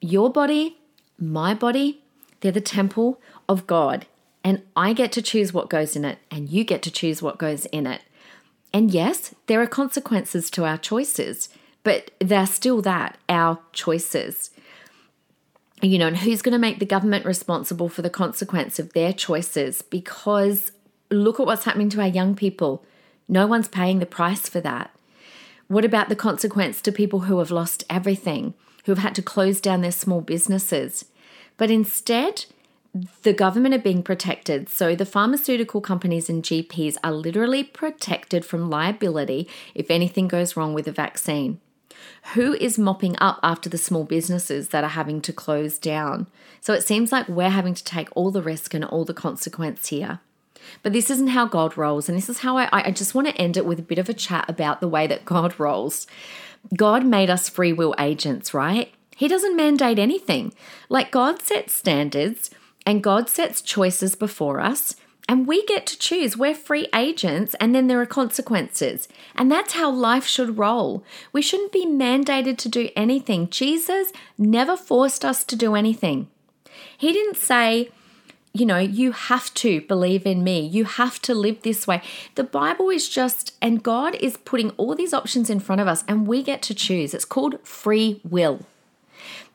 Your 0.00 0.30
body, 0.30 0.76
my 1.18 1.54
body, 1.54 2.02
they're 2.40 2.52
the 2.52 2.60
temple 2.60 3.20
of 3.48 3.66
God. 3.66 4.06
And 4.44 4.62
I 4.76 4.92
get 4.92 5.10
to 5.12 5.22
choose 5.22 5.54
what 5.54 5.70
goes 5.70 5.96
in 5.96 6.04
it, 6.04 6.18
and 6.30 6.50
you 6.50 6.64
get 6.64 6.82
to 6.82 6.90
choose 6.90 7.22
what 7.22 7.38
goes 7.38 7.64
in 7.66 7.86
it. 7.86 8.02
And 8.74 8.90
yes, 8.90 9.34
there 9.46 9.62
are 9.62 9.66
consequences 9.66 10.50
to 10.50 10.66
our 10.66 10.76
choices, 10.76 11.48
but 11.82 12.10
they're 12.20 12.46
still 12.46 12.82
that, 12.82 13.16
our 13.28 13.58
choices. 13.72 14.50
You 15.80 15.98
know, 15.98 16.08
and 16.08 16.18
who's 16.18 16.42
going 16.42 16.52
to 16.52 16.58
make 16.58 16.78
the 16.78 16.86
government 16.86 17.24
responsible 17.24 17.88
for 17.88 18.02
the 18.02 18.10
consequence 18.10 18.78
of 18.78 18.92
their 18.92 19.12
choices? 19.12 19.80
Because 19.80 20.72
look 21.10 21.40
at 21.40 21.46
what's 21.46 21.64
happening 21.64 21.88
to 21.90 22.00
our 22.00 22.08
young 22.08 22.34
people. 22.34 22.84
No 23.28 23.46
one's 23.46 23.68
paying 23.68 23.98
the 23.98 24.06
price 24.06 24.48
for 24.48 24.60
that. 24.60 24.94
What 25.68 25.84
about 25.84 26.10
the 26.10 26.16
consequence 26.16 26.82
to 26.82 26.92
people 26.92 27.20
who 27.20 27.38
have 27.38 27.50
lost 27.50 27.84
everything, 27.88 28.54
who 28.84 28.92
have 28.92 28.98
had 28.98 29.14
to 29.14 29.22
close 29.22 29.60
down 29.60 29.80
their 29.80 29.92
small 29.92 30.20
businesses? 30.20 31.06
But 31.56 31.70
instead, 31.70 32.44
the 33.22 33.32
government 33.32 33.74
are 33.74 33.78
being 33.78 34.02
protected. 34.02 34.68
So 34.68 34.94
the 34.94 35.06
pharmaceutical 35.06 35.80
companies 35.80 36.30
and 36.30 36.44
GPs 36.44 36.96
are 37.02 37.12
literally 37.12 37.64
protected 37.64 38.44
from 38.44 38.70
liability 38.70 39.48
if 39.74 39.90
anything 39.90 40.28
goes 40.28 40.56
wrong 40.56 40.74
with 40.74 40.86
a 40.86 40.92
vaccine. 40.92 41.60
Who 42.34 42.54
is 42.54 42.78
mopping 42.78 43.16
up 43.18 43.40
after 43.42 43.68
the 43.68 43.78
small 43.78 44.04
businesses 44.04 44.68
that 44.68 44.84
are 44.84 44.90
having 44.90 45.20
to 45.22 45.32
close 45.32 45.78
down? 45.78 46.28
So 46.60 46.72
it 46.72 46.82
seems 46.82 47.10
like 47.10 47.28
we're 47.28 47.50
having 47.50 47.74
to 47.74 47.84
take 47.84 48.08
all 48.14 48.30
the 48.30 48.42
risk 48.42 48.74
and 48.74 48.84
all 48.84 49.04
the 49.04 49.14
consequence 49.14 49.88
here. 49.88 50.20
But 50.82 50.92
this 50.92 51.10
isn't 51.10 51.28
how 51.28 51.46
God 51.46 51.76
rolls. 51.76 52.08
And 52.08 52.16
this 52.16 52.28
is 52.28 52.38
how 52.38 52.56
I, 52.56 52.68
I 52.72 52.90
just 52.90 53.14
want 53.14 53.26
to 53.28 53.36
end 53.36 53.56
it 53.56 53.66
with 53.66 53.78
a 53.78 53.82
bit 53.82 53.98
of 53.98 54.08
a 54.08 54.14
chat 54.14 54.48
about 54.48 54.80
the 54.80 54.88
way 54.88 55.06
that 55.06 55.24
God 55.24 55.54
rolls. 55.58 56.06
God 56.76 57.04
made 57.04 57.28
us 57.28 57.48
free 57.48 57.72
will 57.72 57.94
agents, 57.98 58.54
right? 58.54 58.92
He 59.16 59.28
doesn't 59.28 59.56
mandate 59.56 59.98
anything. 59.98 60.54
Like 60.88 61.10
God 61.10 61.42
sets 61.42 61.74
standards 61.74 62.50
and 62.86 63.02
God 63.02 63.28
sets 63.28 63.62
choices 63.62 64.14
before 64.14 64.60
us. 64.60 64.96
And 65.26 65.46
we 65.46 65.64
get 65.64 65.86
to 65.86 65.98
choose. 65.98 66.36
We're 66.36 66.54
free 66.54 66.86
agents, 66.94 67.54
and 67.58 67.74
then 67.74 67.86
there 67.86 68.00
are 68.00 68.06
consequences. 68.06 69.08
And 69.34 69.50
that's 69.50 69.72
how 69.72 69.90
life 69.90 70.26
should 70.26 70.58
roll. 70.58 71.02
We 71.32 71.40
shouldn't 71.40 71.72
be 71.72 71.86
mandated 71.86 72.58
to 72.58 72.68
do 72.68 72.90
anything. 72.94 73.48
Jesus 73.48 74.12
never 74.36 74.76
forced 74.76 75.24
us 75.24 75.42
to 75.44 75.56
do 75.56 75.74
anything. 75.74 76.28
He 76.98 77.10
didn't 77.12 77.38
say, 77.38 77.90
you 78.52 78.66
know, 78.66 78.78
you 78.78 79.12
have 79.12 79.52
to 79.54 79.80
believe 79.80 80.26
in 80.26 80.44
me. 80.44 80.60
You 80.60 80.84
have 80.84 81.20
to 81.22 81.34
live 81.34 81.62
this 81.62 81.86
way. 81.86 82.02
The 82.34 82.44
Bible 82.44 82.90
is 82.90 83.08
just, 83.08 83.54
and 83.62 83.82
God 83.82 84.14
is 84.16 84.36
putting 84.36 84.70
all 84.72 84.94
these 84.94 85.14
options 85.14 85.48
in 85.48 85.58
front 85.58 85.80
of 85.80 85.88
us, 85.88 86.04
and 86.06 86.26
we 86.26 86.42
get 86.42 86.60
to 86.62 86.74
choose. 86.74 87.14
It's 87.14 87.24
called 87.24 87.66
free 87.66 88.20
will. 88.28 88.60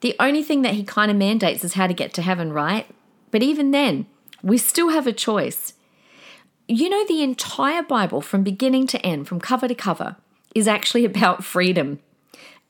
The 0.01 0.15
only 0.19 0.41
thing 0.41 0.63
that 0.63 0.73
He 0.73 0.83
kind 0.83 1.11
of 1.11 1.17
mandates 1.17 1.63
is 1.63 1.73
how 1.73 1.85
to 1.85 1.93
get 1.93 2.11
to 2.15 2.23
heaven, 2.23 2.51
right? 2.51 2.87
But 3.31 3.43
even 3.43 3.71
then, 3.71 4.07
we 4.41 4.57
still 4.57 4.89
have 4.89 5.07
a 5.07 5.13
choice. 5.13 5.73
You 6.67 6.89
know, 6.89 7.05
the 7.05 7.23
entire 7.23 7.83
Bible, 7.83 8.21
from 8.21 8.43
beginning 8.43 8.87
to 8.87 9.05
end, 9.05 9.27
from 9.27 9.39
cover 9.39 9.67
to 9.67 9.75
cover, 9.75 10.15
is 10.55 10.67
actually 10.67 11.05
about 11.13 11.43
freedom. 11.43 11.99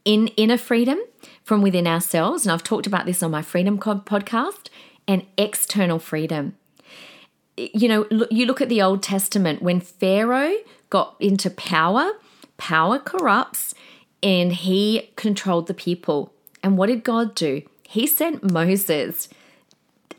In 0.06 0.28
inner 0.30 0.58
freedom 0.58 1.00
from 1.44 1.62
within 1.62 1.86
ourselves, 1.86 2.46
and 2.46 2.52
I've 2.52 2.64
talked 2.64 2.88
about 2.88 3.06
this 3.06 3.22
on 3.22 3.32
my 3.32 3.42
Freedom 3.42 3.78
podcast, 3.78 4.70
and 5.08 5.26
external 5.38 5.98
freedom. 5.98 6.56
You 7.58 7.88
know, 7.88 8.28
you 8.30 8.46
look 8.46 8.62
at 8.62 8.70
the 8.70 8.82
Old 8.82 9.02
Testament 9.02 9.62
when 9.62 9.82
Pharaoh 9.82 10.54
got 10.92 11.16
into 11.20 11.50
power, 11.50 12.12
power 12.58 13.00
corrupts, 13.00 13.74
and 14.22 14.54
he 14.54 15.12
controlled 15.16 15.66
the 15.66 15.74
people. 15.74 16.32
And 16.62 16.78
what 16.78 16.88
did 16.88 17.04
God 17.04 17.34
do? 17.34 17.64
He 17.84 18.06
sent 18.06 18.52
Moses 18.52 19.30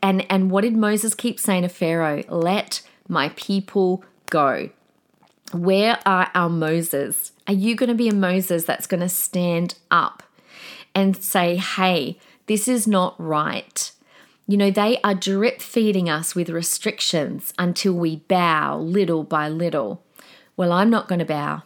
and, 0.03 0.30
and 0.30 0.51
what 0.51 0.62
did 0.62 0.76
Moses 0.76 1.14
keep 1.14 1.38
saying 1.38 1.62
to 1.62 1.68
Pharaoh? 1.68 2.22
Let 2.28 2.82
my 3.09 3.30
people 3.30 4.05
go. 4.30 4.70
Where 5.53 5.98
are 6.07 6.30
our 6.34 6.48
Moses? 6.48 7.32
Are 7.46 7.55
you 7.55 7.74
going 7.74 7.88
to 7.88 7.94
be 7.94 8.09
a 8.09 8.14
Moses 8.14 8.64
that's 8.64 8.86
going 8.86 9.01
to 9.01 9.09
stand 9.09 9.74
up 9.90 10.22
and 10.94 11.16
say, 11.16 11.57
hey, 11.57 12.18
this 12.46 12.68
is 12.68 12.86
not 12.86 13.14
right? 13.18 13.90
You 14.46 14.57
know, 14.57 14.70
they 14.70 14.98
are 15.03 15.14
drip 15.14 15.61
feeding 15.61 16.09
us 16.09 16.34
with 16.34 16.51
restrictions 16.51 17.53
until 17.59 17.92
we 17.92 18.16
bow 18.16 18.78
little 18.78 19.22
by 19.24 19.48
little. 19.48 20.03
Well, 20.57 20.72
I'm 20.72 20.90
not 20.90 21.09
going 21.09 21.20
to 21.20 21.24
bow. 21.24 21.62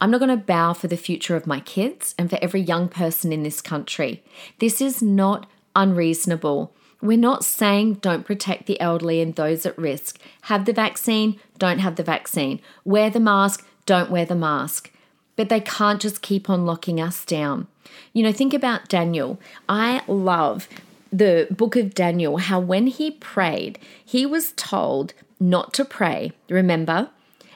I'm 0.00 0.10
not 0.10 0.18
going 0.18 0.36
to 0.36 0.44
bow 0.44 0.72
for 0.72 0.88
the 0.88 0.96
future 0.96 1.36
of 1.36 1.46
my 1.46 1.60
kids 1.60 2.14
and 2.18 2.28
for 2.28 2.38
every 2.42 2.60
young 2.60 2.88
person 2.88 3.32
in 3.32 3.42
this 3.42 3.60
country. 3.60 4.24
This 4.58 4.80
is 4.80 5.00
not 5.00 5.46
unreasonable. 5.76 6.74
We're 7.02 7.18
not 7.18 7.44
saying 7.44 7.94
don't 7.94 8.24
protect 8.24 8.66
the 8.66 8.80
elderly 8.80 9.20
and 9.20 9.34
those 9.34 9.66
at 9.66 9.76
risk. 9.76 10.20
Have 10.42 10.64
the 10.64 10.72
vaccine, 10.72 11.38
don't 11.58 11.80
have 11.80 11.96
the 11.96 12.04
vaccine. 12.04 12.60
Wear 12.84 13.10
the 13.10 13.20
mask, 13.20 13.66
don't 13.84 14.10
wear 14.10 14.24
the 14.24 14.36
mask. 14.36 14.90
But 15.34 15.48
they 15.48 15.60
can't 15.60 16.00
just 16.00 16.22
keep 16.22 16.48
on 16.48 16.64
locking 16.64 17.00
us 17.00 17.24
down. 17.24 17.66
You 18.12 18.22
know, 18.22 18.32
think 18.32 18.54
about 18.54 18.88
Daniel. 18.88 19.40
I 19.68 20.02
love 20.06 20.68
the 21.12 21.46
book 21.50 21.76
of 21.76 21.94
Daniel, 21.94 22.38
how 22.38 22.58
when 22.58 22.86
he 22.86 23.10
prayed, 23.10 23.78
he 24.02 24.24
was 24.24 24.52
told 24.52 25.12
not 25.38 25.74
to 25.74 25.84
pray, 25.84 26.32
remember? 26.48 27.10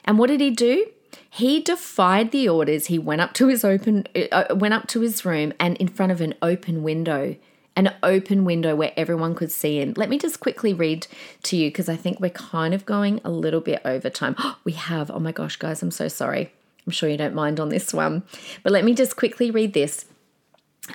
And 0.05 0.19
what 0.19 0.27
did 0.27 0.41
he 0.41 0.51
do? 0.51 0.87
He 1.29 1.61
defied 1.61 2.31
the 2.31 2.47
orders. 2.47 2.87
He 2.87 2.99
went 2.99 3.21
up 3.21 3.33
to 3.33 3.47
his 3.47 3.65
open 3.65 4.07
uh, 4.31 4.55
went 4.55 4.73
up 4.73 4.87
to 4.87 5.01
his 5.01 5.25
room 5.25 5.53
and 5.59 5.75
in 5.77 5.87
front 5.87 6.11
of 6.11 6.21
an 6.21 6.35
open 6.41 6.83
window 6.83 7.35
an 7.77 7.93
open 8.01 8.43
window 8.43 8.75
where 8.75 8.91
everyone 8.97 9.35
could 9.35 9.51
see 9.51 9.79
in. 9.79 9.93
Let 9.95 10.09
me 10.09 10.17
just 10.17 10.39
quickly 10.39 10.73
read 10.73 11.05
to 11.43 11.55
you 11.55 11.69
because 11.69 11.87
I 11.87 11.95
think 11.95 12.19
we're 12.19 12.31
kind 12.31 12.73
of 12.73 12.85
going 12.85 13.21
a 13.23 13.29
little 13.29 13.61
bit 13.61 13.81
over 13.85 14.09
time. 14.09 14.35
we 14.63 14.73
have. 14.73 15.11
Oh 15.11 15.19
my 15.19 15.31
gosh, 15.31 15.55
guys, 15.55 15.81
I'm 15.83 15.91
so 15.91 16.07
sorry. 16.07 16.51
I'm 16.85 16.91
sure 16.91 17.07
you 17.07 17.17
don't 17.17 17.35
mind 17.35 17.59
on 17.59 17.69
this 17.69 17.93
one. 17.93 18.23
But 18.63 18.73
let 18.73 18.83
me 18.83 18.95
just 18.95 19.15
quickly 19.15 19.51
read 19.51 19.73
this. 19.73 20.05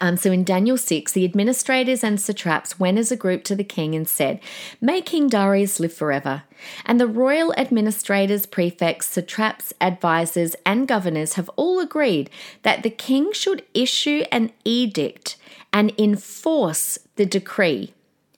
Um, 0.00 0.16
so 0.16 0.32
in 0.32 0.44
Daniel 0.44 0.78
6, 0.78 1.12
the 1.12 1.24
administrators 1.24 2.02
and 2.02 2.20
satraps 2.20 2.80
went 2.80 2.98
as 2.98 3.12
a 3.12 3.16
group 3.16 3.44
to 3.44 3.54
the 3.54 3.64
king 3.64 3.94
and 3.94 4.08
said, 4.08 4.40
May 4.80 5.02
King 5.02 5.28
Darius 5.28 5.78
live 5.80 5.92
forever. 5.92 6.44
And 6.86 6.98
the 6.98 7.06
royal 7.06 7.52
administrators, 7.56 8.46
prefects, 8.46 9.08
satraps, 9.08 9.72
advisors, 9.80 10.56
and 10.64 10.88
governors 10.88 11.34
have 11.34 11.50
all 11.56 11.80
agreed 11.80 12.30
that 12.62 12.82
the 12.82 12.90
king 12.90 13.32
should 13.32 13.64
issue 13.74 14.24
an 14.32 14.52
edict 14.64 15.36
and 15.72 15.92
enforce 15.98 16.98
the 17.16 17.26
decree. 17.26 17.92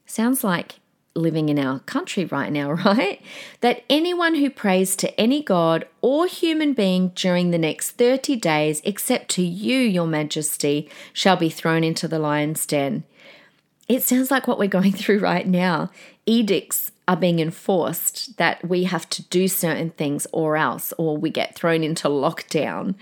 Sounds 0.06 0.44
like 0.44 0.80
living 1.14 1.48
in 1.48 1.58
our 1.58 1.80
country 1.80 2.24
right 2.24 2.52
now, 2.52 2.72
right? 2.86 3.20
That 3.60 3.84
anyone 3.88 4.34
who 4.34 4.50
prays 4.50 4.96
to 4.96 5.20
any 5.20 5.42
god 5.42 5.86
or 6.00 6.26
human 6.26 6.72
being 6.72 7.08
during 7.14 7.50
the 7.50 7.58
next 7.58 7.92
30 7.92 8.36
days, 8.36 8.80
except 8.84 9.28
to 9.30 9.42
you, 9.42 9.78
your 9.78 10.06
majesty, 10.06 10.90
shall 11.12 11.36
be 11.36 11.48
thrown 11.48 11.84
into 11.84 12.08
the 12.08 12.18
lion's 12.18 12.66
den. 12.66 13.04
It 13.88 14.02
sounds 14.02 14.30
like 14.30 14.48
what 14.48 14.58
we're 14.58 14.68
going 14.68 14.92
through 14.94 15.18
right 15.18 15.46
now. 15.46 15.90
Edicts 16.26 16.90
are 17.06 17.16
being 17.16 17.38
enforced 17.38 18.38
that 18.38 18.66
we 18.66 18.84
have 18.84 19.08
to 19.10 19.22
do 19.24 19.46
certain 19.46 19.90
things 19.90 20.26
or 20.32 20.56
else, 20.56 20.92
or 20.96 21.16
we 21.16 21.30
get 21.30 21.54
thrown 21.54 21.84
into 21.84 22.08
lockdown. 22.08 22.94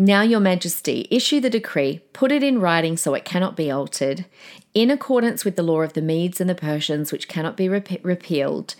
Now, 0.00 0.22
Your 0.22 0.40
Majesty, 0.40 1.06
issue 1.10 1.40
the 1.40 1.50
decree, 1.50 2.00
put 2.14 2.32
it 2.32 2.42
in 2.42 2.58
writing 2.58 2.96
so 2.96 3.12
it 3.12 3.26
cannot 3.26 3.54
be 3.54 3.70
altered, 3.70 4.24
in 4.72 4.90
accordance 4.90 5.44
with 5.44 5.56
the 5.56 5.62
law 5.62 5.82
of 5.82 5.92
the 5.92 6.00
Medes 6.00 6.40
and 6.40 6.48
the 6.48 6.54
Persians, 6.54 7.12
which 7.12 7.28
cannot 7.28 7.54
be 7.54 7.68
rep- 7.68 8.02
repealed. 8.02 8.76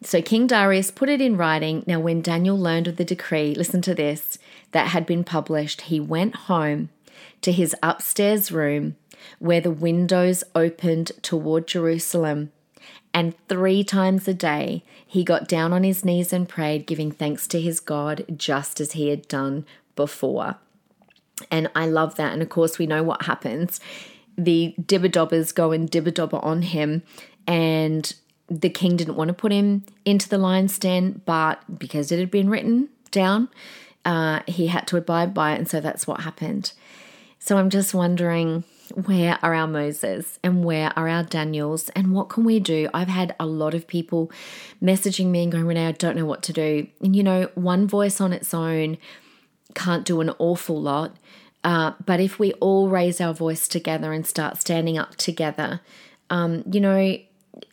So 0.00 0.22
King 0.22 0.46
Darius 0.46 0.92
put 0.92 1.08
it 1.08 1.20
in 1.20 1.36
writing. 1.36 1.82
Now, 1.88 1.98
when 1.98 2.22
Daniel 2.22 2.56
learned 2.56 2.86
of 2.86 2.98
the 2.98 3.04
decree, 3.04 3.52
listen 3.52 3.82
to 3.82 3.96
this, 3.96 4.38
that 4.70 4.86
had 4.86 5.06
been 5.06 5.24
published, 5.24 5.80
he 5.80 5.98
went 5.98 6.36
home 6.46 6.90
to 7.42 7.50
his 7.50 7.74
upstairs 7.82 8.52
room 8.52 8.94
where 9.40 9.60
the 9.60 9.72
windows 9.72 10.44
opened 10.54 11.10
toward 11.20 11.66
Jerusalem. 11.66 12.52
And 13.12 13.34
three 13.48 13.82
times 13.82 14.28
a 14.28 14.34
day, 14.34 14.84
he 15.04 15.24
got 15.24 15.48
down 15.48 15.72
on 15.72 15.82
his 15.82 16.04
knees 16.04 16.32
and 16.32 16.48
prayed, 16.48 16.86
giving 16.86 17.10
thanks 17.10 17.48
to 17.48 17.60
his 17.60 17.80
God, 17.80 18.24
just 18.36 18.80
as 18.80 18.92
he 18.92 19.08
had 19.08 19.26
done 19.26 19.66
before. 19.96 20.56
And 21.50 21.70
I 21.74 21.86
love 21.86 22.16
that. 22.16 22.32
And 22.32 22.42
of 22.42 22.48
course, 22.48 22.78
we 22.78 22.86
know 22.86 23.02
what 23.02 23.22
happens. 23.22 23.80
The 24.36 24.74
dibber 24.84 25.08
dobbers 25.08 25.52
go 25.52 25.72
and 25.72 25.88
dibber 25.88 26.10
dobber 26.10 26.38
on 26.42 26.62
him, 26.62 27.02
and 27.46 28.14
the 28.48 28.70
king 28.70 28.96
didn't 28.96 29.16
want 29.16 29.28
to 29.28 29.34
put 29.34 29.52
him 29.52 29.84
into 30.04 30.28
the 30.28 30.38
lion's 30.38 30.78
den, 30.78 31.22
but 31.24 31.78
because 31.78 32.10
it 32.10 32.18
had 32.18 32.30
been 32.30 32.50
written 32.50 32.88
down, 33.10 33.48
uh, 34.04 34.40
he 34.46 34.66
had 34.66 34.86
to 34.88 34.96
abide 34.96 35.32
by 35.32 35.52
it. 35.52 35.58
And 35.58 35.68
so 35.68 35.80
that's 35.80 36.06
what 36.06 36.20
happened. 36.20 36.72
So 37.38 37.58
I'm 37.58 37.70
just 37.70 37.94
wondering 37.94 38.64
where 39.06 39.38
are 39.42 39.54
our 39.54 39.68
Moses 39.68 40.38
and 40.42 40.64
where 40.64 40.92
are 40.96 41.08
our 41.08 41.22
Daniels 41.22 41.90
and 41.90 42.12
what 42.12 42.28
can 42.28 42.44
we 42.44 42.58
do? 42.58 42.88
I've 42.92 43.08
had 43.08 43.36
a 43.38 43.46
lot 43.46 43.72
of 43.72 43.86
people 43.86 44.32
messaging 44.82 45.26
me 45.26 45.44
and 45.44 45.52
going, 45.52 45.66
Renee, 45.66 45.86
I 45.86 45.92
don't 45.92 46.16
know 46.16 46.26
what 46.26 46.42
to 46.44 46.52
do. 46.52 46.88
And 47.00 47.14
you 47.14 47.22
know, 47.22 47.48
one 47.54 47.86
voice 47.86 48.20
on 48.20 48.32
its 48.32 48.52
own 48.52 48.98
can't 49.74 50.04
do 50.04 50.20
an 50.20 50.30
awful 50.38 50.80
lot. 50.80 51.16
Uh, 51.62 51.92
but 52.04 52.20
if 52.20 52.38
we 52.38 52.52
all 52.54 52.88
raise 52.88 53.20
our 53.20 53.34
voice 53.34 53.68
together 53.68 54.12
and 54.12 54.26
start 54.26 54.58
standing 54.58 54.96
up 54.96 55.16
together, 55.16 55.80
um, 56.30 56.62
you 56.70 56.80
know, 56.80 57.18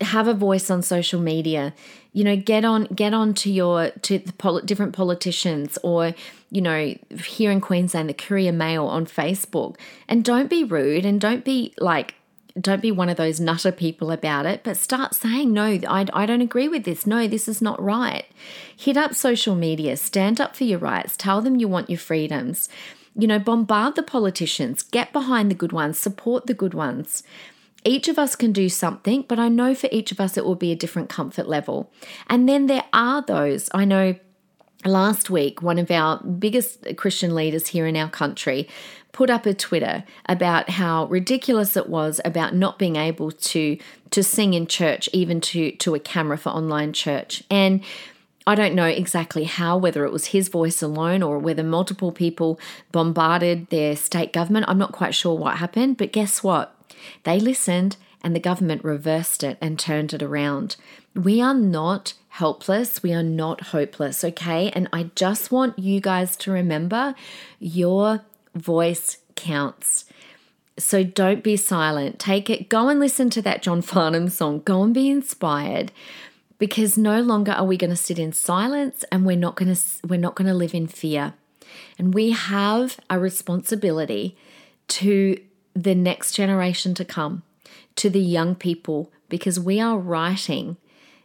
have 0.02 0.28
a 0.28 0.34
voice 0.34 0.70
on 0.70 0.82
social 0.82 1.22
media. 1.22 1.74
You 2.14 2.24
know, 2.24 2.36
get 2.36 2.66
on 2.66 2.86
get 2.86 3.14
on 3.14 3.34
to 3.36 3.52
your 3.52 3.92
to 3.92 4.18
the 4.18 4.34
pol- 4.34 4.62
different 4.62 4.94
politicians, 4.94 5.78
or 5.84 6.14
you 6.50 6.62
know, 6.62 6.96
here 7.26 7.52
in 7.52 7.62
Queensland, 7.62 8.10
the 8.10 8.14
Courier 8.14 8.52
Mail 8.52 8.88
on 8.88 9.06
Facebook, 9.06 9.78
and 10.08 10.24
don't 10.24 10.50
be 10.50 10.64
rude 10.64 11.06
and 11.06 11.22
don't 11.22 11.46
be 11.46 11.74
like 11.80 12.16
don't 12.60 12.82
be 12.82 12.92
one 12.92 13.10
of 13.10 13.18
those 13.18 13.40
nutter 13.40 13.72
people 13.72 14.12
about 14.12 14.46
it, 14.46 14.62
but 14.64 14.78
start 14.78 15.14
saying, 15.14 15.54
no, 15.54 15.80
I, 15.88 16.06
I 16.14 16.26
don't 16.26 16.42
agree 16.42 16.68
with 16.68 16.84
this. 16.84 17.06
No, 17.06 17.28
this 17.28 17.48
is 17.48 17.62
not 17.62 17.82
right. 17.82 18.26
Hit 18.76 18.98
up 18.98 19.14
social 19.14 19.56
media, 19.56 19.98
stand 19.98 20.42
up 20.42 20.56
for 20.56 20.64
your 20.64 20.80
rights, 20.80 21.16
tell 21.18 21.42
them 21.42 21.58
you 21.58 21.68
want 21.68 21.90
your 21.90 22.00
freedoms. 22.00 22.70
You 23.16 23.28
know, 23.28 23.40
bombard 23.40 23.96
the 23.96 24.04
politicians, 24.04 24.84
get 24.84 25.12
behind 25.14 25.50
the 25.50 25.56
good 25.56 25.72
ones, 25.72 25.98
support 25.98 26.46
the 26.46 26.54
good 26.54 26.74
ones. 26.74 27.24
Each 27.84 28.08
of 28.08 28.20
us 28.20 28.36
can 28.36 28.52
do 28.52 28.70
something, 28.70 29.24
but 29.28 29.40
I 29.40 29.50
know 29.50 29.74
for 29.74 29.90
each 29.92 30.12
of 30.12 30.20
us 30.20 30.38
it 30.38 30.46
will 30.46 30.56
be 30.56 30.72
a 30.72 30.76
different 30.76 31.10
comfort 31.10 31.48
level. 31.48 31.92
And 32.28 32.48
then 32.48 32.68
there 32.68 32.84
are 32.94 33.22
those, 33.22 33.70
I 33.74 33.86
know 33.86 34.16
last 34.86 35.30
week, 35.30 35.62
one 35.62 35.80
of 35.80 35.90
our 35.90 36.22
biggest 36.24 36.98
Christian 36.98 37.34
leaders 37.34 37.68
here 37.68 37.88
in 37.88 37.96
our 37.96 38.10
country 38.10 38.68
put 39.18 39.32
up 39.32 39.48
a 39.48 39.54
Twitter 39.54 40.04
about 40.28 40.70
how 40.70 41.06
ridiculous 41.06 41.76
it 41.76 41.90
was 41.90 42.22
about 42.24 42.54
not 42.54 42.78
being 42.78 42.96
able 42.96 43.32
to 43.32 43.76
to 44.12 44.22
sing 44.22 44.54
in 44.54 44.68
church, 44.68 45.10
even 45.12 45.42
to 45.42 45.72
to 45.72 45.96
a 45.96 46.00
camera 46.00 46.38
for 46.38 46.50
online 46.50 46.94
church. 46.94 47.42
And 47.50 47.84
I 48.46 48.54
don't 48.54 48.76
know 48.76 48.86
exactly 48.86 49.46
how, 49.46 49.76
whether 49.76 50.06
it 50.06 50.12
was 50.12 50.28
his 50.28 50.50
voice 50.50 50.84
alone 50.84 51.24
or 51.24 51.40
whether 51.40 51.64
multiple 51.64 52.12
people 52.12 52.60
bombarded 52.92 53.72
their 53.72 53.96
state 53.96 54.32
government. 54.34 54.68
I'm 54.68 54.78
not 54.78 54.92
quite 54.92 55.16
sure 55.16 55.36
what 55.36 55.58
happened, 55.58 55.98
but 55.98 56.12
guess 56.12 56.44
what? 56.44 56.76
They 57.24 57.40
listened 57.40 57.98
and 58.22 58.36
the 58.36 58.40
government 58.40 58.84
reversed 58.84 59.44
it 59.44 59.58
and 59.60 59.80
turned 59.80 60.14
it 60.14 60.22
around. 60.22 60.76
We 61.16 61.42
are 61.42 61.56
not 61.56 62.14
helpless. 62.30 63.02
We 63.02 63.14
are 63.14 63.24
not 63.24 63.74
hopeless, 63.74 64.24
okay? 64.24 64.70
And 64.70 64.88
I 64.94 65.10
just 65.16 65.52
want 65.52 65.80
you 65.80 66.00
guys 66.00 66.36
to 66.38 66.52
remember 66.52 67.16
your 67.60 68.22
voice 68.56 69.18
counts. 69.36 70.06
So 70.78 71.04
don't 71.04 71.44
be 71.44 71.58
silent. 71.58 72.20
Take 72.20 72.50
it, 72.50 72.70
go 72.70 72.90
and 72.90 73.00
listen 73.00 73.30
to 73.32 73.42
that 73.44 73.62
John 73.62 73.82
Farnham 73.84 74.30
song. 74.30 74.62
Go 74.66 74.84
and 74.84 74.94
be 74.94 75.10
inspired 75.10 75.92
because 76.60 76.98
no 76.98 77.22
longer 77.22 77.52
are 77.52 77.66
we 77.66 77.78
going 77.78 77.90
to 77.90 77.96
sit 77.96 78.20
in 78.20 78.34
silence 78.34 79.04
and 79.12 79.26
we're 79.26 79.38
not 79.38 79.56
going 79.56 79.74
to 79.74 79.82
we're 80.08 80.20
not 80.20 80.36
going 80.36 80.48
to 80.48 80.54
live 80.54 80.74
in 80.74 80.88
fear. 80.88 81.34
And 81.98 82.14
we 82.14 82.32
have 82.32 83.00
a 83.10 83.20
responsibility 83.20 84.38
to 84.90 85.40
the 85.74 85.96
next 85.96 86.34
generation 86.34 86.94
to 86.96 87.06
come, 87.06 87.44
to 87.96 88.10
the 88.10 88.22
young 88.22 88.56
people 88.56 89.12
because 89.30 89.60
we 89.60 89.80
are 89.80 89.98
writing 89.98 90.78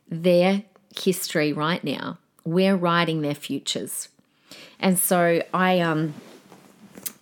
their 0.08 0.64
history 0.94 1.52
right 1.52 1.82
now. 1.82 2.18
We're 2.44 2.76
writing 2.76 3.22
their 3.22 3.34
futures. 3.34 4.08
And 4.78 4.98
so 4.98 5.42
I 5.54 5.80
um 5.80 6.14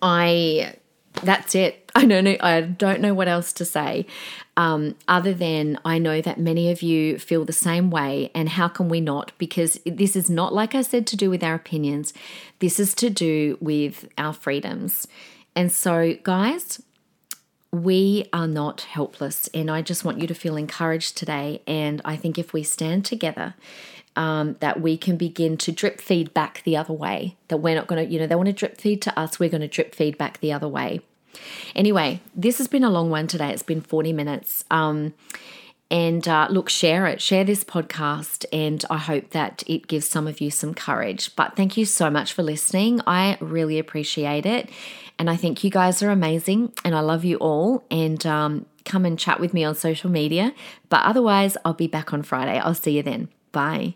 I 0.01 0.75
that's 1.23 1.55
it. 1.55 1.91
I 1.95 2.05
don't 2.05 2.23
know. 2.23 2.37
I 2.39 2.61
don't 2.61 3.01
know 3.01 3.13
what 3.13 3.27
else 3.27 3.51
to 3.53 3.65
say, 3.65 4.05
um, 4.55 4.95
other 5.07 5.33
than 5.33 5.77
I 5.83 5.97
know 5.97 6.21
that 6.21 6.39
many 6.39 6.71
of 6.71 6.81
you 6.81 7.19
feel 7.19 7.43
the 7.43 7.53
same 7.53 7.91
way, 7.91 8.31
and 8.33 8.49
how 8.49 8.67
can 8.69 8.87
we 8.87 9.01
not? 9.01 9.33
Because 9.37 9.79
this 9.85 10.15
is 10.15 10.29
not, 10.29 10.53
like 10.53 10.73
I 10.73 10.81
said, 10.81 11.05
to 11.07 11.17
do 11.17 11.29
with 11.29 11.43
our 11.43 11.55
opinions. 11.55 12.13
This 12.59 12.79
is 12.79 12.93
to 12.95 13.09
do 13.09 13.57
with 13.59 14.07
our 14.17 14.33
freedoms. 14.33 15.07
And 15.53 15.69
so, 15.69 16.15
guys, 16.23 16.81
we 17.71 18.29
are 18.31 18.47
not 18.47 18.81
helpless, 18.81 19.49
and 19.53 19.69
I 19.69 19.81
just 19.81 20.05
want 20.05 20.19
you 20.19 20.27
to 20.27 20.33
feel 20.33 20.55
encouraged 20.55 21.17
today. 21.17 21.61
And 21.67 22.01
I 22.05 22.15
think 22.15 22.39
if 22.39 22.53
we 22.53 22.63
stand 22.63 23.03
together 23.03 23.55
um, 24.15 24.55
that 24.59 24.81
we 24.81 24.97
can 24.97 25.17
begin 25.17 25.57
to 25.57 25.71
drip 25.71 26.01
feed 26.01 26.33
back 26.33 26.61
the 26.63 26.77
other 26.77 26.93
way. 26.93 27.37
That 27.47 27.57
we're 27.57 27.75
not 27.75 27.87
going 27.87 28.05
to, 28.05 28.11
you 28.11 28.19
know, 28.19 28.27
they 28.27 28.35
want 28.35 28.47
to 28.47 28.53
drip 28.53 28.79
feed 28.79 29.01
to 29.03 29.19
us, 29.19 29.39
we're 29.39 29.49
going 29.49 29.61
to 29.61 29.67
drip 29.67 29.95
feed 29.95 30.17
back 30.17 30.39
the 30.39 30.53
other 30.53 30.67
way. 30.67 31.01
Anyway, 31.75 32.21
this 32.35 32.57
has 32.57 32.67
been 32.67 32.83
a 32.83 32.89
long 32.89 33.09
one 33.09 33.27
today. 33.27 33.51
It's 33.51 33.63
been 33.63 33.81
40 33.81 34.13
minutes. 34.13 34.65
Um, 34.69 35.13
and 35.89 36.25
uh, 36.25 36.47
look, 36.49 36.69
share 36.69 37.05
it, 37.07 37.21
share 37.21 37.43
this 37.43 37.65
podcast, 37.65 38.45
and 38.53 38.83
I 38.89 38.97
hope 38.97 39.31
that 39.31 39.61
it 39.67 39.87
gives 39.87 40.07
some 40.07 40.25
of 40.25 40.39
you 40.39 40.49
some 40.49 40.73
courage. 40.73 41.35
But 41.35 41.57
thank 41.57 41.75
you 41.75 41.85
so 41.85 42.09
much 42.09 42.31
for 42.31 42.43
listening. 42.43 43.01
I 43.05 43.37
really 43.41 43.77
appreciate 43.77 44.45
it. 44.45 44.69
And 45.19 45.29
I 45.29 45.35
think 45.35 45.65
you 45.65 45.69
guys 45.69 46.01
are 46.01 46.09
amazing, 46.09 46.71
and 46.85 46.95
I 46.95 47.01
love 47.01 47.25
you 47.25 47.35
all. 47.37 47.83
And 47.91 48.25
um, 48.25 48.65
come 48.85 49.05
and 49.05 49.19
chat 49.19 49.41
with 49.41 49.53
me 49.53 49.65
on 49.65 49.75
social 49.75 50.09
media. 50.09 50.53
But 50.87 51.03
otherwise, 51.03 51.57
I'll 51.65 51.73
be 51.73 51.87
back 51.87 52.13
on 52.13 52.23
Friday. 52.23 52.57
I'll 52.57 52.73
see 52.73 52.95
you 52.95 53.03
then. 53.03 53.27
Bye. 53.51 53.95